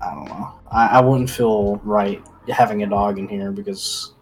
I 0.00 0.14
don't 0.14 0.26
know. 0.26 0.54
I, 0.70 0.86
I 0.86 1.00
wouldn't 1.00 1.30
feel 1.30 1.76
right 1.76 2.22
having 2.48 2.82
a 2.82 2.86
dog 2.86 3.18
in 3.18 3.28
here 3.28 3.52
because 3.52 4.14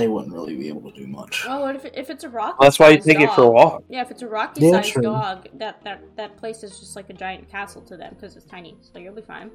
they 0.00 0.08
wouldn't 0.08 0.32
really 0.32 0.56
be 0.56 0.68
able 0.68 0.90
to 0.90 0.98
do 0.98 1.06
much. 1.06 1.44
Oh, 1.46 1.66
if, 1.66 1.84
if 1.84 2.08
it's 2.08 2.24
a 2.24 2.28
rocky 2.28 2.56
well, 2.58 2.66
that's 2.66 2.78
why 2.78 2.88
you 2.88 2.98
take 2.98 3.18
dog, 3.18 3.28
it 3.28 3.34
for 3.34 3.42
a 3.42 3.50
walk. 3.50 3.84
Yeah, 3.88 4.00
if 4.00 4.10
it's 4.10 4.22
a 4.22 4.26
rocky 4.26 4.62
yeah, 4.62 4.80
sized 4.80 5.02
dog, 5.02 5.46
that, 5.54 5.84
that 5.84 6.02
that 6.16 6.36
place 6.38 6.62
is 6.62 6.80
just 6.80 6.96
like 6.96 7.10
a 7.10 7.12
giant 7.12 7.50
castle 7.50 7.82
to 7.82 7.96
them 7.98 8.14
because 8.14 8.34
it's 8.34 8.46
tiny. 8.46 8.76
So 8.80 8.98
you'll 8.98 9.14
be 9.14 9.20
fine. 9.20 9.50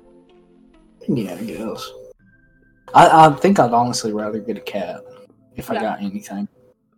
Yeah, 1.07 1.33
I 1.33 1.43
guess. 1.43 1.91
I, 2.93 3.27
I 3.27 3.29
think 3.33 3.59
I'd 3.59 3.73
honestly 3.73 4.13
rather 4.13 4.39
get 4.39 4.57
a 4.57 4.61
cat 4.61 5.01
if 5.55 5.69
yeah. 5.69 5.79
I 5.79 5.81
got 5.81 6.01
anything. 6.01 6.47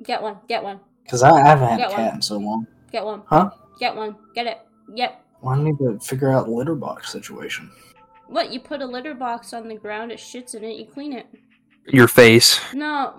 Get 0.04 0.22
one. 0.22 0.38
Get 0.50 0.62
one. 0.62 0.82
Because 1.04 1.24
I, 1.24 1.32
I, 1.32 1.48
haven't 1.48 1.70
had 1.70 1.78
get 1.80 1.92
a 1.92 1.96
cat 1.96 2.06
one. 2.08 2.16
in 2.16 2.22
so 2.22 2.38
long. 2.38 2.68
Get 2.92 3.06
one. 3.06 3.22
Huh? 3.28 3.52
Get 3.80 3.96
one. 3.96 4.18
Get 4.36 4.48
it. 4.48 4.60
Yep. 4.94 5.24
Well, 5.42 5.56
I 5.58 5.64
need 5.64 5.78
to 5.78 6.00
figure 6.00 6.32
out 6.32 6.50
litter 6.50 6.76
box 6.76 7.12
situation. 7.12 7.72
What? 8.28 8.52
You 8.52 8.60
put 8.60 8.82
a 8.82 8.86
litter 8.86 9.14
box 9.14 9.54
on 9.54 9.70
the 9.70 9.76
ground, 9.76 10.12
it 10.12 10.20
shits 10.20 10.54
in 10.54 10.66
it, 10.66 10.76
you 10.76 10.86
clean 10.86 11.14
it 11.14 11.28
your 11.88 12.08
face. 12.08 12.60
No. 12.74 13.14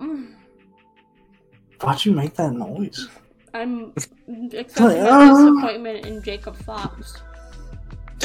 Why'd 1.81 2.05
you 2.05 2.11
make 2.13 2.35
that 2.35 2.51
noise? 2.53 3.07
I'm 3.53 3.93
accepting 3.95 4.51
a 4.53 4.63
disappointment 4.63 6.05
in 6.05 6.21
Jacob 6.21 6.55
Fox. 6.57 7.21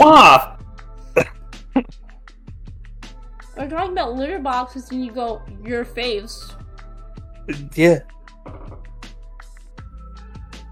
Ah! 0.01 0.59
We're 3.57 3.69
talking 3.69 3.93
about 3.93 4.15
litter 4.15 4.41
boxes 4.41 4.91
and 4.91 5.05
you 5.05 5.13
go, 5.13 5.41
your 5.65 5.85
face. 5.85 6.53
Yeah. 7.75 8.01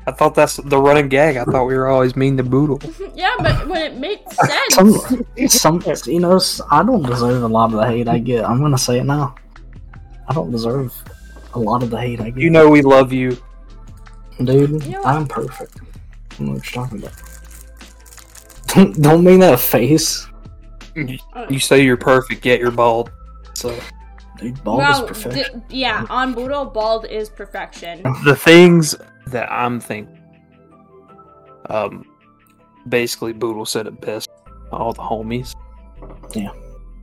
I 0.05 0.11
thought 0.11 0.35
that's 0.35 0.57
the 0.57 0.79
running 0.79 1.09
gag. 1.09 1.37
I 1.37 1.45
thought 1.45 1.67
we 1.67 1.77
were 1.77 1.87
always 1.87 2.17
mean 2.17 2.37
to 2.37 2.43
Boodle. 2.43 2.81
yeah, 3.15 3.37
but 3.39 3.69
when 3.69 3.83
it 3.83 3.97
makes 3.97 4.37
sense. 4.77 5.55
some, 5.55 5.81
some, 5.81 6.13
you 6.13 6.19
know, 6.19 6.41
I 6.71 6.83
don't 6.83 7.05
deserve 7.05 7.45
a 7.45 7.49
lot 7.49 7.73
of 7.73 7.79
the 7.79 7.87
hate 7.87 8.09
I 8.09 8.19
get. 8.19 8.45
I'm 8.45 8.61
gonna 8.61 8.79
say 8.79 8.99
it 8.99 9.05
now. 9.05 9.37
I 10.29 10.35
don't 10.35 10.51
deserve 10.51 10.95
a 11.55 11.59
lot 11.59 11.83
of 11.83 11.91
the 11.91 12.01
hate 12.01 12.21
I 12.21 12.31
get. 12.31 12.43
You 12.43 12.51
know 12.51 12.69
we 12.69 12.83
love 12.83 13.13
you. 13.13 13.37
Dude, 14.43 14.85
you 14.85 14.93
know 14.93 15.03
I'm 15.03 15.27
perfect. 15.27 15.81
I 15.81 16.35
don't 16.37 16.47
know 16.47 16.53
what 16.55 16.75
you're 16.75 16.85
talking 16.85 16.99
about. 16.99 17.13
Don't, 18.69 19.03
don't 19.03 19.25
mean 19.25 19.41
that 19.41 19.61
face. 19.61 20.27
You 20.95 21.59
say 21.59 21.85
you're 21.85 21.97
perfect, 21.97 22.45
yet 22.45 22.59
you're 22.59 22.71
bald. 22.71 23.13
So, 23.55 23.79
dude, 24.39 24.63
bald 24.65 24.79
well, 24.79 25.05
is 25.05 25.09
perfection. 25.09 25.63
D- 25.69 25.81
yeah, 25.81 26.07
on 26.09 26.35
Boodle, 26.35 26.73
bald 26.73 27.07
is 27.07 27.29
perfection. 27.29 28.03
The 28.25 28.37
things 28.37 28.95
that 29.27 29.51
I'm 29.51 29.81
thinking, 29.81 30.19
um, 31.69 32.05
basically, 32.89 33.33
Boodle 33.33 33.67
said 33.67 33.87
it 33.87 34.01
best. 34.01 34.31
All 34.71 34.93
the 34.93 35.03
homies. 35.03 35.55
Yeah. 36.35 36.53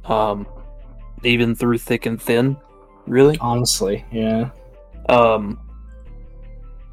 Um, 0.06 0.48
even 1.24 1.54
through 1.54 1.78
thick 1.78 2.08
and 2.08 2.20
thin, 2.20 2.58
really. 3.10 3.38
Honestly, 3.40 4.06
yeah. 4.12 4.52
Um, 5.10 5.60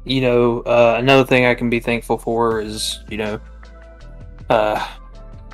you 0.03 0.21
know, 0.21 0.61
uh, 0.61 0.95
another 0.97 1.25
thing 1.25 1.45
I 1.45 1.53
can 1.53 1.69
be 1.69 1.79
thankful 1.79 2.17
for 2.17 2.61
is, 2.61 3.03
you 3.09 3.17
know, 3.17 3.39
uh, 4.49 4.87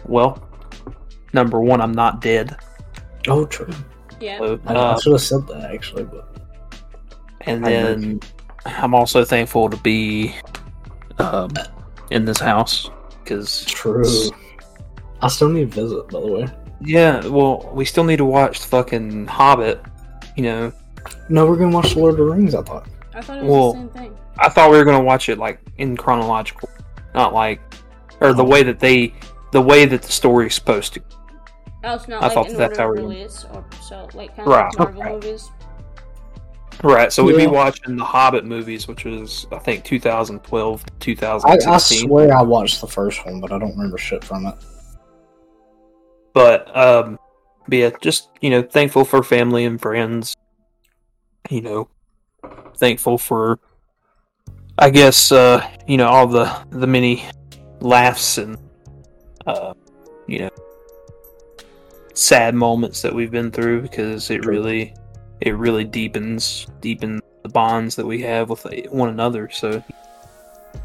well, 0.06 0.47
number 1.34 1.60
one, 1.60 1.82
I'm 1.82 1.91
not 1.91 2.21
dead. 2.21 2.56
Oh, 3.28 3.45
true. 3.45 3.73
Yeah. 4.19 4.38
So, 4.38 4.60
I, 4.65 4.73
uh, 4.73 4.95
I 4.95 4.99
should 4.99 5.13
have 5.13 5.21
said 5.21 5.47
that 5.47 5.71
actually, 5.73 6.04
but. 6.04 6.30
And 7.41 7.65
then 7.65 8.21
I'm 8.65 8.95
also 8.95 9.26
thankful 9.26 9.69
to 9.69 9.78
be 9.78 10.34
um, 11.17 11.52
in 12.10 12.23
this 12.23 12.39
house 12.39 12.89
because 13.23 13.65
true. 13.65 14.06
I 15.21 15.28
still 15.28 15.49
need 15.49 15.71
to 15.71 15.82
visit, 15.82 16.08
by 16.10 16.21
the 16.21 16.28
way. 16.28 16.47
Yeah, 16.86 17.26
well, 17.28 17.69
we 17.73 17.86
still 17.86 18.04
need 18.04 18.17
to 18.17 18.26
watch 18.26 18.62
the 18.62 18.67
fucking 18.67 19.28
Hobbit 19.28 19.82
you 20.36 20.43
know. 20.43 20.74
No, 21.30 21.46
we're 21.46 21.58
gonna 21.58 21.76
watch 21.76 21.93
the 21.93 22.00
Lord 22.00 22.13
of 22.13 22.17
the 22.17 22.24
Rings. 22.24 22.56
I 22.56 22.62
thought. 22.62 22.88
I 23.13 23.22
thought 23.22 23.38
it 23.38 23.43
was 23.43 23.52
well, 23.52 23.74
the 23.74 23.80
same 23.80 23.89
thing. 23.89 24.17
I 24.38 24.50
thought 24.50 24.72
we 24.72 24.78
were 24.78 24.86
gonna 24.86 25.04
watch 25.04 25.30
it 25.30 25.38
like 25.38 25.60
in 25.78 25.96
chronological, 25.96 26.69
not 27.13 27.34
like, 27.34 27.62
or 28.22 28.34
the 28.34 28.43
oh. 28.43 28.48
way 28.48 28.63
that 28.63 28.80
they, 28.80 29.13
the 29.52 29.62
way 29.62 29.86
that 29.86 30.02
the 30.02 30.12
story 30.12 30.48
is 30.48 30.56
supposed 30.56 30.93
to. 30.93 31.02
Oh, 31.84 31.96
it's 31.96 32.08
not 32.08 32.24
I 32.24 32.28
like 32.28 32.34
thought 32.34 32.50
in 32.50 32.58
that's 32.58 32.80
order 32.80 33.02
how 33.02 33.08
release, 33.08 33.46
or 33.54 33.65
so 33.82 34.08
like 34.13 34.36
kind 34.36 34.48
of 34.48 34.48
right. 34.48 34.80
like 34.80 34.80
Marvel 34.80 35.02
right. 35.02 35.13
movies. 35.13 35.52
Right, 36.82 37.13
so 37.13 37.24
we'd 37.24 37.38
be 37.38 37.48
watching 37.48 37.96
the 37.96 38.04
Hobbit 38.04 38.46
movies, 38.46 38.88
which 38.88 39.06
was 39.06 39.48
I 39.52 39.60
think 39.60 39.84
2012, 39.84 40.84
2016. 41.00 41.72
I, 41.72 41.76
I 41.76 41.78
swear 41.78 42.36
I 42.38 42.41
watched 42.41 42.82
the 42.82 42.88
first 42.88 43.26
one, 43.26 43.39
but 43.39 43.52
I 43.52 43.60
don't 43.60 43.72
remember 43.72 43.98
shit 43.98 44.24
from 44.24 44.48
it. 44.48 44.56
But 46.34 46.76
um, 46.76 47.19
but 47.67 47.78
yeah, 47.78 47.89
just 48.02 48.30
you 48.41 48.49
know, 48.49 48.62
thankful 48.62 49.06
for 49.06 49.23
family 49.23 49.65
and 49.65 49.80
friends. 49.80 50.36
You 51.49 51.62
know, 51.62 51.89
thankful 52.78 53.17
for, 53.17 53.60
I 54.78 54.89
guess, 54.89 55.32
uh, 55.32 55.67
you 55.88 55.97
know, 55.97 56.08
all 56.08 56.28
the 56.28 56.52
the 56.69 56.88
many 56.88 57.26
laughs 57.82 58.38
and, 58.38 58.58
uh, 59.45 59.73
you 60.28 60.39
know, 60.39 60.49
sad 62.13 62.56
moments 62.56 63.02
that 63.02 63.13
we've 63.13 63.32
been 63.32 63.52
through 63.52 63.82
because 63.82 64.30
it 64.30 64.45
really, 64.45 64.93
it 65.41 65.56
really 65.56 65.84
deepens 65.84 66.67
deepens 66.80 67.21
the 67.43 67.49
bonds 67.49 67.95
that 67.97 68.06
we 68.06 68.21
have 68.21 68.49
with 68.49 68.65
one 68.89 69.10
another. 69.10 69.49
So, 69.49 69.84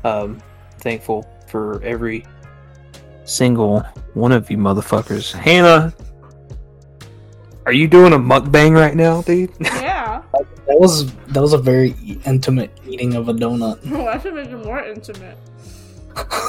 um, 0.05 0.43
thankful 0.81 1.27
for 1.49 1.83
every 1.83 2.27
single 3.25 3.81
one 4.15 4.33
of 4.33 4.51
you 4.51 4.57
motherfuckers. 4.57 5.33
Hannah, 5.33 5.95
are 7.69 7.73
you 7.73 7.87
doing 7.87 8.15
a 8.15 8.19
mukbang 8.19 8.73
right 8.73 8.97
now, 8.97 9.21
dude? 9.21 9.53
Yeah. 9.61 10.23
that 10.33 10.81
was 10.81 11.13
that 11.27 11.43
was 11.43 11.53
a 11.53 11.59
very 11.59 11.95
intimate 12.25 12.71
eating 12.87 13.15
of 13.15 13.29
a 13.29 13.35
donut. 13.35 13.79
Oh, 13.93 14.07
I 14.07 14.19
should 14.19 14.33
make 14.35 14.49
it 14.49 14.65
more 14.65 14.83
intimate. 14.83 15.37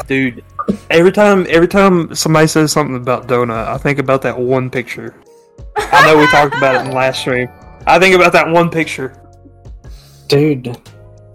dude, 0.07 0.41
every 0.89 1.11
time 1.11 1.45
every 1.49 1.67
time 1.67 2.15
somebody 2.15 2.47
says 2.47 2.71
something 2.71 2.95
about 2.95 3.27
donut, 3.27 3.67
I 3.67 3.77
think 3.77 3.99
about 3.99 4.21
that 4.21 4.39
one 4.39 4.69
picture. 4.69 5.13
I 5.75 6.05
know 6.07 6.17
we 6.17 6.25
talked 6.27 6.55
about 6.55 6.75
it 6.75 6.81
in 6.83 6.87
the 6.91 6.95
last 6.95 7.19
stream. 7.19 7.49
I 7.85 7.99
think 7.99 8.15
about 8.15 8.31
that 8.31 8.47
one 8.47 8.69
picture. 8.69 9.11
Dude, 10.27 10.71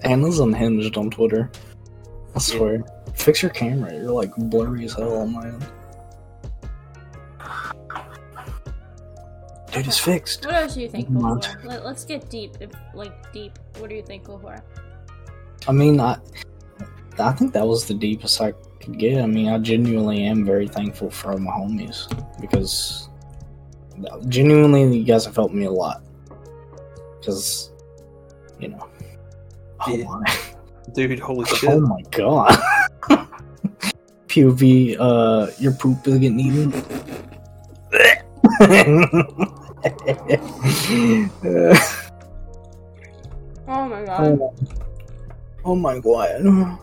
Anna's 0.02 0.38
unhinged 0.40 0.96
on 0.96 1.10
Twitter. 1.10 1.50
I 2.34 2.38
swear. 2.38 2.84
Fix 3.14 3.42
your 3.42 3.50
camera. 3.50 3.92
You're 3.92 4.12
like 4.12 4.32
blurry 4.36 4.86
as 4.86 4.94
hell 4.94 5.18
on 5.18 5.32
my 5.34 5.46
end. 5.48 5.66
Dude, 9.74 9.86
it's 9.88 9.98
fixed. 9.98 10.44
What 10.46 10.54
else 10.54 10.76
are 10.76 10.80
you 10.80 10.88
thankful 10.88 11.20
for? 11.20 11.60
Let, 11.66 11.84
let's 11.84 12.04
get 12.04 12.30
deep. 12.30 12.56
if- 12.60 12.70
Like 12.94 13.32
deep. 13.32 13.58
What 13.78 13.90
are 13.90 13.94
you 13.94 14.02
thankful 14.02 14.38
for? 14.38 14.62
I 15.66 15.72
mean, 15.72 16.00
I, 16.00 16.16
I 17.18 17.32
think 17.32 17.52
that 17.54 17.66
was 17.66 17.86
the 17.86 17.94
deepest 17.94 18.40
I 18.40 18.52
could 18.80 18.98
get. 18.98 19.20
I 19.22 19.26
mean, 19.26 19.48
I 19.48 19.58
genuinely 19.58 20.24
am 20.24 20.44
very 20.44 20.68
thankful 20.68 21.10
for 21.10 21.36
my 21.38 21.50
homies 21.50 22.06
because 22.40 23.08
genuinely, 24.28 24.96
you 24.98 25.04
guys 25.04 25.24
have 25.24 25.34
helped 25.34 25.54
me 25.54 25.64
a 25.64 25.70
lot. 25.70 26.02
Because, 27.18 27.70
you 28.60 28.68
know, 28.68 28.88
oh 29.86 29.96
Yeah. 29.96 30.04
my, 30.04 30.38
Dude, 30.92 31.18
holy 31.18 31.44
shit! 31.56 31.70
oh 31.70 31.80
my 31.80 32.02
god. 32.10 32.56
POV, 34.28 34.96
uh, 35.00 35.46
your 35.58 35.72
poop 35.72 36.06
is 36.06 36.18
getting 36.18 36.38
eaten. 36.40 36.72
Oh 43.66 43.88
my 43.88 44.04
god. 44.04 44.38
oh, 44.40 44.54
oh 45.64 45.74
my 45.74 45.98
god. 45.98 46.78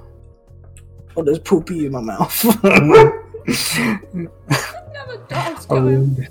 Oh, 1.15 1.23
there's 1.23 1.39
poopy 1.39 1.85
in 1.85 1.91
my 1.91 2.01
mouth. 2.01 2.45
Now 3.43 5.05
the 5.05 5.19
dog's 5.27 5.65
going. 5.65 5.95
Um, 5.95 6.27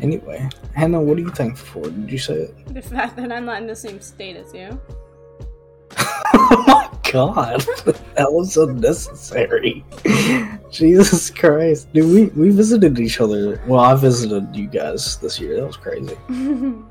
anyway, 0.00 0.48
Hannah, 0.74 1.00
what 1.00 1.18
are 1.18 1.20
you 1.20 1.30
thankful 1.30 1.82
for? 1.82 1.90
Did 1.90 2.10
you 2.10 2.18
say 2.18 2.34
it? 2.34 2.74
The 2.74 2.82
fact 2.82 3.16
that 3.16 3.32
I'm 3.32 3.44
not 3.44 3.60
in 3.60 3.66
the 3.66 3.76
same 3.76 4.00
state 4.00 4.36
as 4.36 4.52
you. 4.54 4.80
Oh 6.34 6.64
my 6.66 7.10
god, 7.10 7.60
that 8.16 8.30
was 8.32 8.56
unnecessary. 8.56 9.84
Jesus 10.70 11.30
Christ, 11.30 11.92
dude, 11.92 12.34
we 12.36 12.42
we 12.42 12.50
visited 12.50 12.98
each 12.98 13.20
other. 13.20 13.60
Well, 13.66 13.80
I 13.80 13.94
visited 13.94 14.54
you 14.56 14.66
guys 14.68 15.16
this 15.18 15.38
year. 15.40 15.56
That 15.56 15.66
was 15.66 15.76
crazy. 15.76 16.14
hmm 16.28 16.82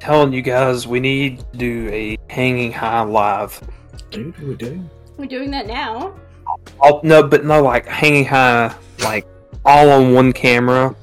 Telling 0.00 0.32
you 0.34 0.42
guys 0.42 0.86
we 0.86 1.00
need 1.00 1.38
to 1.52 1.58
do 1.58 1.88
a 1.90 2.18
hanging 2.28 2.72
high 2.72 3.02
live. 3.02 3.58
dude, 4.10 4.36
we 4.38 4.54
do. 4.54 4.82
We're 5.16 5.26
doing 5.26 5.50
that 5.52 5.66
now. 5.66 6.14
Oh 6.82 7.00
no, 7.02 7.22
but 7.26 7.44
no, 7.44 7.62
like 7.62 7.86
hanging 7.86 8.24
high, 8.26 8.74
like 9.00 9.26
all 9.64 9.88
on 9.90 10.12
one 10.12 10.32
camera 10.32 10.94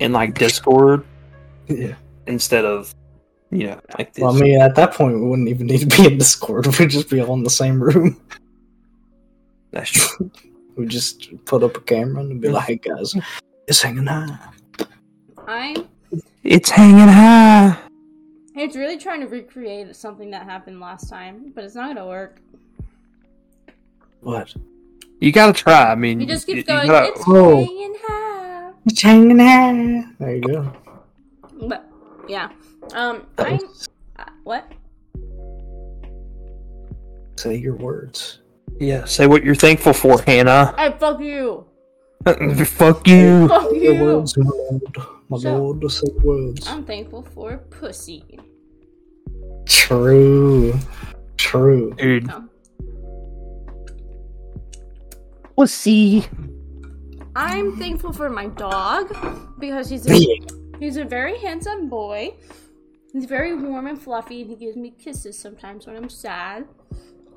in 0.00 0.12
like 0.12 0.34
Discord 0.34 1.04
Yeah. 1.68 1.94
instead 2.26 2.64
of 2.66 2.94
you 3.50 3.66
know 3.68 3.80
like 3.98 4.12
this. 4.14 4.22
Well, 4.22 4.36
I 4.36 4.40
mean, 4.40 4.60
at 4.60 4.74
that 4.76 4.92
point, 4.94 5.14
we 5.20 5.26
wouldn't 5.26 5.48
even 5.48 5.66
need 5.66 5.80
to 5.90 5.96
be 5.96 6.06
in 6.06 6.18
Discord. 6.18 6.66
We'd 6.78 6.90
just 6.90 7.10
be 7.10 7.20
all 7.20 7.34
in 7.34 7.42
the 7.42 7.50
same 7.50 7.82
room. 7.82 8.20
That's 9.72 9.90
true. 9.90 10.30
We 10.76 10.84
would 10.84 10.88
just 10.90 11.28
put 11.46 11.62
up 11.64 11.76
a 11.76 11.80
camera 11.80 12.22
and 12.22 12.40
be 12.40 12.48
like, 12.48 12.66
"Hey 12.68 12.76
guys, 12.76 13.14
it's 13.66 13.82
hanging 13.82 14.06
high." 14.06 14.38
I'm. 15.46 15.88
It's 16.44 16.70
hanging 16.70 17.08
high. 17.08 17.76
It's 18.54 18.76
really 18.76 18.96
trying 18.96 19.20
to 19.20 19.26
recreate 19.26 19.94
something 19.96 20.30
that 20.30 20.44
happened 20.44 20.80
last 20.80 21.10
time, 21.10 21.52
but 21.54 21.64
it's 21.64 21.74
not 21.74 21.88
gonna 21.88 22.06
work. 22.06 22.40
What? 24.20 24.54
You 25.20 25.32
gotta 25.32 25.52
try. 25.52 25.90
I 25.90 25.96
mean, 25.96 26.20
He 26.20 26.26
just 26.26 26.48
you- 26.48 26.54
keeps 26.54 26.68
you 26.68 26.74
going. 26.76 26.86
gotta- 26.88 27.08
It's 27.08 27.24
Oh. 27.26 27.56
hanging 27.56 27.94
high. 28.06 28.70
It's 28.86 29.02
hanging 29.02 29.38
high. 29.38 30.04
There 30.18 30.36
you 30.36 30.40
go. 30.42 30.72
But 31.68 31.84
yeah. 32.28 32.48
Um. 32.94 33.26
I'm. 33.38 33.58
Uh, 34.18 34.24
what? 34.44 34.70
Say 37.36 37.56
your 37.56 37.76
words. 37.76 38.40
yeah, 38.78 39.04
say 39.06 39.26
what 39.26 39.42
you're 39.44 39.54
thankful 39.54 39.92
for, 39.94 40.20
Hannah. 40.22 40.74
I 40.76 40.90
fuck 40.90 41.20
you. 41.20 41.66
Fuck 42.26 43.08
you. 43.08 43.48
Fuck 43.48 43.72
Your 43.72 43.94
you. 43.94 44.04
words, 44.04 44.36
my 44.36 44.50
lord. 44.50 44.82
My 45.30 45.38
So- 45.38 45.56
lord, 45.56 45.90
say 45.90 46.06
words. 46.22 46.68
I'm 46.68 46.84
thankful 46.84 47.22
for 47.22 47.56
pussy. 47.70 48.38
True. 49.64 50.74
True. 51.38 51.94
Dude. 51.96 52.28
Oh. 52.30 52.44
Pussy. 55.56 56.26
I'm 57.36 57.76
thankful 57.78 58.12
for 58.12 58.28
my 58.28 58.48
dog 58.48 59.16
because 59.58 59.88
he's 59.88 60.06
a, 60.06 60.18
he's 60.78 60.96
a 60.98 61.04
very 61.04 61.38
handsome 61.38 61.88
boy. 61.88 62.34
He's 63.12 63.24
very 63.24 63.54
warm 63.54 63.86
and 63.86 64.00
fluffy, 64.00 64.42
and 64.42 64.50
he 64.50 64.56
gives 64.56 64.76
me 64.76 64.90
kisses 64.90 65.36
sometimes 65.36 65.86
when 65.86 65.96
I'm 65.96 66.08
sad. 66.08 66.66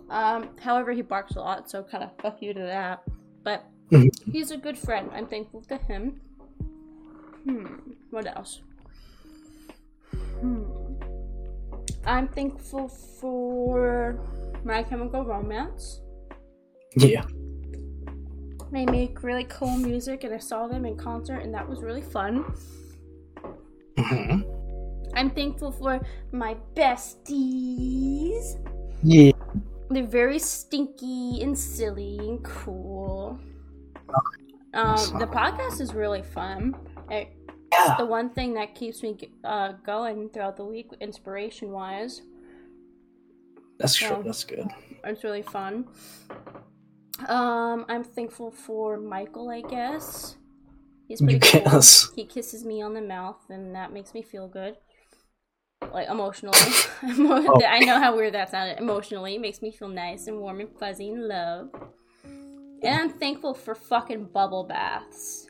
Um, 0.09 0.49
however, 0.59 0.91
he 0.91 1.01
barks 1.01 1.35
a 1.35 1.39
lot, 1.39 1.69
so 1.69 1.83
kind 1.83 2.03
of 2.03 2.11
fuck 2.21 2.41
you 2.41 2.53
to 2.53 2.59
that. 2.59 3.03
But 3.43 3.65
he's 4.31 4.51
a 4.51 4.57
good 4.57 4.77
friend. 4.77 5.09
I'm 5.13 5.25
thankful 5.25 5.61
to 5.63 5.77
him. 5.77 6.21
Hmm. 7.43 7.65
What 8.11 8.27
else? 8.27 8.61
Hmm. 10.39 10.63
I'm 12.05 12.27
thankful 12.27 12.87
for 12.87 14.19
My 14.63 14.83
Chemical 14.83 15.25
Romance. 15.25 16.01
Yeah. 16.95 17.25
They 18.71 18.85
make 18.85 19.23
really 19.23 19.45
cool 19.45 19.75
music, 19.77 20.23
and 20.23 20.33
I 20.33 20.37
saw 20.37 20.67
them 20.67 20.85
in 20.85 20.97
concert, 20.97 21.39
and 21.39 21.53
that 21.53 21.67
was 21.67 21.81
really 21.81 22.01
fun. 22.01 22.43
hmm 23.97 24.52
I'm 25.15 25.29
thankful 25.29 25.71
for 25.71 25.99
my 26.31 26.55
besties. 26.75 28.59
Yeah. 29.03 29.31
They're 29.89 30.05
very 30.05 30.39
stinky 30.39 31.41
and 31.41 31.57
silly 31.57 32.17
and 32.19 32.43
cool. 32.43 33.39
Um, 34.73 34.95
the 35.19 35.27
podcast 35.27 35.79
is 35.81 35.93
really 35.93 36.23
fun. 36.23 36.75
It's 37.09 37.29
Yeah. 37.71 37.95
the 37.97 38.05
one 38.05 38.29
thing 38.31 38.53
that 38.55 38.73
keeps 38.75 39.03
me 39.03 39.17
uh, 39.43 39.73
going 39.85 40.29
throughout 40.29 40.57
the 40.57 40.65
week, 40.65 40.89
inspiration 40.99 41.71
wise. 41.71 42.21
That's 43.79 43.95
true. 43.95 44.09
Yeah. 44.17 44.21
That's 44.23 44.43
good. 44.43 44.67
It's 45.03 45.23
really 45.23 45.41
fun. 45.43 45.85
Um, 47.27 47.85
I'm 47.89 48.03
thankful 48.03 48.51
for 48.51 48.97
Michael, 48.97 49.49
I 49.49 49.61
guess. 49.61 50.37
He's 51.07 51.21
You 51.21 51.27
pretty 51.27 51.39
cool. 51.39 51.61
guess. 51.61 52.11
He 52.15 52.25
kisses 52.25 52.63
me 52.65 52.81
on 52.81 52.93
the 52.93 53.01
mouth, 53.01 53.41
and 53.49 53.75
that 53.75 53.91
makes 53.93 54.13
me 54.13 54.21
feel 54.21 54.47
good. 54.47 54.77
Like 55.91 56.09
emotionally, 56.09 56.57
Oh. 57.03 57.61
I 57.67 57.79
know 57.79 57.99
how 57.99 58.15
weird 58.15 58.33
that 58.33 58.51
sounded. 58.51 58.79
Emotionally, 58.79 59.35
it 59.35 59.41
makes 59.41 59.61
me 59.61 59.71
feel 59.71 59.87
nice 59.87 60.27
and 60.27 60.39
warm 60.39 60.59
and 60.59 60.69
fuzzy 60.79 61.09
and 61.09 61.27
love. 61.27 61.69
And 62.83 62.95
I'm 63.01 63.09
thankful 63.09 63.53
for 63.53 63.75
fucking 63.75 64.25
bubble 64.25 64.63
baths. 64.65 65.47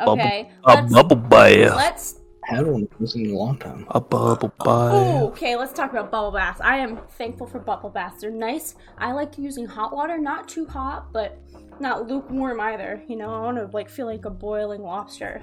Okay, 0.00 0.50
A 0.64 0.82
bubble 0.82 1.16
bath. 1.16 1.76
let's 1.76 2.20
I 2.50 2.56
had 2.56 2.66
one 2.66 2.82
of 2.82 2.88
those 3.00 3.16
in 3.16 3.30
a 3.30 3.34
long 3.36 3.58
time. 3.58 3.86
A 3.90 4.00
bubble 4.00 4.48
Ooh, 4.48 4.64
bath. 4.64 4.92
Oh, 4.94 5.26
okay, 5.28 5.56
let's 5.56 5.72
talk 5.72 5.90
about 5.90 6.10
bubble 6.12 6.30
baths. 6.30 6.60
I 6.60 6.76
am 6.76 6.98
thankful 7.18 7.46
for 7.46 7.58
bubble 7.58 7.90
baths. 7.90 8.20
They're 8.20 8.30
nice. 8.30 8.76
I 8.98 9.12
like 9.12 9.36
using 9.36 9.66
hot 9.66 9.92
water, 9.94 10.16
not 10.18 10.48
too 10.48 10.64
hot, 10.66 11.12
but 11.12 11.40
not 11.80 12.06
lukewarm 12.08 12.60
either. 12.60 13.02
You 13.08 13.16
know, 13.16 13.34
I 13.34 13.40
want 13.40 13.56
to 13.56 13.66
like 13.76 13.88
feel 13.88 14.06
like 14.06 14.26
a 14.26 14.30
boiling 14.30 14.82
lobster. 14.82 15.42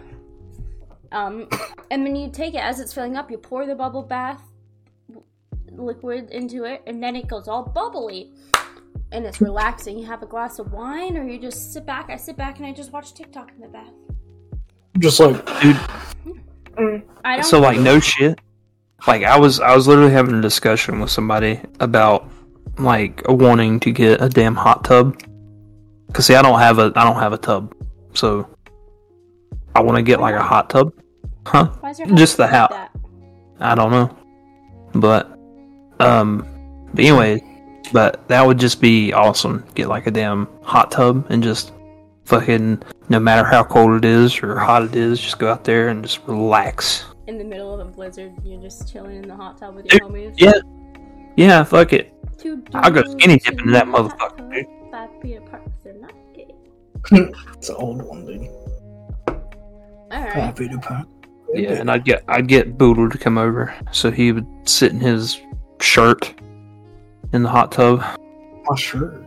Um, 1.14 1.48
and 1.92 2.06
then 2.06 2.16
you 2.16 2.30
take 2.30 2.56
it 2.56 2.62
as 2.62 2.80
it's 2.80 2.94
filling 2.94 3.16
up, 3.16 3.32
you 3.32 3.38
pour 3.38 3.66
the 3.66 3.76
bubble 3.76 4.04
bath 4.04 4.42
liquid 5.72 6.30
into 6.32 6.66
it, 6.66 6.82
and 6.86 7.02
then 7.02 7.16
it 7.16 7.28
goes 7.28 7.48
all 7.48 7.64
bubbly. 7.64 8.32
And 9.12 9.26
it's 9.26 9.40
relaxing. 9.42 10.00
You 10.00 10.08
have 10.08 10.24
a 10.24 10.26
glass 10.26 10.58
of 10.58 10.74
wine, 10.74 11.18
or 11.18 11.24
you 11.24 11.40
just 11.40 11.72
sit 11.72 11.86
back. 11.86 12.10
I 12.10 12.16
sit 12.16 12.36
back 12.36 12.58
and 12.58 12.66
I 12.66 12.74
just 12.74 12.92
watch 12.92 13.14
TikTok 13.14 13.52
in 13.56 13.62
the 13.62 13.68
bath. 13.68 13.94
Just 14.98 15.20
like, 15.20 15.46
Dude, 15.62 15.80
I 17.24 17.36
don't. 17.36 17.44
so 17.44 17.60
like 17.60 17.80
no 17.80 18.00
shit. 18.00 18.40
Like 19.06 19.24
I 19.24 19.38
was 19.38 19.60
I 19.60 19.76
was 19.76 19.88
literally 19.88 20.12
having 20.12 20.34
a 20.36 20.42
discussion 20.42 21.00
with 21.00 21.12
somebody 21.12 21.60
about 21.80 22.28
like 22.80 23.22
wanting 23.28 23.80
to 23.82 23.92
get 23.92 24.22
a 24.22 24.30
damn 24.30 24.56
hot 24.56 24.84
tub. 24.84 25.22
Cause 26.14 26.26
see 26.26 26.36
I 26.36 26.42
don't 26.42 26.60
have 26.60 26.80
a 26.80 26.92
I 26.96 27.04
don't 27.04 27.20
have 27.20 27.34
a 27.34 27.38
tub. 27.38 27.76
So 28.14 28.48
I 29.76 29.82
want 29.82 29.98
to 29.98 30.04
get 30.04 30.20
like 30.20 30.36
a 30.36 30.42
hot 30.44 30.70
tub. 30.70 30.94
Huh? 31.46 31.66
Why 31.80 31.90
is 31.92 32.00
your 32.00 32.08
just 32.10 32.38
the 32.38 32.48
house 32.48 32.72
house. 32.72 32.72
like? 32.72 32.90
I 33.60 33.76
don't 33.76 33.92
know. 33.92 34.16
But 34.94 35.38
um 36.00 36.48
but 36.94 37.06
anyway, 37.06 37.44
But 37.92 38.28
that 38.28 38.46
would 38.46 38.60
just 38.60 38.82
be 38.82 39.14
awesome. 39.14 39.66
Get 39.76 39.88
like 39.88 40.08
a 40.08 40.12
damn 40.12 40.48
hot 40.64 40.92
tub 40.92 41.26
and 41.30 41.44
just 41.44 41.74
fucking 42.26 42.82
no 43.10 43.20
matter 43.20 43.48
how 43.48 43.64
cold 43.64 44.04
it 44.04 44.06
is 44.06 44.42
or 44.42 44.58
hot 44.58 44.84
it 44.84 44.96
is, 44.96 45.20
just 45.20 45.40
go 45.40 45.52
out 45.52 45.64
there 45.64 45.90
and 45.90 46.04
just 46.04 46.20
relax. 46.26 47.06
In 47.28 47.38
the 47.38 47.44
middle 47.44 47.74
of 47.74 47.80
a 47.80 47.90
blizzard, 47.90 48.34
you're 48.44 48.62
just 48.62 48.92
chilling 48.92 49.18
in 49.18 49.28
the 49.28 49.36
hot 49.36 49.58
tub 49.58 49.76
with 49.76 49.86
your 49.92 50.02
homies. 50.02 50.34
Yeah. 50.38 50.54
Yeah, 51.36 51.64
fuck 51.64 51.94
it. 51.94 52.14
I'll 52.74 52.92
go 52.92 53.04
skinny 53.04 53.38
dipping 53.40 53.68
in 53.68 53.72
that 53.72 53.88
motherfucker, 53.88 54.52
dude. 54.52 54.68
Five 54.92 55.10
feet 55.22 55.36
apart, 55.36 55.64
they're 55.84 55.94
not 55.94 56.14
gay. 56.36 56.54
it's 57.54 57.70
an 57.70 57.76
old 57.76 58.02
one, 58.02 58.26
dude. 58.26 58.48
Alright. 60.14 60.34
Five 60.34 60.58
feet 60.58 60.74
apart. 60.74 61.08
Yeah, 61.54 61.74
and 61.74 61.90
I'd 61.92 62.06
get 62.06 62.24
I'd 62.28 62.48
get 62.48 62.78
Boodle 62.78 63.10
to 63.10 63.18
come 63.18 63.38
over, 63.38 63.74
so 63.92 64.12
he 64.12 64.32
would 64.32 64.48
sit 64.66 64.92
in 64.92 65.00
his 65.00 65.40
shirt 65.80 66.34
in 67.32 67.44
the 67.44 67.50
hot 67.50 67.72
tub. 67.72 68.04
My 68.66 68.76
shirt. 68.76 69.24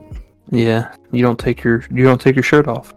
Yeah, 0.51 0.95
you 1.13 1.23
don't 1.23 1.39
take 1.39 1.63
your 1.63 1.85
you 1.91 2.05
don't 2.05 2.21
take 2.21 2.37
your 2.37 2.43
shirt 2.43 2.69
off. 2.69 2.95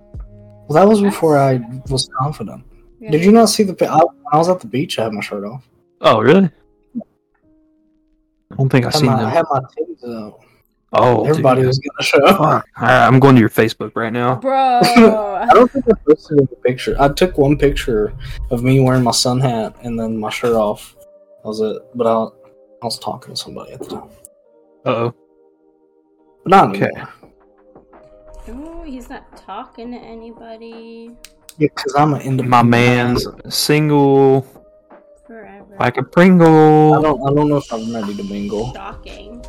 Well, 0.68 0.76
that 0.76 0.88
was 0.88 1.02
before 1.02 1.38
I 1.38 1.62
was 1.90 2.10
confident. 2.20 2.64
Yeah. 3.00 3.12
Did 3.12 3.26
you 3.26 3.32
not 3.32 3.50
see 3.50 3.64
the? 3.64 3.74
pi- 3.74 3.88
I, 3.88 3.98
when 3.98 4.16
I 4.32 4.38
was 4.38 4.50
at 4.50 4.60
the 4.60 4.68
beach. 4.68 5.00
I 5.00 5.04
had 5.06 5.14
my 5.14 5.22
shirt 5.22 5.44
off. 5.44 5.68
Oh, 6.02 6.22
really? 6.22 6.50
I 8.52 8.56
don't 8.56 8.70
think 8.70 8.86
I 8.86 8.90
I've 8.90 8.96
seen 8.96 9.08
my, 9.08 9.26
I 9.26 9.30
had 9.30 9.46
my 9.50 9.60
titties 9.60 10.26
out. 10.26 10.40
Oh, 10.92 11.24
Everybody 11.26 11.62
dude. 11.62 11.68
was 11.68 11.78
getting 11.78 11.92
a 12.00 12.04
show. 12.04 12.28
Fuck. 12.28 12.40
All 12.42 12.60
right, 12.80 13.06
I'm 13.08 13.20
going 13.20 13.36
to 13.36 13.40
your 13.42 13.50
Facebook 13.50 13.92
right 13.96 14.12
now. 14.12 14.36
Bro! 14.38 14.56
I 14.84 15.48
don't 15.54 15.72
think 15.72 15.86
I 15.88 15.94
posted 16.08 16.40
a 16.42 16.48
picture. 16.68 16.96
I 17.00 17.10
took 17.10 17.38
one 17.38 17.58
picture 17.58 18.14
of 18.50 18.64
me 18.64 18.80
wearing 18.80 19.04
my 19.04 19.12
sun 19.12 19.40
hat 19.40 19.76
and 19.84 20.00
then 20.00 20.18
my 20.18 20.30
shirt 20.32 20.56
off. 20.56 20.96
That 21.44 21.48
was 21.48 21.62
it. 21.62 21.82
But 21.94 22.08
I, 22.08 22.24
I 22.24 22.86
was 22.86 22.98
talking 22.98 23.36
to 23.36 23.40
somebody 23.40 23.74
at 23.74 23.80
the 23.82 23.86
time. 23.88 24.10
Uh 24.86 24.90
oh. 24.90 25.16
But 26.44 26.50
not 26.50 26.70
Okay. 26.76 26.90
anymore. 28.48 28.80
Ooh, 28.82 28.84
he's 28.84 29.10
not 29.10 29.38
talking 29.38 29.92
to 29.92 29.98
anybody 29.98 31.12
Yeah, 31.60 31.68
because 31.76 31.94
I'm 31.96 32.16
an 32.16 32.22
independent. 32.22 32.50
My 32.50 32.64
man's 32.64 33.28
single 33.50 34.42
forever. 35.28 35.76
like 35.80 35.98
a 35.98 36.04
Pringle. 36.04 36.96
I 36.96 37.02
don't. 37.04 37.22
I 37.22 37.34
don't 37.36 37.48
know 37.48 37.58
if 37.58 37.72
I'm 37.72 37.94
ready 37.94 38.16
to 38.16 38.24
mingle. 38.24 38.74
Shocking. 38.74 39.46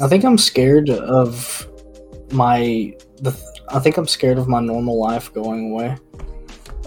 I 0.00 0.08
think 0.08 0.24
I'm 0.24 0.38
scared 0.38 0.90
of 0.90 1.66
my. 2.32 2.94
The. 3.18 3.36
I 3.68 3.78
think 3.78 3.96
I'm 3.96 4.08
scared 4.08 4.38
of 4.38 4.48
my 4.48 4.60
normal 4.60 4.98
life 4.98 5.32
going 5.32 5.72
away. 5.72 5.96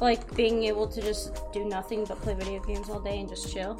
Like 0.02 0.36
being 0.36 0.64
able 0.64 0.88
to 0.88 1.02
just 1.02 1.40
do 1.54 1.66
nothing 1.66 2.04
but 2.06 2.22
play 2.22 2.34
video 2.34 2.62
games 2.62 2.90
all 2.90 3.00
day 3.00 3.20
and 3.20 3.30
just 3.30 3.52
chill. 3.52 3.80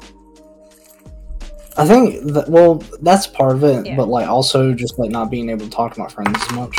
I 1.76 1.86
think 1.86 2.32
that. 2.32 2.48
Well, 2.48 2.76
that's 3.02 3.26
part 3.26 3.56
of 3.56 3.64
it. 3.64 3.84
Yeah. 3.86 3.96
But 3.96 4.08
like 4.08 4.26
also 4.28 4.72
just 4.72 4.98
like 4.98 5.10
not 5.10 5.30
being 5.30 5.50
able 5.50 5.66
to 5.66 5.70
talk 5.70 5.94
to 5.94 6.00
my 6.00 6.08
friends 6.08 6.40
as 6.42 6.52
much. 6.52 6.76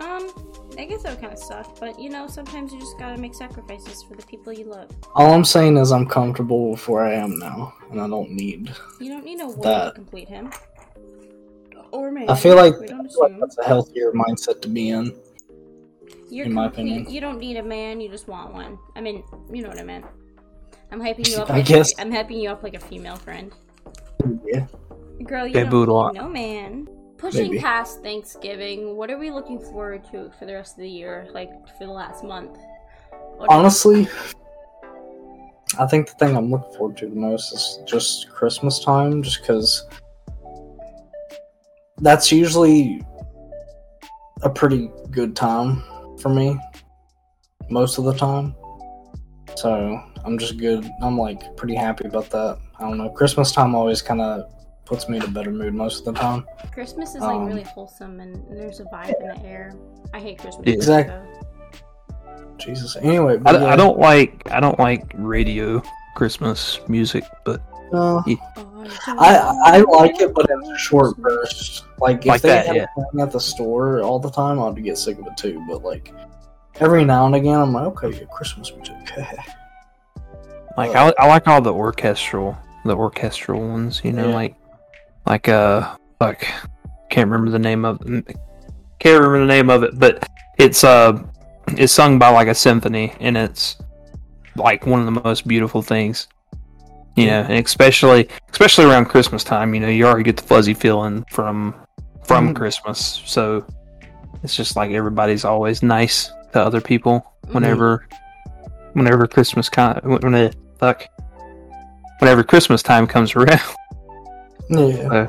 Um, 0.00 0.30
I 0.78 0.84
guess 0.84 1.02
that 1.04 1.12
would 1.12 1.20
kind 1.20 1.32
of 1.32 1.38
suck, 1.38 1.80
but 1.80 1.98
you 1.98 2.10
know, 2.10 2.26
sometimes 2.26 2.72
you 2.72 2.78
just 2.78 2.98
gotta 2.98 3.16
make 3.18 3.34
sacrifices 3.34 4.02
for 4.02 4.14
the 4.16 4.26
people 4.26 4.52
you 4.52 4.64
love. 4.66 4.90
All 5.14 5.32
I'm 5.32 5.44
saying 5.44 5.78
is 5.78 5.90
I'm 5.92 6.06
comfortable 6.06 6.72
with 6.72 6.86
where 6.86 7.04
I 7.04 7.14
am 7.14 7.38
now, 7.38 7.72
and 7.90 8.00
I 8.00 8.06
don't 8.06 8.32
need. 8.32 8.74
You 9.00 9.08
don't 9.08 9.24
need 9.24 9.40
a 9.40 9.46
to 9.46 9.60
That- 9.62 9.94
complete 9.94 10.28
him. 10.28 10.50
Or 11.94 12.10
maybe. 12.10 12.28
I 12.28 12.34
feel 12.34 12.56
like, 12.56 12.78
we 12.80 12.86
I 12.86 12.88
feel 12.88 13.20
like 13.20 13.38
that's 13.38 13.56
a 13.58 13.64
healthier 13.64 14.10
mindset 14.12 14.60
to 14.62 14.68
be 14.68 14.88
in. 14.90 15.14
You're 16.28 16.46
in 16.46 16.52
my 16.52 16.64
complete. 16.66 16.90
opinion. 16.90 17.12
You 17.14 17.20
don't 17.20 17.38
need 17.38 17.56
a 17.56 17.62
man. 17.62 18.00
You 18.00 18.08
just 18.08 18.26
want 18.26 18.52
one. 18.52 18.78
I 18.96 19.00
mean, 19.00 19.22
you 19.52 19.62
know 19.62 19.68
what 19.68 19.78
I 19.78 19.84
meant. 19.84 20.04
I'm 20.90 21.00
hyping 21.00 21.28
you 21.28 21.36
up. 21.42 21.50
I 21.50 21.58
Like 21.58 21.66
guess. 21.66 21.92
I'm 21.98 22.10
hyping 22.10 22.42
you 22.42 22.50
up 22.50 22.64
like 22.64 22.74
a 22.74 22.80
female 22.80 23.14
friend. 23.16 23.52
Yeah. 24.44 24.66
Girl, 25.24 25.46
you 25.46 25.54
Yeah, 25.54 25.70
don't 25.70 26.12
need 26.14 26.20
no 26.20 26.28
man. 26.28 26.88
Pushing 27.16 27.52
Maybe. 27.52 27.60
past 27.60 28.02
Thanksgiving, 28.02 28.96
what 28.96 29.08
are 29.10 29.16
we 29.16 29.30
looking 29.30 29.60
forward 29.60 30.02
to 30.10 30.30
for 30.38 30.46
the 30.46 30.54
rest 30.54 30.72
of 30.74 30.80
the 30.82 30.88
year? 30.90 31.28
Like 31.32 31.50
for 31.78 31.86
the 31.86 31.92
last 31.92 32.24
month? 32.24 32.58
What- 33.36 33.50
Honestly, 33.50 34.08
I 35.78 35.86
think 35.86 36.08
the 36.08 36.14
thing 36.14 36.36
I'm 36.36 36.50
looking 36.50 36.72
forward 36.74 36.96
to 36.98 37.06
the 37.06 37.14
most 37.14 37.52
is 37.52 37.78
just 37.86 38.28
Christmas 38.30 38.80
time, 38.84 39.22
just 39.22 39.40
because 39.40 39.86
that's 41.98 42.32
usually 42.32 43.02
a 44.42 44.50
pretty 44.50 44.90
good 45.10 45.34
time 45.36 45.82
for 46.20 46.28
me 46.28 46.58
most 47.70 47.98
of 47.98 48.04
the 48.04 48.14
time. 48.14 48.54
So 49.56 50.00
I'm 50.24 50.38
just 50.38 50.58
good. 50.58 50.88
I'm 51.02 51.18
like 51.18 51.56
pretty 51.56 51.74
happy 51.74 52.06
about 52.06 52.30
that. 52.30 52.58
I 52.78 52.82
don't 52.82 52.98
know. 52.98 53.08
Christmas 53.10 53.52
time 53.52 53.74
always 53.74 54.02
kind 54.02 54.20
of 54.20 54.50
puts 54.84 55.08
me 55.08 55.16
in 55.16 55.22
a 55.22 55.28
better 55.28 55.50
mood 55.50 55.74
most 55.74 56.00
of 56.06 56.14
the 56.14 56.20
time. 56.20 56.44
Christmas 56.72 57.14
is 57.14 57.22
like 57.22 57.36
um, 57.36 57.46
really 57.46 57.62
wholesome 57.62 58.20
and, 58.20 58.36
and 58.48 58.60
there's 58.60 58.80
a 58.80 58.84
vibe 58.84 59.20
in 59.20 59.28
the 59.28 59.46
air. 59.46 59.72
I 60.12 60.20
hate 60.20 60.38
Christmas. 60.38 60.66
Yeah. 60.66 60.74
Exact- 60.74 61.08
though. 61.08 61.40
Jesus. 62.58 62.96
Anyway, 62.96 63.38
I, 63.44 63.52
yeah, 63.52 63.66
I 63.66 63.76
don't 63.76 63.98
like 63.98 64.50
I 64.50 64.60
don't 64.60 64.78
like 64.78 65.12
radio 65.14 65.82
Christmas 66.14 66.80
music, 66.88 67.24
but 67.44 67.60
uh, 67.92 68.22
Oh, 68.26 68.73
I 69.06 69.36
I 69.64 69.78
like 69.80 70.20
it, 70.20 70.34
but 70.34 70.48
in 70.50 70.62
a 70.62 70.78
short 70.78 71.16
burst. 71.18 71.84
Like 71.98 72.20
if 72.20 72.26
Like 72.26 72.40
they 72.42 72.48
that, 72.50 72.66
had 72.66 72.76
yeah. 72.76 72.82
it 72.84 72.88
playing 72.94 73.26
at 73.26 73.32
the 73.32 73.40
store 73.40 74.00
all 74.02 74.18
the 74.18 74.30
time, 74.30 74.60
I'd 74.60 74.82
get 74.82 74.98
sick 74.98 75.18
of 75.18 75.26
it 75.26 75.36
too. 75.36 75.64
But 75.68 75.82
like 75.82 76.12
every 76.80 77.04
now 77.04 77.26
and 77.26 77.34
again, 77.34 77.58
I'm 77.60 77.72
like, 77.72 77.86
okay, 77.86 78.10
yeah, 78.18 78.24
Christmas 78.32 78.72
music. 78.74 78.96
like 80.76 80.94
I, 80.94 81.12
I 81.18 81.26
like 81.26 81.46
all 81.48 81.60
the 81.60 81.72
orchestral 81.72 82.56
the 82.84 82.96
orchestral 82.96 83.60
ones. 83.60 84.00
You 84.04 84.12
know, 84.12 84.28
Yeah. 84.28 84.34
like 84.34 84.54
like 85.26 85.48
uh 85.48 85.96
fuck 86.18 86.44
can't 87.10 87.30
remember 87.30 87.50
the 87.50 87.58
name 87.58 87.84
of 87.84 87.98
can't 88.98 89.20
remember 89.22 89.40
the 89.40 89.46
name 89.46 89.70
of 89.70 89.82
it, 89.82 89.98
but 89.98 90.28
it's 90.58 90.84
uh 90.84 91.22
it's 91.68 91.92
sung 91.92 92.18
by 92.18 92.28
like 92.28 92.48
a 92.48 92.54
symphony 92.54 93.14
and 93.20 93.36
it's 93.36 93.76
like 94.56 94.86
one 94.86 95.00
of 95.00 95.06
the 95.06 95.20
most 95.22 95.46
beautiful 95.48 95.80
things. 95.82 96.28
You 97.16 97.26
know, 97.26 97.42
and 97.42 97.64
especially 97.64 98.28
especially 98.50 98.86
around 98.86 99.04
Christmas 99.06 99.44
time, 99.44 99.72
you 99.74 99.80
know, 99.80 99.88
you 99.88 100.04
already 100.06 100.24
get 100.24 100.36
the 100.36 100.42
fuzzy 100.42 100.74
feeling 100.74 101.24
from 101.30 101.74
from 102.24 102.48
Mhm. 102.50 102.56
Christmas. 102.56 103.22
So 103.24 103.64
it's 104.42 104.56
just 104.56 104.74
like 104.76 104.90
everybody's 104.90 105.44
always 105.44 105.82
nice 105.82 106.30
to 106.52 106.60
other 106.60 106.80
people 106.80 107.24
whenever 107.52 108.06
whenever 108.94 109.26
Christmas 109.28 109.68
kind 109.68 110.00
when 110.02 110.32
the 110.32 110.52
fuck 110.78 111.06
whenever 112.18 112.42
Christmas 112.42 112.82
time 112.82 113.06
comes 113.06 113.34
around. 113.36 113.60
yeah, 114.68 115.28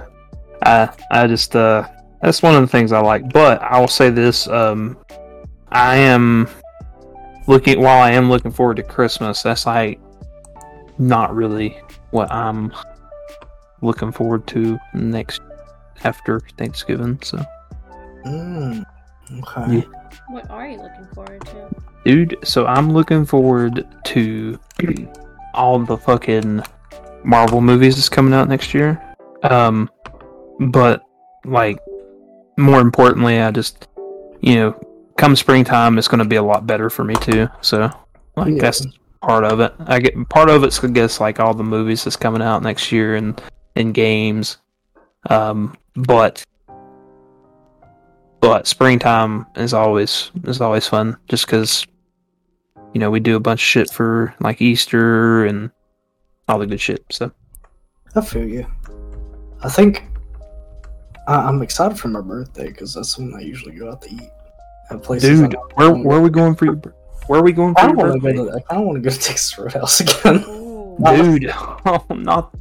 I 0.63 0.89
I 1.11 1.27
just 1.27 1.55
uh 1.55 1.87
that's 2.21 2.41
one 2.41 2.55
of 2.55 2.61
the 2.61 2.67
things 2.67 2.91
I 2.91 2.99
like. 2.99 3.31
But 3.31 3.61
I 3.61 3.79
will 3.79 3.87
say 3.87 4.09
this, 4.09 4.47
um 4.47 4.97
I 5.71 5.97
am 5.97 6.47
looking 7.47 7.79
while 7.79 8.01
I 8.01 8.11
am 8.11 8.29
looking 8.29 8.51
forward 8.51 8.77
to 8.77 8.83
Christmas, 8.83 9.43
that's 9.43 9.65
like 9.67 9.99
not 10.97 11.35
really 11.35 11.79
what 12.11 12.31
I'm 12.31 12.73
looking 13.81 14.11
forward 14.11 14.47
to 14.47 14.77
next 14.93 15.41
after 16.03 16.39
Thanksgiving. 16.57 17.19
So 17.21 17.43
mm, 18.25 18.83
okay. 19.39 19.77
Yeah. 19.77 19.83
What 20.29 20.49
are 20.49 20.67
you 20.67 20.77
looking 20.81 21.07
forward 21.13 21.45
to? 21.47 21.69
dude, 22.05 22.37
so 22.43 22.65
I'm 22.67 22.91
looking 22.91 23.25
forward 23.25 23.85
to 24.05 24.59
all 25.53 25.79
the 25.79 25.97
fucking 25.97 26.61
Marvel 27.23 27.61
movies 27.61 27.95
that's 27.95 28.09
coming 28.09 28.33
out 28.33 28.47
next 28.47 28.73
year. 28.73 29.01
Um 29.43 29.89
but 30.59 31.01
like 31.43 31.77
more 32.57 32.79
importantly, 32.79 33.39
I 33.41 33.51
just 33.51 33.87
you 34.41 34.55
know, 34.55 34.79
come 35.17 35.35
springtime 35.35 35.97
it's 35.97 36.07
going 36.07 36.19
to 36.19 36.25
be 36.25 36.35
a 36.35 36.43
lot 36.43 36.67
better 36.67 36.89
for 36.89 37.03
me 37.03 37.15
too. 37.15 37.47
So 37.61 37.89
like 38.37 38.53
Yeah. 38.53 38.61
that's 38.61 38.85
part 39.21 39.43
of 39.43 39.59
it. 39.59 39.73
I 39.87 39.99
get 39.99 40.13
part 40.29 40.49
of 40.49 40.63
it's 40.63 40.83
I 40.83 40.87
guess 40.87 41.19
like 41.19 41.39
all 41.39 41.53
the 41.53 41.63
movies 41.63 42.03
that's 42.03 42.15
coming 42.15 42.41
out 42.41 42.63
next 42.63 42.91
year 42.91 43.15
and 43.15 43.41
and 43.75 43.93
games. 43.93 44.57
Um 45.29 45.75
but 45.95 46.43
but 48.41 48.67
springtime 48.67 49.45
is 49.55 49.73
always 49.73 50.31
is 50.43 50.61
always 50.61 50.87
fun 50.87 51.17
just 51.29 51.47
cuz 51.47 51.85
you 52.93 52.99
know, 52.99 53.11
we 53.11 53.19
do 53.19 53.35
a 53.35 53.41
bunch 53.41 53.59
of 53.59 53.65
shit 53.65 53.91
for 53.91 54.33
like 54.39 54.61
Easter 54.61 55.45
and 55.45 55.69
all 56.47 56.59
the 56.59 56.67
good 56.67 56.79
shit. 56.79 57.03
So 57.11 57.31
I 58.15 58.21
feel 58.21 58.47
you. 58.47 58.65
I 59.61 59.69
think 59.69 60.05
I, 61.27 61.35
I'm 61.35 61.61
excited 61.61 61.99
for 61.99 62.07
my 62.07 62.21
birthday 62.21 62.67
because 62.67 62.93
that's 62.93 63.17
when 63.17 63.33
I 63.33 63.39
usually 63.39 63.75
go 63.75 63.91
out 63.91 64.01
to 64.03 64.13
eat. 64.13 64.29
At 64.91 65.01
places 65.01 65.41
dude, 65.41 65.55
where 65.73 65.91
where 65.91 66.19
are 66.19 66.21
we 66.21 66.29
going 66.29 66.55
for 66.55 66.65
your 66.65 66.75
bir- 66.75 66.93
where 67.27 67.39
are 67.39 67.43
we 67.43 67.51
going 67.51 67.73
I 67.77 67.87
don't 67.87 67.97
want 67.97 68.13
to 68.13 68.33
go 68.33 68.45
to. 68.45 68.51
I 68.51 68.59
kind 68.61 68.81
of 68.81 68.87
want 68.87 69.03
to 69.03 69.09
go 69.09 69.13
to 69.15 69.19
Texas 69.21 69.57
Roadhouse 69.57 69.99
again. 70.01 70.43
Ooh. 70.47 70.97
Dude, 71.05 71.51
oh, 71.55 72.05
not 72.09 72.55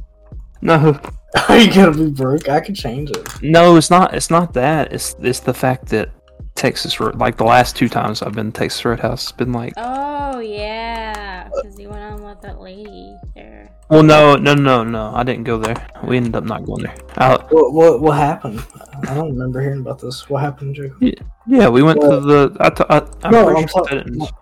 no. 0.61 0.99
Are 1.49 1.57
you 1.57 1.73
gonna 1.73 1.91
be 1.91 2.09
broke? 2.09 2.47
I 2.49 2.59
could 2.61 2.75
change 2.75 3.09
it. 3.11 3.41
No, 3.41 3.75
it's 3.75 3.89
not. 3.89 4.13
It's 4.13 4.29
not 4.29 4.53
that. 4.53 4.91
It's 4.93 5.15
it's 5.21 5.39
the 5.41 5.53
fact 5.53 5.87
that 5.87 6.09
Texas 6.55 6.99
Road, 6.99 7.15
like 7.17 7.35
the 7.37 7.43
last 7.43 7.75
two 7.75 7.89
times 7.89 8.21
I've 8.21 8.31
been 8.33 8.51
to 8.53 8.57
Texas 8.59 8.83
Roadhouse, 8.85 9.23
it's 9.23 9.31
been 9.33 9.51
like 9.51 9.73
Oh 9.77 10.39
yeah, 10.39 11.49
because 11.53 11.77
you 11.79 11.89
went 11.89 12.01
on 12.03 12.23
with 12.23 12.41
that 12.41 12.59
lady 12.61 13.15
there. 13.35 13.69
Well, 13.89 14.01
no, 14.03 14.35
no, 14.35 14.53
no, 14.55 14.83
no. 14.83 15.11
I 15.13 15.23
didn't 15.23 15.43
go 15.43 15.57
there. 15.59 15.75
We 16.03 16.17
ended 16.17 16.35
up 16.35 16.45
not 16.45 16.65
going 16.65 16.83
there. 16.83 16.95
I, 17.17 17.35
What, 17.51 17.73
what 17.73 18.01
what 18.01 18.17
happened? 18.17 18.63
I 19.07 19.13
don't 19.13 19.31
remember 19.33 19.61
hearing 19.61 19.81
about 19.81 19.99
this. 19.99 20.29
What 20.29 20.41
happened, 20.41 20.75
Jacob? 20.75 20.97
yeah, 21.45 21.67
we 21.69 21.83
went 21.83 21.99
to 22.01 22.07
the. 22.21 22.57
I, 22.59 22.69
t- 22.69 22.83
I, 22.89 22.97
I'm 23.23 23.31
No, 23.31 23.49
I'm 23.49 23.67
sure 23.67 23.83
talking- 23.83 23.99
I 23.99 24.03
didn't- 24.03 24.17
Not 24.17 24.33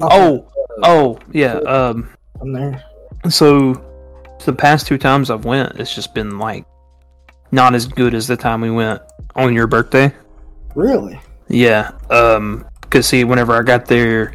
Oh, 0.00 0.48
oh, 0.82 1.18
yeah. 1.32 1.54
Um, 1.54 2.10
I'm 2.40 2.52
there. 2.52 2.82
so 3.28 3.74
the 4.44 4.52
past 4.52 4.86
two 4.86 4.98
times 4.98 5.30
I've 5.30 5.44
went, 5.44 5.78
it's 5.80 5.94
just 5.94 6.14
been 6.14 6.38
like 6.38 6.66
not 7.52 7.74
as 7.74 7.86
good 7.86 8.14
as 8.14 8.26
the 8.26 8.36
time 8.36 8.60
we 8.60 8.70
went 8.70 9.00
on 9.36 9.54
your 9.54 9.66
birthday. 9.66 10.12
Really? 10.74 11.20
Yeah. 11.48 11.92
Um, 12.10 12.66
cause 12.90 13.06
see, 13.06 13.24
whenever 13.24 13.54
I 13.54 13.62
got 13.62 13.86
there, 13.86 14.34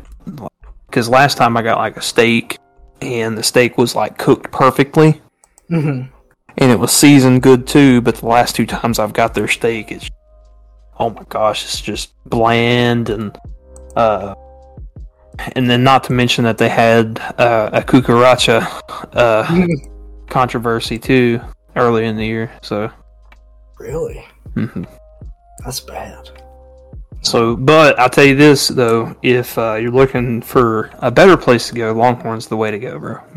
cause 0.92 1.10
last 1.10 1.38
time 1.38 1.58
I 1.58 1.62
got 1.62 1.78
like 1.78 1.98
a 1.98 2.02
steak, 2.02 2.58
and 3.02 3.38
the 3.38 3.44
steak 3.44 3.78
was 3.78 3.96
like 3.96 4.18
cooked 4.18 4.52
perfectly, 4.52 5.22
hmm 5.68 6.04
and 6.58 6.72
it 6.72 6.78
was 6.80 6.92
seasoned 6.92 7.42
good 7.42 7.66
too. 7.68 8.02
But 8.02 8.16
the 8.16 8.26
last 8.28 8.56
two 8.56 8.66
times 8.66 9.00
I've 9.00 9.14
got 9.14 9.34
their 9.34 9.48
steak, 9.48 9.92
it's 9.92 10.10
oh 11.00 11.10
my 11.10 11.24
gosh, 11.30 11.64
it's 11.64 11.80
just 11.80 12.12
bland 12.26 13.10
and 13.10 13.38
uh, 13.96 14.36
and 15.56 15.70
then 15.70 15.84
not 15.84 16.04
to 16.06 16.14
mention 16.14 16.44
that 16.46 16.58
they 16.58 16.70
had 16.70 17.20
uh, 17.38 17.70
a 17.74 17.82
cucaracha 17.82 18.66
uh 19.14 19.68
controversy 20.28 20.98
too 21.00 21.40
early 21.76 22.06
in 22.06 22.16
the 22.16 22.26
year. 22.26 22.52
So. 22.62 22.92
really? 23.80 24.26
mhm. 24.54 24.88
That's 25.64 25.80
bad. 25.80 26.32
So, 27.22 27.56
but 27.58 28.00
I'll 28.00 28.10
tell 28.10 28.24
you 28.24 28.36
this 28.36 28.70
though: 28.70 29.16
if 29.22 29.58
uh, 29.58 29.76
you're 29.76 29.92
looking 29.92 30.42
for 30.42 30.90
a 31.00 31.12
better 31.12 31.36
place 31.36 31.68
to 31.68 31.76
go, 31.76 31.92
Longhorn's 31.94 32.48
the 32.48 32.56
way 32.56 32.72
to 32.72 32.80
go, 32.80 32.98
bro. 32.98 33.18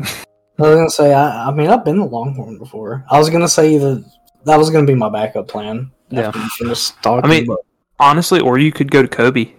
I 0.59 0.61
was 0.61 0.75
gonna 0.75 0.89
say. 0.89 1.13
I, 1.13 1.49
I 1.49 1.51
mean, 1.53 1.69
I've 1.69 1.83
been 1.83 1.97
to 1.97 2.05
Longhorn 2.05 2.59
before. 2.59 3.03
I 3.09 3.17
was 3.19 3.29
gonna 3.29 3.47
say 3.47 3.77
that 3.77 4.05
that 4.45 4.57
was 4.57 4.69
gonna 4.69 4.87
be 4.87 4.95
my 4.95 5.09
backup 5.09 5.47
plan. 5.47 5.91
Yeah. 6.09 6.27
After 6.27 6.39
we 6.39 6.49
finished 6.49 6.93
talking, 7.01 7.29
I 7.29 7.33
mean- 7.33 7.45
but 7.45 7.59
Honestly, 7.99 8.39
or 8.39 8.57
you 8.57 8.71
could 8.71 8.91
go 8.91 9.01
to 9.01 9.07
Kobe. 9.07 9.53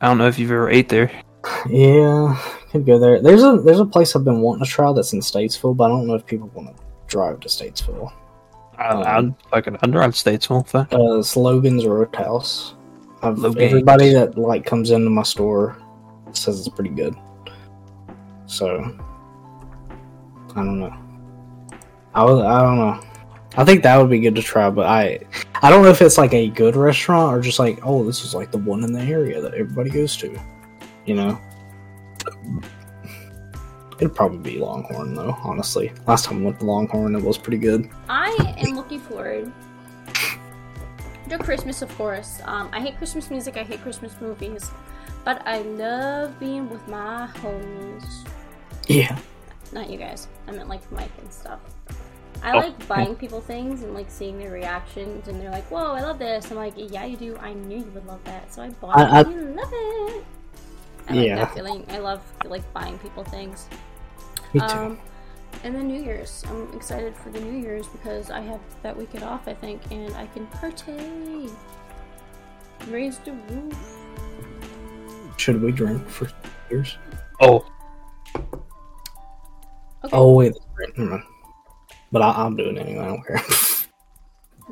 I 0.00 0.08
don't 0.08 0.18
know 0.18 0.26
if 0.26 0.38
you've 0.38 0.50
ever 0.50 0.68
ate 0.68 0.88
there. 0.88 1.10
Yeah, 1.68 2.40
could 2.70 2.86
go 2.86 2.98
there. 2.98 3.20
There's 3.20 3.42
a 3.42 3.56
there's 3.64 3.80
a 3.80 3.84
place 3.86 4.14
I've 4.14 4.24
been 4.24 4.40
wanting 4.40 4.64
to 4.64 4.70
try 4.70 4.92
that's 4.92 5.12
in 5.12 5.20
Statesville, 5.20 5.76
but 5.76 5.84
I 5.84 5.88
don't 5.88 6.06
know 6.06 6.14
if 6.14 6.26
people 6.26 6.48
want 6.54 6.76
to 6.76 6.82
drive 7.06 7.40
to 7.40 7.48
Statesville. 7.48 8.12
I, 8.76 8.88
Um, 8.88 9.02
I'd 9.04 9.50
fucking 9.50 9.78
I'd 9.82 9.92
drive 9.92 10.12
Statesville. 10.12 10.66
Fuck. 10.66 10.92
Uh, 10.92 11.18
it's 11.18 11.36
Logan's 11.36 11.86
Roadhouse. 11.86 12.74
I've, 13.22 13.38
Logan's. 13.38 13.64
everybody 13.64 14.12
that 14.12 14.38
like 14.38 14.64
comes 14.64 14.90
into 14.90 15.10
my 15.10 15.22
store 15.24 15.76
says 16.32 16.60
it's 16.60 16.68
pretty 16.68 16.90
good. 16.90 17.14
So 18.46 18.96
I 20.50 20.54
don't 20.54 20.80
know. 20.80 20.96
I 22.14 22.24
was, 22.24 22.42
I 22.42 22.62
don't 22.62 22.78
know. 22.78 23.00
I 23.56 23.64
think 23.64 23.82
that 23.82 23.96
would 23.96 24.10
be 24.10 24.20
good 24.20 24.36
to 24.36 24.42
try, 24.42 24.70
but 24.70 24.86
I 24.86 25.20
I 25.62 25.70
don't 25.70 25.82
know 25.82 25.90
if 25.90 26.00
it's 26.02 26.18
like 26.18 26.32
a 26.34 26.48
good 26.48 26.76
restaurant 26.76 27.36
or 27.36 27.40
just 27.40 27.58
like 27.58 27.80
oh 27.82 28.04
this 28.04 28.24
is 28.24 28.34
like 28.34 28.52
the 28.52 28.58
one 28.58 28.84
in 28.84 28.92
the 28.92 29.00
area 29.00 29.40
that 29.40 29.54
everybody 29.54 29.90
goes 29.90 30.16
to. 30.18 30.38
You 31.08 31.14
know. 31.14 31.40
It'd 33.98 34.14
probably 34.14 34.38
be 34.38 34.58
Longhorn 34.58 35.14
though, 35.14 35.34
honestly. 35.42 35.90
Last 36.06 36.26
time 36.26 36.42
I 36.42 36.44
went 36.44 36.60
to 36.60 36.66
Longhorn 36.66 37.16
it 37.16 37.22
was 37.22 37.38
pretty 37.38 37.56
good. 37.56 37.88
I 38.10 38.36
am 38.58 38.76
looking 38.76 39.00
forward 39.00 39.50
to 41.30 41.38
Christmas, 41.38 41.80
of 41.80 41.88
course. 41.96 42.40
Um, 42.44 42.68
I 42.72 42.80
hate 42.80 42.98
Christmas 42.98 43.30
music. 43.30 43.56
I 43.56 43.62
hate 43.64 43.80
Christmas 43.82 44.14
movies, 44.20 44.70
but 45.24 45.40
I 45.46 45.62
love 45.62 46.38
being 46.38 46.68
with 46.68 46.86
my 46.88 47.26
homies. 47.40 48.28
Yeah. 48.86 49.18
Not 49.72 49.88
you 49.90 49.96
guys. 49.98 50.28
I 50.46 50.52
meant 50.52 50.68
like 50.68 50.84
Mike 50.92 51.10
and 51.22 51.32
stuff. 51.32 51.60
I 52.42 52.52
Oh, 52.52 52.58
like 52.58 52.86
buying 52.86 53.16
people 53.16 53.40
things 53.40 53.82
and 53.82 53.94
like 53.94 54.10
seeing 54.10 54.38
their 54.38 54.52
reactions, 54.52 55.26
and 55.26 55.40
they're 55.40 55.50
like, 55.50 55.68
"Whoa, 55.70 55.92
I 55.94 56.02
love 56.02 56.18
this." 56.20 56.50
I'm 56.50 56.56
like, 56.56 56.74
"Yeah, 56.76 57.04
you 57.04 57.16
do. 57.16 57.36
I 57.40 57.52
knew 57.54 57.78
you 57.78 57.90
would 57.94 58.06
love 58.06 58.22
that, 58.24 58.52
so 58.52 58.62
I 58.62 58.68
bought 58.68 58.96
I- 58.98 59.20
it. 59.20 59.26
and 59.26 59.34
you 59.34 59.42
love 59.56 59.72
it." 59.72 60.24
I 61.08 61.14
like 61.14 61.26
Yeah. 61.26 61.36
that 61.36 61.54
feeling. 61.54 61.84
I 61.88 61.98
love 61.98 62.20
like 62.44 62.70
buying 62.72 62.98
people 62.98 63.24
things. 63.24 63.66
Me 64.52 64.60
too. 64.60 64.66
Um, 64.66 64.98
and 65.64 65.74
then 65.74 65.88
New 65.88 66.02
Year's. 66.02 66.44
I'm 66.48 66.72
excited 66.74 67.16
for 67.16 67.30
the 67.30 67.40
New 67.40 67.58
Year's 67.60 67.86
because 67.86 68.30
I 68.30 68.40
have 68.40 68.60
that 68.82 68.96
weekend 68.96 69.24
off, 69.24 69.48
I 69.48 69.54
think, 69.54 69.80
and 69.90 70.14
I 70.16 70.26
can 70.26 70.46
party. 70.48 71.50
Raise 72.88 73.18
the 73.18 73.32
roof. 73.32 73.98
Should 75.36 75.62
we 75.62 75.72
drink 75.72 76.06
for 76.08 76.26
New 76.26 76.76
years? 76.76 76.98
Oh, 77.40 77.64
Okay. 80.04 80.16
Oh 80.16 80.32
wait, 80.34 80.52
right. 80.78 80.96
Never 80.96 81.10
mind. 81.10 81.22
But 82.12 82.22
I, 82.22 82.30
I'll 82.30 82.50
do 82.52 82.64
it 82.70 82.78
anyway. 82.78 83.00
I 83.04 83.06
don't 83.08 83.26
care. 83.26 83.42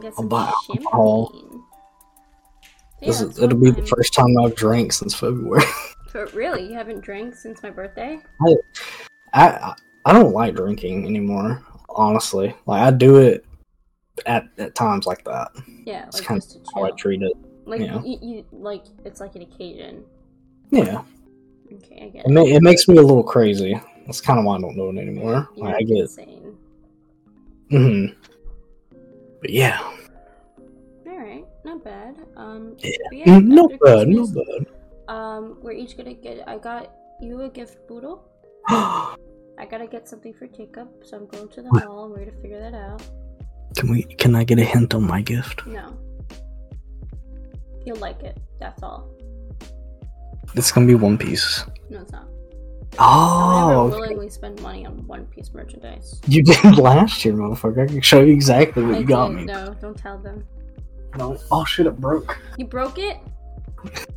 Get 0.00 0.12
I'll 0.16 0.24
buy 0.26 0.52
alcohol. 0.70 1.32
Yeah, 3.00 3.08
this 3.08 3.20
is, 3.20 3.36
it'll 3.38 3.50
fun 3.50 3.60
be 3.60 3.70
the 3.72 3.86
first 3.86 4.14
time 4.14 4.28
I've 4.42 4.54
drank 4.54 4.92
since 4.92 5.14
February. 5.14 5.64
For, 6.16 6.24
really, 6.28 6.66
you 6.66 6.72
haven't 6.72 7.02
drank 7.02 7.34
since 7.34 7.62
my 7.62 7.68
birthday? 7.68 8.18
I, 8.40 8.54
I 9.34 9.74
I 10.06 10.12
don't 10.14 10.32
like 10.32 10.54
drinking 10.54 11.04
anymore. 11.04 11.62
Honestly, 11.90 12.56
like 12.64 12.80
I 12.80 12.90
do 12.90 13.18
it 13.18 13.44
at 14.24 14.46
at 14.56 14.74
times 14.74 15.04
like 15.04 15.22
that. 15.24 15.50
Yeah, 15.84 16.06
It's 16.06 16.20
like 16.20 16.26
kind 16.26 16.42
of 16.42 16.74
how 16.74 16.84
I 16.84 16.90
treat 16.92 17.20
it. 17.20 17.34
Like 17.66 17.82
yeah. 17.82 18.00
you, 18.02 18.18
you, 18.22 18.46
like 18.50 18.84
it's 19.04 19.20
like 19.20 19.36
an 19.36 19.42
occasion. 19.42 20.06
Yeah, 20.70 21.02
Okay, 21.70 22.04
I 22.04 22.08
get 22.08 22.24
it, 22.24 22.30
ma- 22.30 22.40
it 22.46 22.62
makes 22.62 22.88
me 22.88 22.96
a 22.96 23.02
little 23.02 23.22
crazy. 23.22 23.78
That's 24.06 24.22
kind 24.22 24.38
of 24.38 24.46
why 24.46 24.56
I 24.56 24.60
don't 24.62 24.74
do 24.74 24.88
it 24.88 24.96
anymore. 24.98 25.50
You're 25.54 25.66
Like, 25.66 25.76
I 25.76 25.82
get. 25.82 25.98
insane. 25.98 26.56
hmm 27.68 28.06
But 29.42 29.50
yeah, 29.50 29.80
All 31.06 31.18
right, 31.18 31.44
not 31.62 31.84
bad. 31.84 32.16
Um, 32.38 32.74
Yeah. 32.78 32.96
but 33.10 33.18
Mm, 33.26 33.46
not 33.48 33.70
bad, 33.84 34.08
not 34.08 34.32
bad. 34.32 34.75
Um, 35.08 35.58
we're 35.62 35.72
each 35.72 35.96
gonna 35.96 36.14
get. 36.14 36.48
I 36.48 36.58
got 36.58 36.92
you 37.20 37.42
a 37.42 37.48
gift, 37.48 37.86
Boodle. 37.88 38.24
I 38.68 39.64
gotta 39.70 39.86
get 39.86 40.08
something 40.08 40.34
for 40.34 40.46
Jacob, 40.46 40.88
so 41.04 41.16
I'm 41.16 41.26
going 41.26 41.48
to 41.48 41.62
the 41.62 41.68
What? 41.70 41.84
mall 41.86 42.04
and 42.04 42.12
we're 42.12 42.24
gonna 42.26 42.40
figure 42.42 42.60
that 42.60 42.74
out. 42.74 43.02
can 43.76 43.90
we? 43.90 44.02
Can 44.02 44.34
I 44.34 44.44
get 44.44 44.58
a 44.58 44.64
hint 44.64 44.94
on 44.94 45.04
my 45.06 45.22
gift? 45.22 45.66
No, 45.66 45.96
you'll 47.84 47.96
like 47.98 48.22
it. 48.22 48.38
That's 48.60 48.82
all. 48.82 49.08
It's 50.54 50.72
gonna 50.72 50.86
be 50.86 50.94
One 50.94 51.16
Piece. 51.18 51.64
No, 51.90 52.00
it's 52.00 52.12
not. 52.12 52.26
I 52.98 53.04
Oh, 53.78 53.88
never 53.88 54.00
willingly 54.00 54.30
spend 54.30 54.60
money 54.62 54.86
on 54.86 55.06
One 55.06 55.26
Piece 55.26 55.52
merchandise. 55.52 56.20
you 56.26 56.42
did 56.42 56.78
last 56.78 57.24
year, 57.24 57.34
motherfucker. 57.34 57.82
I 57.84 57.86
can 57.86 58.00
show 58.00 58.22
you 58.22 58.32
exactly 58.32 58.82
what 58.84 58.94
I 58.96 58.98
you 58.98 59.04
got 59.06 59.28
did. 59.28 59.36
me. 59.36 59.44
No, 59.44 59.74
don't 59.80 59.96
tell 59.96 60.18
them. 60.18 60.44
No. 61.16 61.36
Oh 61.50 61.64
shit! 61.64 61.86
It 61.86 61.98
broke. 62.00 62.38
You 62.58 62.66
broke 62.66 62.98
it. 62.98 63.18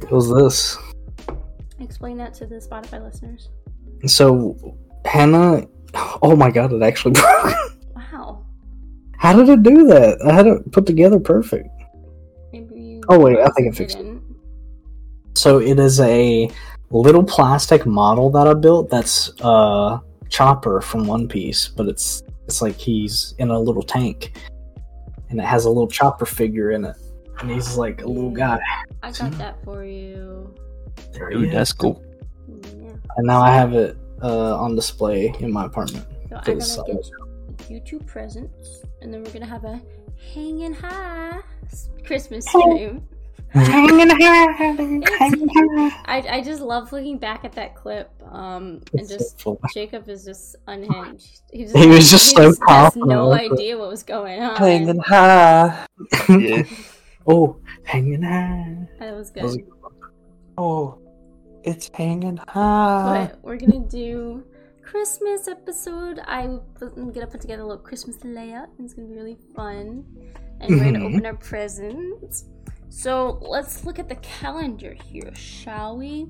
It 0.00 0.10
was 0.10 0.32
this. 0.32 0.76
Explain 1.80 2.16
that 2.18 2.34
to 2.34 2.46
the 2.46 2.56
Spotify 2.56 3.02
listeners. 3.02 3.48
So 4.06 4.76
Hannah. 5.04 5.66
Oh 6.22 6.36
my 6.36 6.50
god! 6.50 6.72
It 6.72 6.82
actually 6.82 7.12
broke. 7.20 7.54
Wow. 7.94 8.44
How 9.16 9.32
did 9.34 9.48
it 9.48 9.62
do 9.62 9.86
that? 9.88 10.18
I 10.26 10.32
had 10.32 10.46
it 10.46 10.70
put 10.72 10.86
together 10.86 11.18
perfect. 11.18 11.68
Maybe. 12.52 13.00
Oh, 13.08 13.18
wait, 13.18 13.38
I 13.38 13.46
think 13.56 13.72
I 13.72 13.76
fixed 13.76 13.96
it. 13.96 14.02
didn't. 14.02 14.22
So 15.34 15.60
it 15.60 15.78
is 15.78 16.00
a 16.00 16.50
little 16.90 17.22
plastic 17.24 17.86
model 17.86 18.30
that 18.30 18.46
I 18.46 18.54
built. 18.54 18.90
That's 18.90 19.30
uh 19.40 19.98
Chopper 20.28 20.80
from 20.80 21.06
One 21.06 21.26
Piece, 21.28 21.68
but 21.68 21.88
it's 21.88 22.22
it's 22.44 22.60
like 22.62 22.76
he's 22.76 23.34
in 23.38 23.50
a 23.50 23.58
little 23.58 23.82
tank, 23.82 24.32
and 25.30 25.38
it 25.40 25.44
has 25.44 25.64
a 25.64 25.68
little 25.68 25.88
Chopper 25.88 26.26
figure 26.26 26.72
in 26.72 26.84
it, 26.84 26.96
and 27.40 27.50
he's 27.50 27.76
like 27.76 28.02
a 28.02 28.06
little 28.06 28.30
guy. 28.30 28.60
I 29.02 29.12
got 29.12 29.32
that 29.38 29.62
for 29.64 29.84
you. 29.84 30.54
There 31.12 31.30
dude, 31.30 31.52
that's 31.52 31.72
cool. 31.72 32.02
Yeah. 32.48 32.92
And 33.16 33.26
now 33.26 33.40
I 33.40 33.52
have 33.52 33.74
it 33.74 33.96
uh, 34.22 34.56
on 34.58 34.74
display 34.74 35.32
in 35.40 35.52
my 35.52 35.66
apartment. 35.66 36.06
So 36.28 36.36
I'm 36.36 36.42
gonna 36.58 36.98
get 37.58 37.70
you 37.70 37.80
two 37.80 38.00
presents, 38.00 38.82
and 39.00 39.12
then 39.12 39.22
we're 39.22 39.30
gonna 39.32 39.46
have 39.46 39.64
a 39.64 39.80
hanging 40.34 40.72
high 40.74 41.40
s- 41.66 41.88
Christmas 42.04 42.44
stream. 42.46 43.06
I, 43.54 43.80
I 46.06 46.42
just 46.44 46.60
love 46.60 46.92
looking 46.92 47.16
back 47.18 47.44
at 47.46 47.52
that 47.52 47.74
clip, 47.74 48.10
um, 48.30 48.82
and 48.92 49.00
It's 49.00 49.08
just 49.08 49.40
funny. 49.40 49.56
Jacob 49.72 50.06
is 50.08 50.22
just 50.24 50.56
unhinged. 50.66 51.40
He, 51.50 51.64
just, 51.64 51.76
He 51.76 51.86
was 51.86 52.10
just 52.10 52.36
so 52.36 52.42
has 52.42 52.58
confident 52.58 53.08
no 53.10 53.32
idea 53.32 53.78
what 53.78 53.88
was 53.88 54.02
going 54.02 54.42
on. 54.42 54.56
Hanging 54.56 54.98
high. 54.98 55.86
yeah. 56.28 56.62
oh, 57.28 57.56
hanging 57.84 58.22
high. 58.22 58.88
That 58.98 59.14
was 59.14 59.30
That 59.32 59.44
was 59.44 59.56
good. 59.56 59.66
Oh, 60.56 60.98
it's 61.62 61.90
hanging 61.94 62.38
high. 62.48 63.28
But 63.30 63.42
we're 63.42 63.56
gonna 63.56 63.86
do 63.88 64.44
Christmas 64.82 65.46
episode. 65.48 66.20
I'm 66.26 66.60
gonna 66.80 67.26
put 67.26 67.40
together 67.40 67.62
a 67.62 67.66
little 67.66 67.82
Christmas 67.82 68.16
layout. 68.24 68.68
and 68.78 68.84
It's 68.86 68.94
gonna 68.94 69.08
be 69.08 69.14
really 69.14 69.38
fun, 69.54 70.04
and 70.60 70.70
we're 70.70 70.84
gonna 70.84 70.98
Mhm. 71.00 71.14
open 71.14 71.26
our 71.26 71.36
presents. 71.36 72.46
So 72.88 73.38
let's 73.42 73.84
look 73.84 73.98
at 73.98 74.08
the 74.08 74.16
calendar 74.16 74.94
here, 74.94 75.34
shall 75.34 75.98
we? 75.98 76.26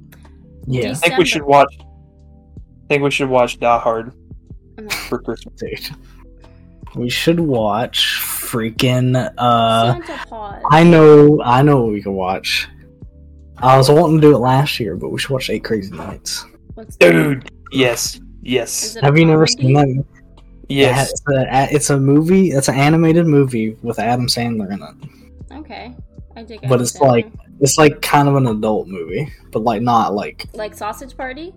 Yeah. 0.67 0.91
I 0.91 0.95
think 0.95 1.19
we 1.19 1.25
should 1.25 1.45
watch. 1.45 1.73
I 1.81 1.85
think 2.89 3.03
we 3.05 3.11
should 3.11 3.31
watch 3.31 3.59
Die 3.61 3.79
Hard 3.79 4.13
for 5.09 5.21
Christmas. 5.21 5.55
Dude. 5.61 5.97
We 6.99 7.09
should 7.09 7.39
watch 7.39 8.19
freaking 8.21 9.33
uh 9.39 9.93
Santa 9.93 10.63
I 10.71 10.83
know 10.83 11.41
I 11.45 11.63
know 11.63 11.83
what 11.83 11.93
we 11.93 12.03
can 12.03 12.15
watch. 12.15 12.69
I 13.59 13.77
was 13.77 13.91
wanting 13.91 14.21
to 14.21 14.29
do 14.29 14.35
it 14.35 14.39
last 14.39 14.81
year, 14.81 14.97
but 14.97 15.11
we 15.11 15.19
should 15.19 15.31
watch 15.31 15.49
Eight 15.49 15.65
Crazy 15.65 15.95
Nights. 15.95 16.45
Dude, 16.99 17.51
yes, 17.73 18.21
yes, 18.43 18.97
Have 19.03 19.19
you 19.19 19.27
never 19.27 19.47
comedy? 19.47 19.63
seen 19.63 19.73
that? 19.75 20.05
yes. 20.69 21.11
It's 21.11 21.23
a, 21.29 21.75
it's 21.75 21.91
a 21.91 21.99
movie. 21.99 22.51
It's 22.51 22.69
an 22.69 22.77
animated 22.77 23.27
movie 23.27 23.77
with 23.83 23.99
Adam 23.99 24.27
Sandler 24.27 24.73
in 24.73 24.83
it. 24.83 25.55
Okay, 25.59 25.95
I 26.37 26.43
dig. 26.43 26.69
But 26.69 26.81
it's 26.81 26.95
Adam 26.97 27.09
like 27.09 27.33
it's 27.61 27.79
like 27.79 28.01
kind 28.01 28.29
of 28.29 28.37
an 28.37 28.47
adult 28.47 28.87
movie, 28.89 29.33
but 29.51 29.61
like 29.61 29.83
not 29.83 30.15
like 30.15 30.47
like 30.55 30.75
Sausage 30.75 31.17
Party. 31.17 31.55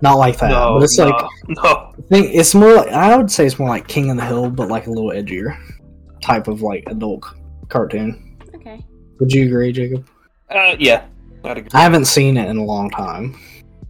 Not 0.00 0.14
like 0.18 0.38
that. 0.38 0.50
no, 0.50 0.74
but 0.74 0.84
it's 0.84 0.98
no, 0.98 1.06
like 1.08 1.24
no. 1.48 1.62
I 1.62 2.02
think 2.08 2.34
it's 2.34 2.54
more. 2.54 2.74
Like, 2.74 2.88
I 2.88 3.16
would 3.16 3.30
say 3.30 3.46
it's 3.46 3.58
more 3.58 3.68
like 3.68 3.88
King 3.88 4.10
of 4.10 4.16
the 4.16 4.24
Hill, 4.24 4.50
but 4.50 4.68
like 4.68 4.86
a 4.86 4.90
little 4.90 5.10
edgier 5.10 5.56
type 6.22 6.48
of 6.48 6.62
like 6.62 6.84
adult 6.86 7.24
cartoon. 7.68 8.38
Okay. 8.54 8.84
Would 9.20 9.32
you 9.32 9.46
agree, 9.46 9.72
Jacob? 9.72 10.08
Uh, 10.50 10.76
yeah. 10.78 11.04
I'd 11.44 11.58
agree. 11.58 11.70
I 11.72 11.80
haven't 11.82 12.06
seen 12.06 12.36
it 12.36 12.48
in 12.48 12.56
a 12.56 12.64
long 12.64 12.90
time, 12.90 13.38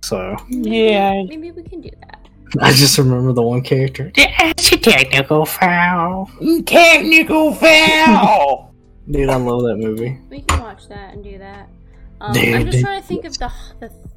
so 0.02 0.36
Yeah. 0.48 1.22
Maybe 1.28 1.50
we 1.52 1.62
can 1.62 1.80
do 1.80 1.90
that. 2.00 2.28
I 2.62 2.72
just 2.72 2.96
remember 2.98 3.32
the 3.32 3.42
one 3.42 3.61
character. 3.62 4.11
It's 4.14 4.72
a 4.72 4.76
technical 4.78 5.44
foul. 5.44 6.30
Technical 6.64 7.54
foul. 7.54 8.74
Dude, 9.11 9.28
I 9.30 9.36
love 9.36 9.62
that 9.62 9.76
movie. 9.76 10.18
We 10.30 10.42
can 10.42 10.61
watch 10.61 10.88
that 10.88 11.14
and 11.14 11.24
do 11.24 11.38
that. 11.38 11.68
Um, 12.20 12.32
Dude, 12.34 12.54
I'm 12.54 12.62
just 12.66 12.72
dude. 12.78 12.84
trying 12.84 13.00
to 13.00 13.06
think 13.06 13.24
of 13.24 13.38
the, 13.38 13.50
the 13.80 13.88
the 13.88 14.07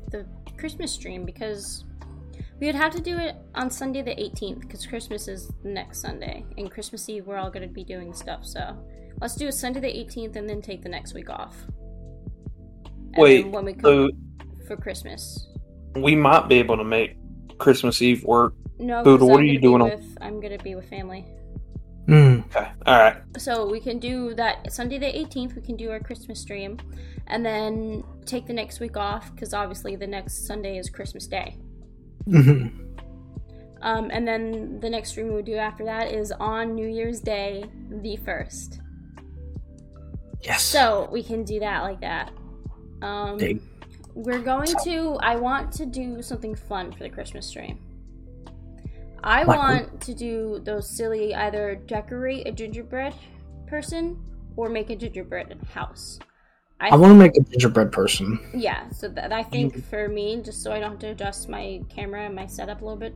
Christmas 0.61 0.91
stream 0.91 1.25
because 1.25 1.85
we 2.59 2.67
would 2.67 2.75
have 2.75 2.93
to 2.93 3.01
do 3.01 3.17
it 3.17 3.35
on 3.55 3.71
Sunday 3.71 4.03
the 4.03 4.11
18th 4.11 4.59
because 4.61 4.85
Christmas 4.85 5.27
is 5.27 5.51
next 5.63 6.01
Sunday 6.01 6.45
and 6.55 6.69
Christmas 6.69 7.09
Eve 7.09 7.25
we're 7.25 7.37
all 7.37 7.49
going 7.49 7.67
to 7.67 7.73
be 7.73 7.83
doing 7.83 8.13
stuff. 8.13 8.45
So 8.45 8.77
let's 9.19 9.33
do 9.35 9.51
Sunday 9.51 9.79
the 9.79 9.87
18th 9.87 10.35
and 10.35 10.47
then 10.47 10.61
take 10.61 10.83
the 10.83 10.89
next 10.89 11.15
week 11.15 11.31
off. 11.31 11.55
And 12.85 13.17
Wait, 13.17 13.47
when 13.47 13.65
we 13.65 13.73
come 13.73 13.81
So 13.81 14.09
for 14.67 14.77
Christmas. 14.77 15.47
we 15.95 16.15
might 16.15 16.47
be 16.47 16.59
able 16.59 16.77
to 16.77 16.83
make 16.83 17.17
Christmas 17.57 17.99
Eve 17.99 18.23
work. 18.23 18.53
No, 18.77 19.03
Dude, 19.03 19.21
what 19.21 19.39
are 19.39 19.43
you 19.43 19.59
doing 19.59 19.81
on- 19.81 19.89
With, 19.89 20.17
I'm 20.21 20.39
gonna 20.39 20.59
be 20.59 20.75
with 20.75 20.87
family. 20.87 21.25
Mm. 22.11 22.45
Okay. 22.47 22.69
All 22.85 22.97
right. 22.97 23.17
So 23.37 23.65
we 23.69 23.79
can 23.79 23.97
do 23.97 24.33
that 24.35 24.71
Sunday 24.71 24.97
the 24.97 25.05
18th. 25.05 25.55
We 25.55 25.61
can 25.61 25.77
do 25.77 25.89
our 25.91 25.99
Christmas 25.99 26.41
stream, 26.41 26.77
and 27.27 27.45
then 27.45 28.03
take 28.25 28.45
the 28.47 28.53
next 28.53 28.79
week 28.81 28.97
off 28.97 29.33
because 29.33 29.53
obviously 29.53 29.95
the 29.95 30.07
next 30.07 30.45
Sunday 30.45 30.77
is 30.77 30.89
Christmas 30.89 31.25
Day. 31.27 31.57
Mhm. 32.27 32.87
Um, 33.81 34.09
and 34.11 34.27
then 34.27 34.79
the 34.79 34.89
next 34.89 35.09
stream 35.09 35.29
we 35.29 35.35
would 35.35 35.45
do 35.45 35.55
after 35.55 35.85
that 35.85 36.11
is 36.11 36.31
on 36.33 36.75
New 36.75 36.87
Year's 36.87 37.19
Day, 37.19 37.63
the 37.89 38.17
first. 38.17 38.79
Yes. 40.41 40.61
So 40.63 41.07
we 41.11 41.23
can 41.23 41.43
do 41.43 41.59
that 41.61 41.81
like 41.81 42.01
that. 42.01 42.31
Um, 43.01 43.37
Dig. 43.37 43.61
we're 44.13 44.41
going 44.41 44.69
to. 44.83 45.17
I 45.21 45.35
want 45.35 45.71
to 45.73 45.85
do 45.85 46.21
something 46.21 46.55
fun 46.55 46.91
for 46.91 46.99
the 47.03 47.09
Christmas 47.09 47.47
stream. 47.47 47.79
I 49.23 49.43
Like 49.43 49.57
want 49.59 50.01
to 50.01 50.13
do 50.13 50.59
those 50.63 50.89
silly 50.89 51.33
either 51.35 51.75
decorate 51.85 52.47
a 52.47 52.51
gingerbread 52.51 53.13
person 53.67 54.17
or 54.55 54.69
make 54.69 54.89
a 54.89 54.95
gingerbread 54.95 55.57
house. 55.73 56.19
I, 56.79 56.89
I 56.89 56.95
want 56.95 57.11
to 57.11 57.15
make 57.15 57.35
a 57.37 57.41
gingerbread 57.41 57.91
person. 57.91 58.39
yeah, 58.55 58.89
so 58.89 59.07
that 59.09 59.31
I 59.31 59.43
think 59.43 59.75
mm. 59.75 59.83
for 59.83 60.07
me, 60.07 60.41
just 60.41 60.63
so 60.63 60.71
I 60.71 60.79
don't 60.79 60.91
have 60.91 60.99
to 60.99 61.09
adjust 61.11 61.47
my 61.47 61.81
camera 61.89 62.25
and 62.25 62.33
my 62.35 62.47
setup 62.47 62.81
a 62.81 62.83
little 62.83 62.97
bit, 62.99 63.13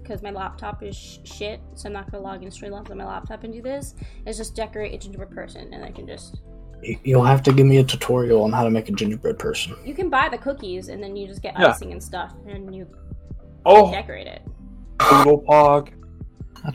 because 0.00 0.22
my 0.22 0.30
laptop 0.30 0.82
is 0.84 0.96
sh- 0.96 1.18
shit, 1.24 1.60
so 1.74 1.88
I'm 1.88 1.92
not 1.92 2.10
gonna 2.12 2.22
log 2.22 2.44
in 2.44 2.50
Streamlabs 2.50 2.90
on 2.90 2.98
my 2.98 3.04
laptop 3.04 3.42
and 3.42 3.52
do 3.52 3.60
this. 3.62 3.94
Is 4.26 4.36
just 4.38 4.54
decorate 4.54 4.94
a 4.94 4.98
gingerbread 4.98 5.32
person, 5.32 5.74
and 5.74 5.84
I 5.84 5.90
can 5.90 6.06
just 6.06 6.40
You'll 7.04 7.24
have 7.24 7.42
to 7.44 7.52
give 7.52 7.66
me 7.66 7.78
a 7.78 7.84
tutorial 7.84 8.42
on 8.42 8.52
how 8.52 8.64
to 8.64 8.70
make 8.70 8.88
a 8.88 8.92
gingerbread 8.92 9.38
person. 9.40 9.74
you 9.84 9.94
can 9.94 10.08
buy 10.08 10.28
the 10.28 10.38
cookies 10.38 10.88
and 10.88 11.00
then 11.02 11.14
you 11.16 11.28
just 11.28 11.40
get 11.42 11.54
Yeah. 11.58 11.68
icing 11.68 11.90
and 11.92 12.02
stuff, 12.02 12.32
and 12.46 12.72
you 12.74 12.86
Oh, 13.66 13.90
decorate 13.90 14.26
it. 14.28 14.42
Poodle 15.08 15.42
Pog. 15.42 15.90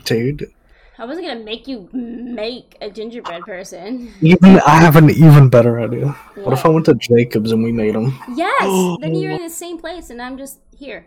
Dude, 0.04 0.52
I 0.98 1.04
wasn't 1.06 1.26
gonna 1.28 1.40
make 1.40 1.66
you 1.66 1.88
make 1.92 2.76
a 2.82 2.90
gingerbread 2.90 3.42
person. 3.42 4.12
even 4.20 4.60
I 4.66 4.76
have 4.80 4.96
an 4.96 5.08
even 5.10 5.48
better 5.48 5.80
idea. 5.80 6.08
What 6.34 6.52
if 6.52 6.64
I 6.66 6.68
went 6.68 6.86
to 6.86 6.94
Jacobs 6.94 7.52
and 7.52 7.62
we 7.62 7.72
made 7.72 7.94
them? 7.94 8.18
Yes, 8.34 8.60
then 9.00 9.14
you're 9.14 9.32
in 9.32 9.42
the 9.42 9.50
same 9.50 9.78
place, 9.78 10.10
and 10.10 10.20
I'm 10.20 10.36
just 10.36 10.58
here. 10.76 11.06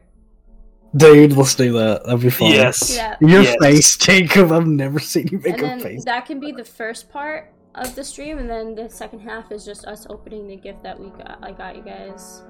Dude, 0.95 1.33
let's 1.37 1.55
do 1.55 1.71
that. 1.73 2.03
That'd 2.05 2.21
be 2.21 2.29
fun. 2.29 2.49
Yes. 2.51 2.95
Yeah. 2.95 3.15
Your 3.21 3.43
Yes. 3.43 3.55
face, 3.61 3.97
Jacob. 3.97 4.51
I've 4.51 4.67
never 4.67 4.99
seen 4.99 5.27
you 5.31 5.37
make 5.39 5.53
and 5.53 5.59
a 5.63 5.67
then 5.67 5.79
face. 5.79 6.03
that 6.05 6.25
can 6.25 6.39
be 6.39 6.51
the 6.51 6.65
first 6.65 7.09
part 7.11 7.53
of 7.75 7.95
the 7.95 8.03
stream, 8.03 8.39
and 8.39 8.49
then 8.49 8.75
the 8.75 8.89
second 8.89 9.19
half 9.19 9.51
is 9.51 9.63
just 9.63 9.85
us 9.85 10.05
opening 10.09 10.47
the 10.47 10.57
gift 10.57 10.83
that 10.83 10.99
we 10.99 11.09
got. 11.11 11.37
I 11.41 11.51
got 11.51 11.75
you 11.77 11.83
guys, 11.83 12.41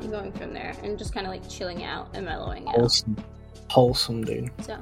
and 0.00 0.10
going 0.10 0.30
from 0.32 0.52
there, 0.52 0.74
and 0.84 0.96
just 0.98 1.12
kind 1.14 1.26
of 1.26 1.32
like 1.32 1.48
chilling 1.48 1.82
out 1.84 2.10
and 2.14 2.24
mellowing 2.26 2.68
out. 2.68 2.74
Wholesome. 2.76 3.16
Wholesome, 3.70 4.24
dude. 4.24 4.50
So 4.62 4.78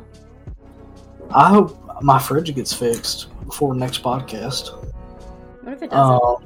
I 1.35 1.49
hope 1.49 2.03
my 2.03 2.18
fridge 2.18 2.55
gets 2.55 2.72
fixed 2.72 3.28
before 3.47 3.74
next 3.74 4.03
podcast. 4.03 4.70
what 5.62 5.72
if 5.74 5.83
it 5.83 5.91
doesn't? 5.91 6.20
Uh, 6.22 6.37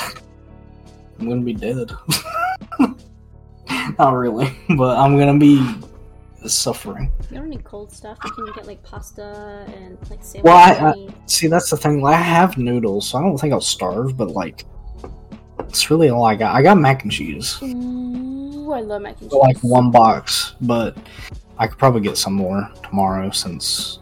I'm 1.18 1.28
gonna 1.28 1.40
be 1.42 1.54
dead. 1.54 1.90
Not 3.98 4.12
really, 4.12 4.56
but 4.76 4.96
I'm 4.98 5.16
gonna 5.18 5.38
be 5.38 5.74
suffering. 6.46 7.10
you 7.30 7.38
don't 7.38 7.48
need 7.48 7.64
cold 7.64 7.90
stuff. 7.90 8.18
You 8.24 8.30
can 8.30 8.46
get 8.54 8.66
like 8.66 8.82
pasta 8.82 9.66
and 9.76 9.98
like 10.10 10.22
salmon. 10.22 10.44
Well, 10.44 10.56
I- 10.56 10.90
I- 10.92 11.08
See, 11.26 11.48
that's 11.48 11.70
the 11.70 11.76
thing. 11.76 12.00
Like, 12.02 12.14
I 12.16 12.20
have 12.22 12.56
noodles, 12.58 13.08
so 13.08 13.18
I 13.18 13.22
don't 13.22 13.36
think 13.38 13.52
I'll 13.52 13.60
starve. 13.60 14.16
But 14.16 14.30
like, 14.30 14.64
it's 15.60 15.90
really 15.90 16.08
all 16.10 16.24
I 16.24 16.36
got. 16.36 16.54
I 16.54 16.62
got 16.62 16.78
mac 16.78 17.02
and 17.02 17.10
cheese, 17.12 17.58
Ooh, 17.62 18.70
I 18.72 18.80
love 18.80 19.02
mac 19.02 19.20
and 19.20 19.30
cheese. 19.30 19.38
like 19.40 19.58
one 19.62 19.90
box, 19.90 20.54
but 20.60 20.96
I 21.58 21.66
could 21.66 21.78
probably 21.78 22.00
get 22.02 22.18
some 22.18 22.34
more 22.34 22.70
tomorrow 22.82 23.30
since 23.30 24.00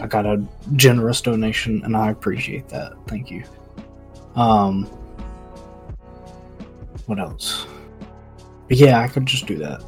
I 0.00 0.06
got 0.06 0.24
a 0.24 0.42
generous 0.76 1.20
donation, 1.20 1.82
and 1.84 1.96
I 1.96 2.10
appreciate 2.10 2.68
that. 2.68 2.94
Thank 3.06 3.30
you. 3.30 3.44
Um, 4.34 4.84
what 7.06 7.18
else? 7.18 7.66
But 8.68 8.76
yeah, 8.78 9.00
I 9.00 9.08
could 9.08 9.26
just 9.26 9.46
do 9.46 9.58
that, 9.58 9.82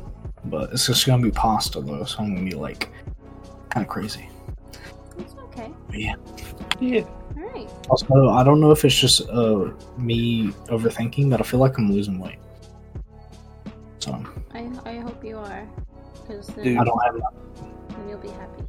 but 0.46 0.72
it's 0.72 0.86
just 0.86 1.06
gonna 1.06 1.22
be 1.22 1.30
pasta 1.30 1.80
though, 1.80 2.04
so 2.04 2.18
I'm 2.18 2.34
gonna 2.34 2.48
be 2.48 2.56
like 2.56 2.90
kind 3.70 3.86
of 3.86 3.90
crazy. 3.90 4.28
it's 5.18 5.34
okay. 5.44 5.70
But 5.86 5.98
yeah. 5.98 6.14
Yeah. 6.80 7.02
All 7.36 7.42
right. 7.44 7.68
Also, 7.88 8.28
I 8.30 8.42
don't 8.42 8.60
know 8.60 8.72
if 8.72 8.84
it's 8.84 8.98
just 8.98 9.22
uh 9.30 9.70
me 9.96 10.48
overthinking, 10.66 11.30
but 11.30 11.40
I 11.40 11.44
feel 11.44 11.60
like 11.60 11.78
I'm 11.78 11.92
losing 11.92 12.18
weight. 12.18 12.38
So 14.00 14.20
I 14.52 14.68
I 14.84 14.96
hope 14.96 15.24
you 15.24 15.38
are, 15.38 15.66
because 16.22 16.46
then, 16.48 16.64
Dude. 16.64 16.78
I 16.78 16.84
don't 16.84 16.98
have. 17.04 17.14
then 17.90 18.08
you'll 18.08 18.18
be 18.18 18.28
happy. 18.28 18.62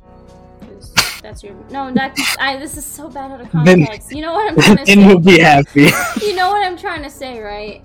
'Cause 0.62 0.94
that's 1.22 1.44
your 1.44 1.54
no. 1.70 1.92
That's 1.94 2.38
I. 2.40 2.58
This 2.58 2.78
is 2.78 2.86
so 2.86 3.10
bad 3.10 3.32
out 3.32 3.42
of 3.42 3.52
Then- 3.66 3.86
context. 3.86 4.12
you 4.12 4.22
know 4.22 4.34
what 4.34 4.52
I'm 4.52 4.60
trying 4.60 4.78
to 4.86 4.92
and 4.92 5.02
you'll 5.02 5.20
be 5.20 5.40
happy. 5.40 5.90
You 6.22 6.36
know 6.36 6.50
what 6.52 6.66
I'm 6.66 6.78
trying 6.78 7.04
to 7.04 7.10
say, 7.10 7.40
right? 7.40 7.84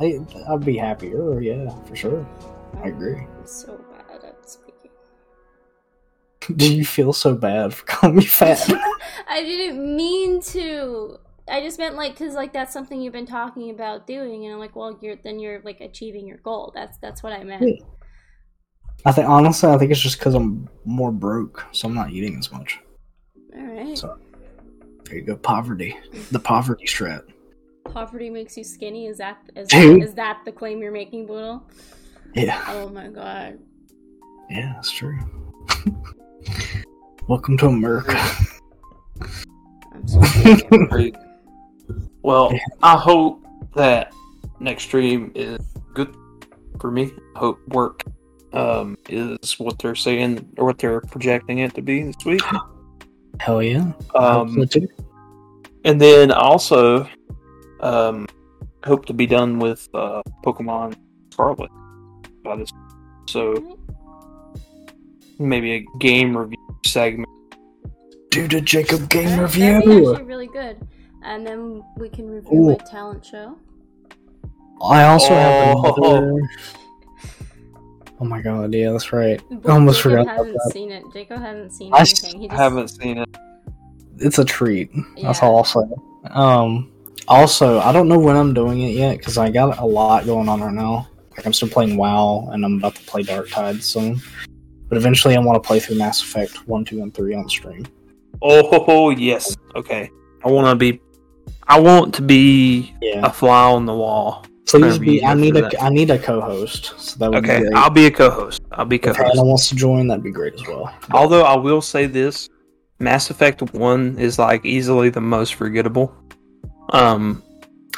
I, 0.00 0.18
I'd 0.50 0.64
be 0.64 0.76
happier. 0.76 1.40
Yeah, 1.40 1.70
for 1.84 1.96
sure. 1.96 2.26
I 2.76 2.80
oh, 2.84 2.88
agree. 2.88 3.16
I'm 3.20 3.46
so 3.46 3.82
bad 3.90 4.24
at 4.24 4.48
speaking. 4.48 4.90
Do 6.54 6.72
you 6.74 6.84
feel 6.84 7.12
so 7.14 7.34
bad 7.34 7.72
for 7.74 7.84
calling 7.86 8.16
me 8.16 8.24
fat? 8.24 8.68
I 9.28 9.42
didn't 9.42 9.96
mean 9.96 10.40
to. 10.42 11.18
I 11.48 11.60
just 11.60 11.78
meant 11.78 11.94
like 11.96 12.12
because 12.18 12.34
like 12.34 12.52
that's 12.52 12.72
something 12.72 13.00
you've 13.00 13.12
been 13.12 13.26
talking 13.26 13.70
about 13.70 14.06
doing, 14.06 14.44
and 14.44 14.52
I'm 14.52 14.58
like, 14.60 14.74
well, 14.76 14.98
you're 15.00 15.16
then 15.16 15.38
you're 15.38 15.60
like 15.62 15.80
achieving 15.80 16.26
your 16.26 16.38
goal. 16.38 16.72
That's 16.74 16.98
that's 16.98 17.22
what 17.22 17.32
I 17.32 17.42
meant. 17.44 17.62
Yeah. 17.62 17.84
I 19.04 19.12
think 19.12 19.28
honestly, 19.28 19.68
I 19.70 19.78
think 19.78 19.90
it's 19.92 20.00
just 20.00 20.18
because 20.18 20.34
I'm 20.34 20.68
more 20.84 21.12
broke, 21.12 21.64
so 21.72 21.88
I'm 21.88 21.94
not 21.94 22.10
eating 22.10 22.36
as 22.38 22.50
much. 22.50 22.80
All 23.56 23.62
right. 23.62 23.96
So- 23.96 24.18
There 25.04 25.16
you 25.18 25.22
go, 25.22 25.36
poverty. 25.36 25.96
The 26.32 26.40
poverty 26.40 26.86
strat. 26.86 27.22
Poverty 27.84 28.28
makes 28.30 28.56
you 28.56 28.64
skinny. 28.64 29.06
Is 29.06 29.18
that 29.18 29.38
is, 29.54 29.68
Dude. 29.68 30.02
is 30.02 30.14
that 30.14 30.40
the 30.44 30.50
claim 30.50 30.80
you're 30.82 30.90
making, 30.90 31.26
Boodle? 31.26 31.62
Yeah, 32.34 32.60
Oh 32.68 32.88
my 32.88 33.06
god. 33.08 33.58
yeah, 34.50 34.72
that's 34.74 34.90
true. 34.90 35.16
Welcome 37.28 37.56
to 37.58 37.66
America. 37.68 38.18
I'm 39.92 40.06
so 40.06 40.20
sorry. 40.22 40.56
Great. 40.90 41.16
Well, 42.22 42.52
I 42.82 42.96
hope 42.96 43.44
that 43.76 44.12
next 44.58 44.82
stream 44.84 45.30
is 45.36 45.60
good 45.94 46.14
for 46.80 46.90
me. 46.90 47.12
I 47.36 47.38
hope 47.38 47.58
work 47.68 48.02
um, 48.56 48.96
is 49.08 49.58
what 49.58 49.78
they're 49.78 49.94
saying 49.94 50.48
or 50.56 50.64
what 50.66 50.78
they're 50.78 51.00
projecting 51.02 51.58
it 51.58 51.74
to 51.74 51.82
be 51.82 52.02
this 52.02 52.24
week. 52.24 52.42
Hell 53.40 53.62
yeah. 53.62 53.92
I 54.14 54.32
hope 54.32 54.48
so 54.48 54.80
Um, 54.80 54.88
and 55.84 56.00
then 56.00 56.32
also 56.32 57.06
um, 57.80 58.26
hope 58.84 59.04
to 59.06 59.12
be 59.12 59.26
done 59.26 59.58
with 59.58 59.88
uh, 59.94 60.22
Pokemon 60.44 60.96
Scarlet 61.32 61.70
by 62.42 62.56
this. 62.56 62.70
So 63.28 63.78
maybe 65.38 65.72
a 65.74 65.84
game 65.98 66.36
review 66.36 66.56
segment. 66.86 67.28
Do 68.30 68.48
the 68.48 68.60
Jacob 68.60 69.08
game 69.10 69.24
That'd 69.28 69.42
review. 69.44 69.80
be 69.82 70.06
actually 70.08 70.22
really 70.24 70.46
good. 70.48 70.76
And 71.22 71.46
then 71.46 71.82
we 71.96 72.08
can 72.08 72.28
review 72.30 72.52
Ooh. 72.58 72.70
my 72.72 72.78
talent 72.90 73.24
show. 73.26 73.56
I 74.82 75.04
also 75.04 75.34
have 75.34 75.76
Oh. 75.78 75.94
another. 75.96 76.40
Oh 78.18 78.24
my 78.24 78.40
god, 78.40 78.72
yeah, 78.72 78.92
that's 78.92 79.12
right. 79.12 79.40
But 79.50 79.68
I 79.70 79.74
almost 79.74 79.98
Jacob 79.98 80.10
forgot 80.12 80.22
about 80.24 80.36
hasn't 80.46 80.54
that. 80.64 80.72
seen 80.72 80.90
it. 80.90 81.04
Jacob 81.12 81.38
hasn't 81.40 81.72
seen 81.72 81.92
I 81.94 82.00
s- 82.00 82.22
anything. 82.24 82.40
He 82.40 82.48
just, 82.48 82.58
haven't 82.58 82.88
seen 82.88 83.18
it. 83.18 83.28
It's 84.18 84.38
a 84.38 84.44
treat. 84.44 84.90
That's 85.22 85.40
Yeah. 85.40 85.46
all 85.48 85.58
I'll 85.58 85.64
say. 85.64 85.80
Um, 86.30 86.90
also, 87.28 87.78
I 87.80 87.92
don't 87.92 88.08
know 88.08 88.18
when 88.18 88.36
I'm 88.36 88.54
doing 88.54 88.80
it 88.80 88.92
yet 88.94 89.18
because 89.18 89.36
I 89.36 89.50
got 89.50 89.78
a 89.78 89.84
lot 89.84 90.24
going 90.24 90.48
on 90.48 90.60
right 90.62 90.72
now. 90.72 91.08
Like 91.36 91.44
I'm 91.44 91.52
still 91.52 91.68
playing 91.68 91.98
WoW, 91.98 92.48
and 92.52 92.64
I'm 92.64 92.78
about 92.78 92.94
to 92.94 93.02
play 93.02 93.22
Darktide 93.22 93.82
soon. 93.82 94.20
But 94.88 94.96
eventually, 94.96 95.36
I 95.36 95.40
want 95.40 95.62
to 95.62 95.66
play 95.66 95.78
through 95.80 95.96
Mass 95.96 96.22
Effect 96.22 96.66
one, 96.66 96.84
two, 96.86 97.02
and 97.02 97.12
three 97.12 97.34
on 97.34 97.46
stream. 97.50 97.84
Oh, 98.40 98.66
ho, 98.70 98.84
ho, 98.84 99.10
yes. 99.10 99.54
Okay. 99.74 100.10
I 100.44 100.48
want 100.50 100.66
to 100.68 100.74
be. 100.76 101.00
I 101.68 101.78
want 101.80 102.14
to 102.14 102.22
be 102.22 102.94
Yeah, 103.02 103.26
a 103.26 103.30
fly 103.32 103.64
on 103.72 103.84
the 103.84 103.94
wall. 103.94 104.45
Please 104.66 104.98
be. 104.98 105.24
I 105.24 105.34
need 105.34 105.56
a. 105.56 105.62
that. 105.62 105.82
I 105.82 105.88
need 105.88 106.10
a 106.10 106.18
co-host. 106.18 106.94
So 106.98 107.18
that 107.18 107.30
would 107.30 107.44
Okay, 107.44 107.62
be. 107.68 107.74
I'll 107.74 107.90
be 107.90 108.06
a 108.06 108.10
co-host. 108.10 108.62
I'll 108.72 108.84
be 108.84 108.98
co-host. 108.98 109.20
If 109.20 109.26
Hannah 109.26 109.44
wants 109.44 109.68
to 109.70 109.74
join, 109.76 110.08
that'd 110.08 110.24
be 110.24 110.30
great 110.30 110.54
as 110.54 110.66
well. 110.66 110.92
Although 111.12 111.42
I 111.44 111.56
will 111.56 111.80
say 111.80 112.06
this, 112.06 112.48
Mass 112.98 113.30
Effect 113.30 113.62
One 113.74 114.18
is 114.18 114.38
like 114.38 114.64
easily 114.64 115.08
the 115.10 115.20
most 115.20 115.54
forgettable. 115.54 116.14
Um, 116.90 117.42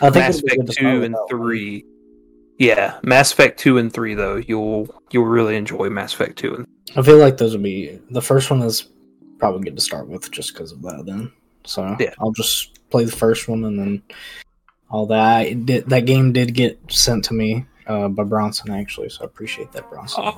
I 0.01 0.11
think 0.11 0.17
Mass 0.17 0.37
it'd 0.39 0.47
be 0.47 0.57
good 0.57 0.69
Effect 0.71 0.79
Two 0.79 1.03
and. 1.05 1.17
Three, 1.29 1.85
yeah, 2.59 2.99
Mass 3.03 3.33
Effect 3.33 3.59
Two 3.59 3.79
and 3.79 3.93
Three 3.93 4.15
though 4.15 4.37
you'll 4.37 4.89
you'll 5.11 5.27
really 5.27 5.57
enjoy 5.57 5.89
Mass 5.91 6.13
Effect 6.15 6.39
Two 6.39 6.55
and 6.55 6.67
I 6.97 7.03
feel 7.03 7.19
like 7.19 7.37
those 7.37 7.53
would 7.53 7.63
be 7.63 7.99
the 8.11 8.23
first 8.23 8.51
one 8.51 8.63
is 8.63 8.89
probably 9.39 9.63
good 9.63 9.77
to 9.77 9.83
start 9.83 10.09
with 10.09 10.31
just 10.31 10.53
because 10.55 10.73
of 10.73 10.83
that. 10.83 11.05
Then, 11.07 11.31
so 11.65 11.97
Yeah. 12.01 12.15
I'll 12.19 12.33
just 12.33 12.79
play 12.91 13.05
the 13.05 13.13
first 13.13 13.47
one 13.49 13.65
and 13.65 13.79
then 13.79 14.03
all 14.91 15.07
that. 15.07 15.47
It 15.47 15.67
did, 15.67 15.87
that 15.87 16.07
game 16.07 16.33
did 16.33 16.55
get 16.55 16.79
sent 16.91 17.25
to 17.27 17.35
me 17.35 17.67
uh, 17.87 18.09
by 18.09 18.25
Bronson 18.25 18.71
actually, 18.71 19.09
so 19.09 19.23
I 19.23 19.25
appreciate 19.27 19.73
that 19.73 19.89
Bronson. 19.91 20.25
Oh. 20.27 20.37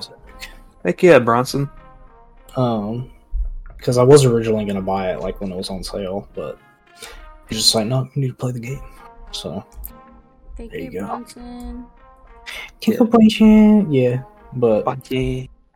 heck 0.83 1.01
yeah, 1.03 1.19
Bronson. 1.19 1.69
Um, 2.55 3.11
because 3.77 3.97
I 3.97 4.03
was 4.03 4.25
originally 4.25 4.65
gonna 4.65 4.81
buy 4.81 5.11
it 5.13 5.21
like 5.21 5.41
when 5.41 5.51
it 5.51 5.55
was 5.55 5.69
on 5.69 5.83
sale, 5.83 6.27
but 6.35 6.59
he's 7.49 7.59
just 7.59 7.73
like, 7.73 7.87
no, 7.87 8.03
you 8.13 8.21
need 8.21 8.27
to 8.29 8.33
play 8.33 8.51
the 8.51 8.59
game. 8.59 8.81
So 9.31 9.65
Thank 10.57 10.71
There 10.71 10.79
you, 10.81 10.91
you 10.91 10.99
go. 10.99 11.07
Bronson. 11.07 11.85
yeah, 12.81 13.83
yeah. 13.89 14.23
But 14.53 14.83
Fuck 14.83 15.07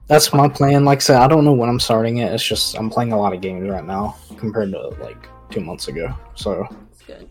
that's 0.07 0.31
my 0.33 0.47
plan. 0.47 0.85
Like 0.85 0.99
I 0.99 1.01
said, 1.01 1.17
I 1.17 1.27
don't 1.27 1.45
know 1.45 1.53
when 1.53 1.69
I'm 1.69 1.79
starting 1.79 2.17
it. 2.17 2.31
It's 2.31 2.45
just 2.45 2.77
I'm 2.77 2.89
playing 2.89 3.11
a 3.11 3.17
lot 3.17 3.33
of 3.33 3.41
games 3.41 3.67
right 3.67 3.83
now 3.83 4.17
compared 4.37 4.71
to 4.73 4.89
like 5.01 5.27
two 5.49 5.61
months 5.61 5.87
ago. 5.87 6.13
So 6.35 6.67
It's 6.91 7.01
good. 7.01 7.27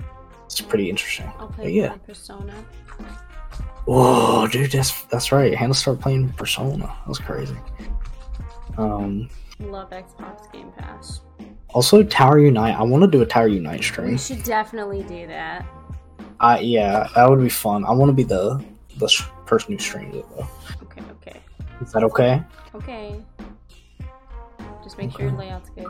It's 0.61 0.69
pretty 0.69 0.89
interesting. 0.91 1.27
I'll 1.39 1.49
But 1.57 1.73
yeah. 1.73 1.95
Persona. 2.07 2.55
Whoa, 3.87 4.47
dude, 4.47 4.71
that's 4.73 5.05
that's 5.07 5.31
right. 5.33 5.55
Hannah 5.55 5.75
started 5.75 6.01
playing 6.03 6.31
Persona. 6.31 6.87
That 6.87 7.07
was 7.09 7.19
crazy. 7.19 7.57
Um, 8.79 9.29
Love 9.61 9.91
Xbox 9.91 10.51
Game 10.53 10.73
Pass. 10.77 11.21
also 11.69 12.03
Tower 12.03 12.39
Unite. 12.39 12.75
I 12.79 12.83
want 12.83 13.05
to 13.05 13.11
do 13.11 13.23
a 13.23 13.27
Tower 13.27 13.49
Unite 13.49 13.85
stream. 13.85 14.13
You 14.13 14.19
should 14.19 14.43
definitely 14.43 15.03
do 15.03 15.27
that. 15.27 15.67
I 16.41 16.61
yeah, 16.61 17.09
that 17.15 17.29
would 17.29 17.41
be 17.41 17.49
fun. 17.51 17.85
I 17.85 17.93
want 17.93 18.09
to 18.09 18.15
be 18.15 18.23
the 18.25 18.65
the 18.97 19.07
sh- 19.09 19.25
person 19.47 19.73
who 19.75 19.79
streams 19.79 20.17
it 20.17 20.25
though. 20.37 20.49
Okay, 20.85 21.03
okay, 21.13 21.41
Is 21.83 21.93
that 21.93 22.05
okay? 22.05 22.43
okay. 22.75 23.21
Just 24.83 24.99
make 24.99 25.13
sure 25.13 25.23
your 25.29 25.33
layout's 25.33 25.71
good. 25.71 25.87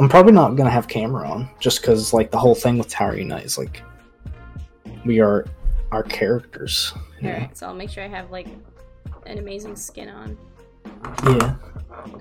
I'm 0.00 0.08
probably 0.08 0.32
not 0.32 0.56
gonna 0.56 0.70
have 0.70 0.88
camera 0.88 1.28
on 1.28 1.46
just 1.60 1.82
because 1.82 2.14
like 2.14 2.30
the 2.30 2.38
whole 2.38 2.54
thing 2.54 2.78
with 2.78 2.88
Tower 2.88 3.18
Unite 3.18 3.44
is 3.44 3.58
like 3.58 3.82
we 5.04 5.20
are 5.20 5.44
our 5.92 6.02
characters. 6.02 6.94
you? 7.20 7.28
Alright, 7.28 7.54
so 7.54 7.66
I'll 7.66 7.74
make 7.74 7.90
sure 7.90 8.02
I 8.02 8.08
have 8.08 8.30
like 8.30 8.46
an 9.26 9.36
amazing 9.36 9.76
skin 9.76 10.08
on. 10.08 10.38
Yeah. 11.26 11.54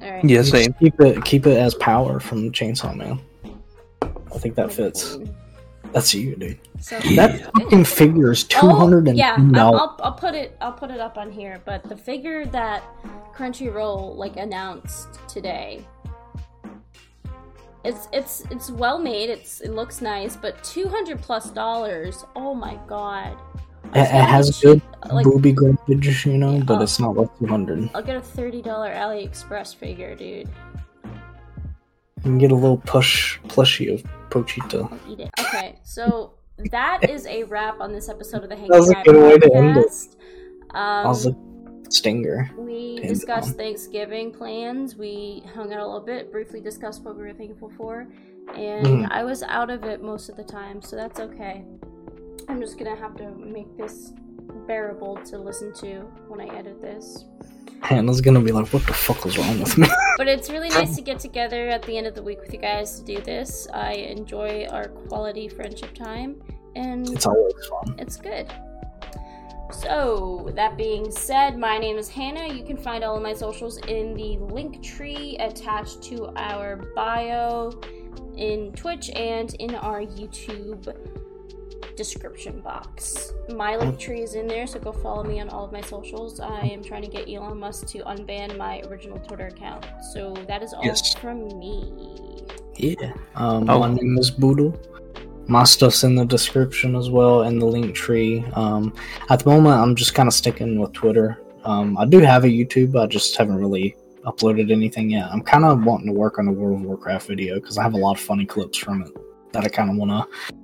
Alright. 0.03 0.25
Yeah, 0.25 0.41
same. 0.41 0.73
Keep 0.73 0.99
it 0.99 1.23
keep 1.23 1.47
it 1.47 1.57
as 1.57 1.73
power 1.75 2.19
from 2.19 2.51
Chainsaw 2.51 2.93
Man. 2.93 3.21
I 4.01 4.38
think 4.39 4.55
that 4.55 4.73
fits. 4.73 5.17
That's 5.93 6.13
you, 6.13 6.36
dude. 6.36 6.59
So 6.82 6.99
That 7.15 7.49
fucking 7.53 7.86
figure 7.86 8.34
is 8.34 8.43
oh, 8.43 8.59
two 8.59 8.69
hundred 8.69 9.07
and 9.07 9.17
yeah, 9.17 9.38
two 9.38 9.53
I'll, 9.55 9.95
I'll 10.01 10.11
put 10.11 10.36
it. 10.36 10.57
I'll 10.59 10.73
put 10.73 10.91
it 10.91 10.99
up 10.99 11.17
on 11.17 11.32
here. 11.32 11.61
But 11.63 11.84
the 11.84 11.95
figure 11.95 12.45
that 12.47 12.84
Crunchyroll 13.34 14.17
like 14.17 14.36
announced 14.36 15.17
today, 15.30 15.86
it's 17.84 18.07
it's 18.13 18.43
it's 18.51 18.69
well 18.71 18.99
made. 18.99 19.30
It's 19.30 19.61
it 19.61 19.71
looks 19.73 20.01
nice, 20.01 20.36
but 20.36 20.61
two 20.63 20.88
hundred 20.88 21.21
plus 21.21 21.49
dollars. 21.51 22.25
Oh 22.36 22.53
my 22.53 22.77
god! 22.88 23.38
It, 23.95 24.01
it 24.01 24.07
has 24.07 24.59
good 24.61 24.82
like 25.11 25.23
booby 25.23 25.53
garbage, 25.53 26.25
you 26.25 26.38
know, 26.38 26.61
but 26.65 26.80
Oh. 26.80 26.82
it's 26.84 26.99
not 26.99 27.15
worth 27.15 27.30
two 27.39 27.47
hundred. 27.47 27.89
I'll 27.95 28.03
get 28.03 28.15
a 28.17 28.21
thirty 28.21 28.61
dollar 28.61 28.89
AliExpress 28.91 29.75
figure, 29.75 30.15
dude. 30.15 30.49
You 32.17 32.23
can 32.23 32.38
get 32.38 32.51
a 32.51 32.55
little 32.55 32.77
push 32.77 33.39
plushie 33.47 33.93
of 33.93 34.03
Pochita. 34.30 34.91
I'll 34.91 35.11
eat 35.11 35.21
it. 35.21 35.30
Okay, 35.39 35.80
so 35.84 36.34
that 36.71 37.09
is 37.09 37.25
a 37.27 37.43
wrap 37.45 37.80
on 37.80 37.93
this 37.93 38.09
episode 38.09 38.43
of 38.43 38.49
the 38.49 38.57
Hang 38.57 38.67
That 38.67 38.80
was 38.80 38.89
a 38.89 38.95
good 39.05 39.15
way 39.15 39.38
to 39.38 39.55
end 39.55 39.77
it. 39.77 39.86
podcast. 39.88 40.15
Um, 40.71 41.05
I 41.05 41.07
was 41.07 41.25
like 41.25 41.36
stinger. 41.91 42.49
We 42.57 42.99
discussed. 42.99 43.55
Thanksgiving 43.57 44.31
plans. 44.31 44.95
We 44.95 45.43
hung 45.53 45.73
out 45.73 45.79
a 45.79 45.85
little 45.85 45.99
bit, 46.05 46.31
briefly 46.31 46.61
discussed 46.61 47.03
what 47.03 47.15
we 47.17 47.23
were 47.23 47.33
thankful 47.33 47.71
for, 47.77 48.07
and 48.55 48.85
Mhm. 48.85 49.07
I 49.11 49.23
was 49.23 49.43
out 49.43 49.69
of 49.69 49.83
it 49.83 50.01
most 50.01 50.29
of 50.29 50.35
the 50.35 50.43
time, 50.43 50.81
so 50.81 50.95
that's 50.95 51.19
okay. 51.19 51.63
I'm 52.47 52.59
just 52.59 52.77
gonna 52.77 52.95
have 52.95 53.15
to 53.17 53.29
make 53.31 53.75
this 53.77 54.13
bearable 54.67 55.17
to 55.25 55.37
listen 55.37 55.73
to 55.73 56.01
when 56.27 56.41
I 56.41 56.47
edit 56.55 56.81
this. 56.81 57.25
Hannah's 57.81 58.19
gonna 58.21 58.41
be 58.41 58.51
like, 58.51 58.67
"What 58.73 58.85
the 58.85 58.93
fuck 58.93 59.23
was 59.23 59.37
wrong 59.37 59.59
with 59.59 59.77
me?" 59.77 59.87
But 60.17 60.27
it's 60.27 60.49
really 60.49 60.67
nice 60.69 60.95
to 60.97 61.01
get 61.01 61.19
together 61.19 61.69
at 61.69 61.81
the 61.83 61.97
end 61.97 62.05
of 62.05 62.13
the 62.13 62.21
week 62.21 62.41
with 62.41 62.51
you 62.53 62.59
guys 62.59 62.99
to 62.99 63.05
do 63.05 63.21
this. 63.21 63.67
I 63.73 63.93
enjoy 63.93 64.65
our 64.69 64.89
quality 64.89 65.47
friendship 65.47 65.93
time, 65.93 66.41
and 66.75 67.07
it's 67.09 67.25
always 67.25 67.53
fun. 67.67 67.95
it's 67.97 68.17
good. 68.17 68.47
So, 69.72 70.49
that 70.55 70.78
being 70.78 71.11
said, 71.11 71.57
my 71.57 71.78
name 71.78 71.97
is 71.97 72.09
Hannah. 72.09 72.51
You 72.51 72.63
can 72.63 72.76
find 72.78 73.03
all 73.03 73.15
of 73.15 73.22
my 73.22 73.34
socials 73.34 73.78
in 73.88 74.15
the 74.15 74.38
link 74.39 74.82
tree 74.84 75.38
attached 75.39 76.01
to 76.03 76.32
our 76.36 76.76
bio 76.95 77.72
in 78.36 78.72
Twitch 78.74 79.09
and 79.11 79.53
in 79.55 79.76
our 79.76 80.01
YouTube 80.01 80.95
description 81.95 82.61
box. 82.61 83.34
My 83.49 83.76
link 83.76 83.99
tree 83.99 84.22
is 84.22 84.34
in 84.34 84.47
there, 84.47 84.65
so 84.65 84.80
go 84.80 84.91
follow 84.91 85.24
me 85.24 85.39
on 85.39 85.49
all 85.49 85.65
of 85.65 85.72
my 85.72 85.82
socials. 85.82 86.39
I 86.39 86.61
am 86.61 86.84
trying 86.84 87.03
to 87.03 87.09
get 87.09 87.30
Elon 87.30 87.59
Musk 87.59 87.88
to 87.88 87.99
unban 87.99 88.57
my 88.57 88.82
original 88.88 89.20
Twitter 89.20 89.47
account. 89.47 89.86
So, 90.13 90.34
that 90.47 90.63
is 90.63 90.74
all 90.74 90.84
Yes. 90.84 91.13
from 91.15 91.47
me. 91.59 91.93
Yeah. 92.76 93.13
Um, 93.36 93.70
Oh. 93.70 93.80
My 93.80 93.93
name 93.93 94.17
is 94.17 94.32
Boodle. 94.32 94.74
My 95.49 95.63
stuff's 95.63 96.03
in 96.03 96.13
the 96.13 96.25
description 96.25 96.95
as 96.95 97.09
well 97.09 97.41
and 97.41 97.59
the 97.59 97.65
link 97.65 97.95
tree. 97.95 98.45
Um, 98.53 98.93
at 99.31 99.39
the 99.39 99.49
moment, 99.49 99.81
I'm 99.81 99.95
just 99.95 100.13
kind 100.13 100.27
of 100.27 100.33
sticking 100.33 100.79
with 100.79 100.93
Twitter. 100.93 101.41
Um, 101.63 101.97
I 101.97 102.05
do 102.05 102.19
have 102.19 102.43
a 102.43 102.47
YouTube, 102.47 102.95
I 102.95 103.07
just 103.07 103.35
haven't 103.35 103.55
really 103.55 103.95
uploaded 104.25 104.71
anything 104.71 105.09
yet. 105.09 105.27
I'm 105.31 105.41
kind 105.41 105.65
of 105.65 105.83
wanting 105.83 106.05
to 106.05 106.13
work 106.13 106.37
on 106.37 106.47
a 106.47 106.51
World 106.51 106.81
of 106.81 106.85
Warcraft 106.85 107.27
video 107.27 107.55
because 107.55 107.79
I 107.79 107.83
have 107.83 107.95
a 107.95 107.97
lot 107.97 108.11
of 108.11 108.19
funny 108.19 108.45
clips 108.45 108.77
from 108.77 109.01
it 109.01 109.09
that 109.51 109.63
I 109.63 109.69
kind 109.69 109.89
of 109.89 109.95
want 109.97 110.11
to 110.11 110.55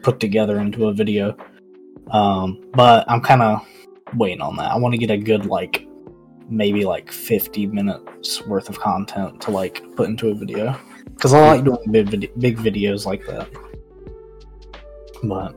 put 0.00 0.20
together 0.20 0.58
into 0.58 0.86
a 0.86 0.94
video. 0.94 1.36
Um, 2.10 2.64
but 2.72 3.04
I'm 3.10 3.20
kind 3.20 3.42
of 3.42 3.66
waiting 4.14 4.40
on 4.40 4.56
that. 4.56 4.72
I 4.72 4.78
want 4.78 4.94
to 4.94 4.98
get 4.98 5.10
a 5.10 5.18
good 5.18 5.44
like 5.44 5.86
maybe 6.48 6.86
like 6.86 7.12
50 7.12 7.66
minutes 7.66 8.44
worth 8.46 8.70
of 8.70 8.80
content 8.80 9.38
to 9.42 9.50
like 9.50 9.82
put 9.96 10.08
into 10.08 10.30
a 10.30 10.34
video 10.34 10.74
because 11.14 11.34
I 11.34 11.46
like 11.46 11.64
doing 11.64 11.78
big, 11.90 12.32
big 12.38 12.56
videos 12.56 13.04
like 13.04 13.26
that. 13.26 13.46
But 15.22 15.54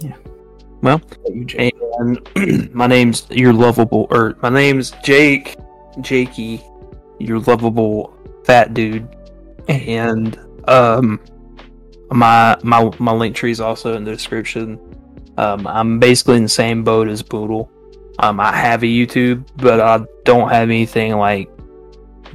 yeah, 0.00 0.16
Well, 0.82 1.00
you, 1.32 1.44
Jake? 1.44 1.76
And 1.98 2.74
my 2.74 2.86
name's 2.86 3.26
your 3.30 3.52
lovable, 3.52 4.06
or 4.10 4.36
my 4.42 4.48
name's 4.48 4.92
Jake, 5.04 5.56
Jakey, 6.00 6.62
your 7.18 7.40
lovable 7.40 8.16
fat 8.44 8.74
dude, 8.74 9.08
and 9.68 10.38
um, 10.68 11.20
my 12.10 12.56
my 12.62 12.90
my 12.98 13.12
link 13.12 13.36
tree 13.36 13.50
is 13.50 13.60
also 13.60 13.94
in 13.94 14.04
the 14.04 14.10
description. 14.10 14.78
Um, 15.36 15.66
I'm 15.66 15.98
basically 15.98 16.36
in 16.36 16.44
the 16.44 16.48
same 16.48 16.84
boat 16.84 17.08
as 17.08 17.22
Boodle. 17.22 17.70
Um, 18.18 18.38
I 18.40 18.54
have 18.54 18.82
a 18.82 18.86
YouTube, 18.86 19.46
but 19.56 19.80
I 19.80 20.04
don't 20.24 20.50
have 20.50 20.68
anything 20.68 21.16
like 21.16 21.50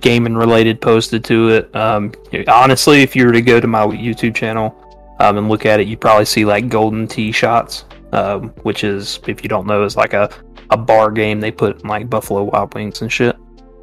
gaming 0.01 0.35
related 0.35 0.81
posted 0.81 1.23
to 1.25 1.49
it. 1.49 1.75
Um, 1.75 2.11
honestly, 2.47 3.01
if 3.01 3.15
you 3.15 3.25
were 3.25 3.31
to 3.31 3.41
go 3.41 3.59
to 3.59 3.67
my 3.67 3.85
YouTube 3.85 4.35
channel 4.35 4.75
um, 5.19 5.37
and 5.37 5.49
look 5.49 5.65
at 5.65 5.79
it, 5.79 5.87
you'd 5.87 6.01
probably 6.01 6.25
see 6.25 6.45
like 6.45 6.69
golden 6.69 7.07
tee 7.07 7.31
shots 7.31 7.85
um, 8.11 8.49
which 8.63 8.83
is, 8.83 9.19
if 9.27 9.43
you 9.43 9.49
don't 9.49 9.67
know, 9.67 9.83
is 9.83 9.95
like 9.95 10.13
a 10.13 10.29
a 10.69 10.77
bar 10.77 11.11
game. 11.11 11.39
They 11.39 11.51
put 11.51 11.85
like 11.85 12.09
Buffalo 12.09 12.43
Wild 12.43 12.73
Wings 12.73 13.01
and 13.01 13.11
shit. 13.11 13.35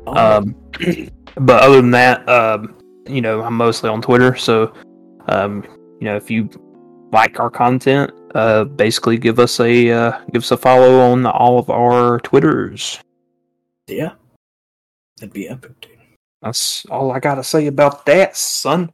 Oh, 0.07 0.39
Um, 0.39 0.55
but 1.37 1.63
other 1.63 1.77
than 1.77 1.91
that, 1.93 2.29
um, 2.29 2.77
you 3.07 3.21
know, 3.21 3.43
I'm 3.43 3.57
mostly 3.57 3.91
on 3.91 4.03
Twitter. 4.03 4.37
So, 4.37 4.73
um, 5.29 5.65
you 6.01 6.07
know, 6.07 6.17
if 6.17 6.31
you 6.31 6.49
like 7.13 7.39
our 7.39 7.51
content, 7.51 8.11
uh, 8.35 8.65
basically 8.65 9.17
give 9.19 9.39
us 9.39 9.61
a 9.61 9.91
uh, 9.91 10.21
give 10.33 10.43
us 10.43 10.51
a 10.51 10.57
follow 10.57 11.01
on 11.01 11.27
all 11.27 11.59
of 11.59 11.71
our 11.71 12.21
Twitters. 12.21 13.01
yeah. 13.87 14.13
That'd 15.21 15.33
be 15.33 15.49
epic, 15.49 15.81
dude. 15.81 15.93
That's 16.43 16.85
all 16.87 17.13
I 17.13 17.21
gotta 17.21 17.45
say 17.45 17.69
about 17.69 18.05
that, 18.07 18.37
son. 18.37 18.93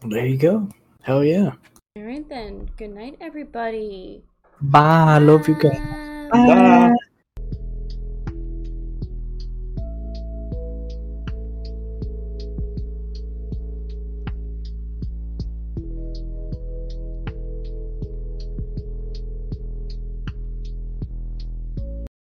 Well, 0.00 0.10
there 0.10 0.24
you 0.26 0.38
go. 0.38 0.70
Hell 1.02 1.22
yeah. 1.22 1.52
All 1.96 2.04
right 2.04 2.22
then. 2.28 2.70
Good 2.78 2.94
night, 2.94 3.18
everybody. 3.20 4.22
Bye. 4.60 5.16
I 5.16 5.18
love 5.18 5.48
you 5.48 5.56
guys. 5.58 5.76
Bye. 6.30 6.46
Bye. 6.46 6.94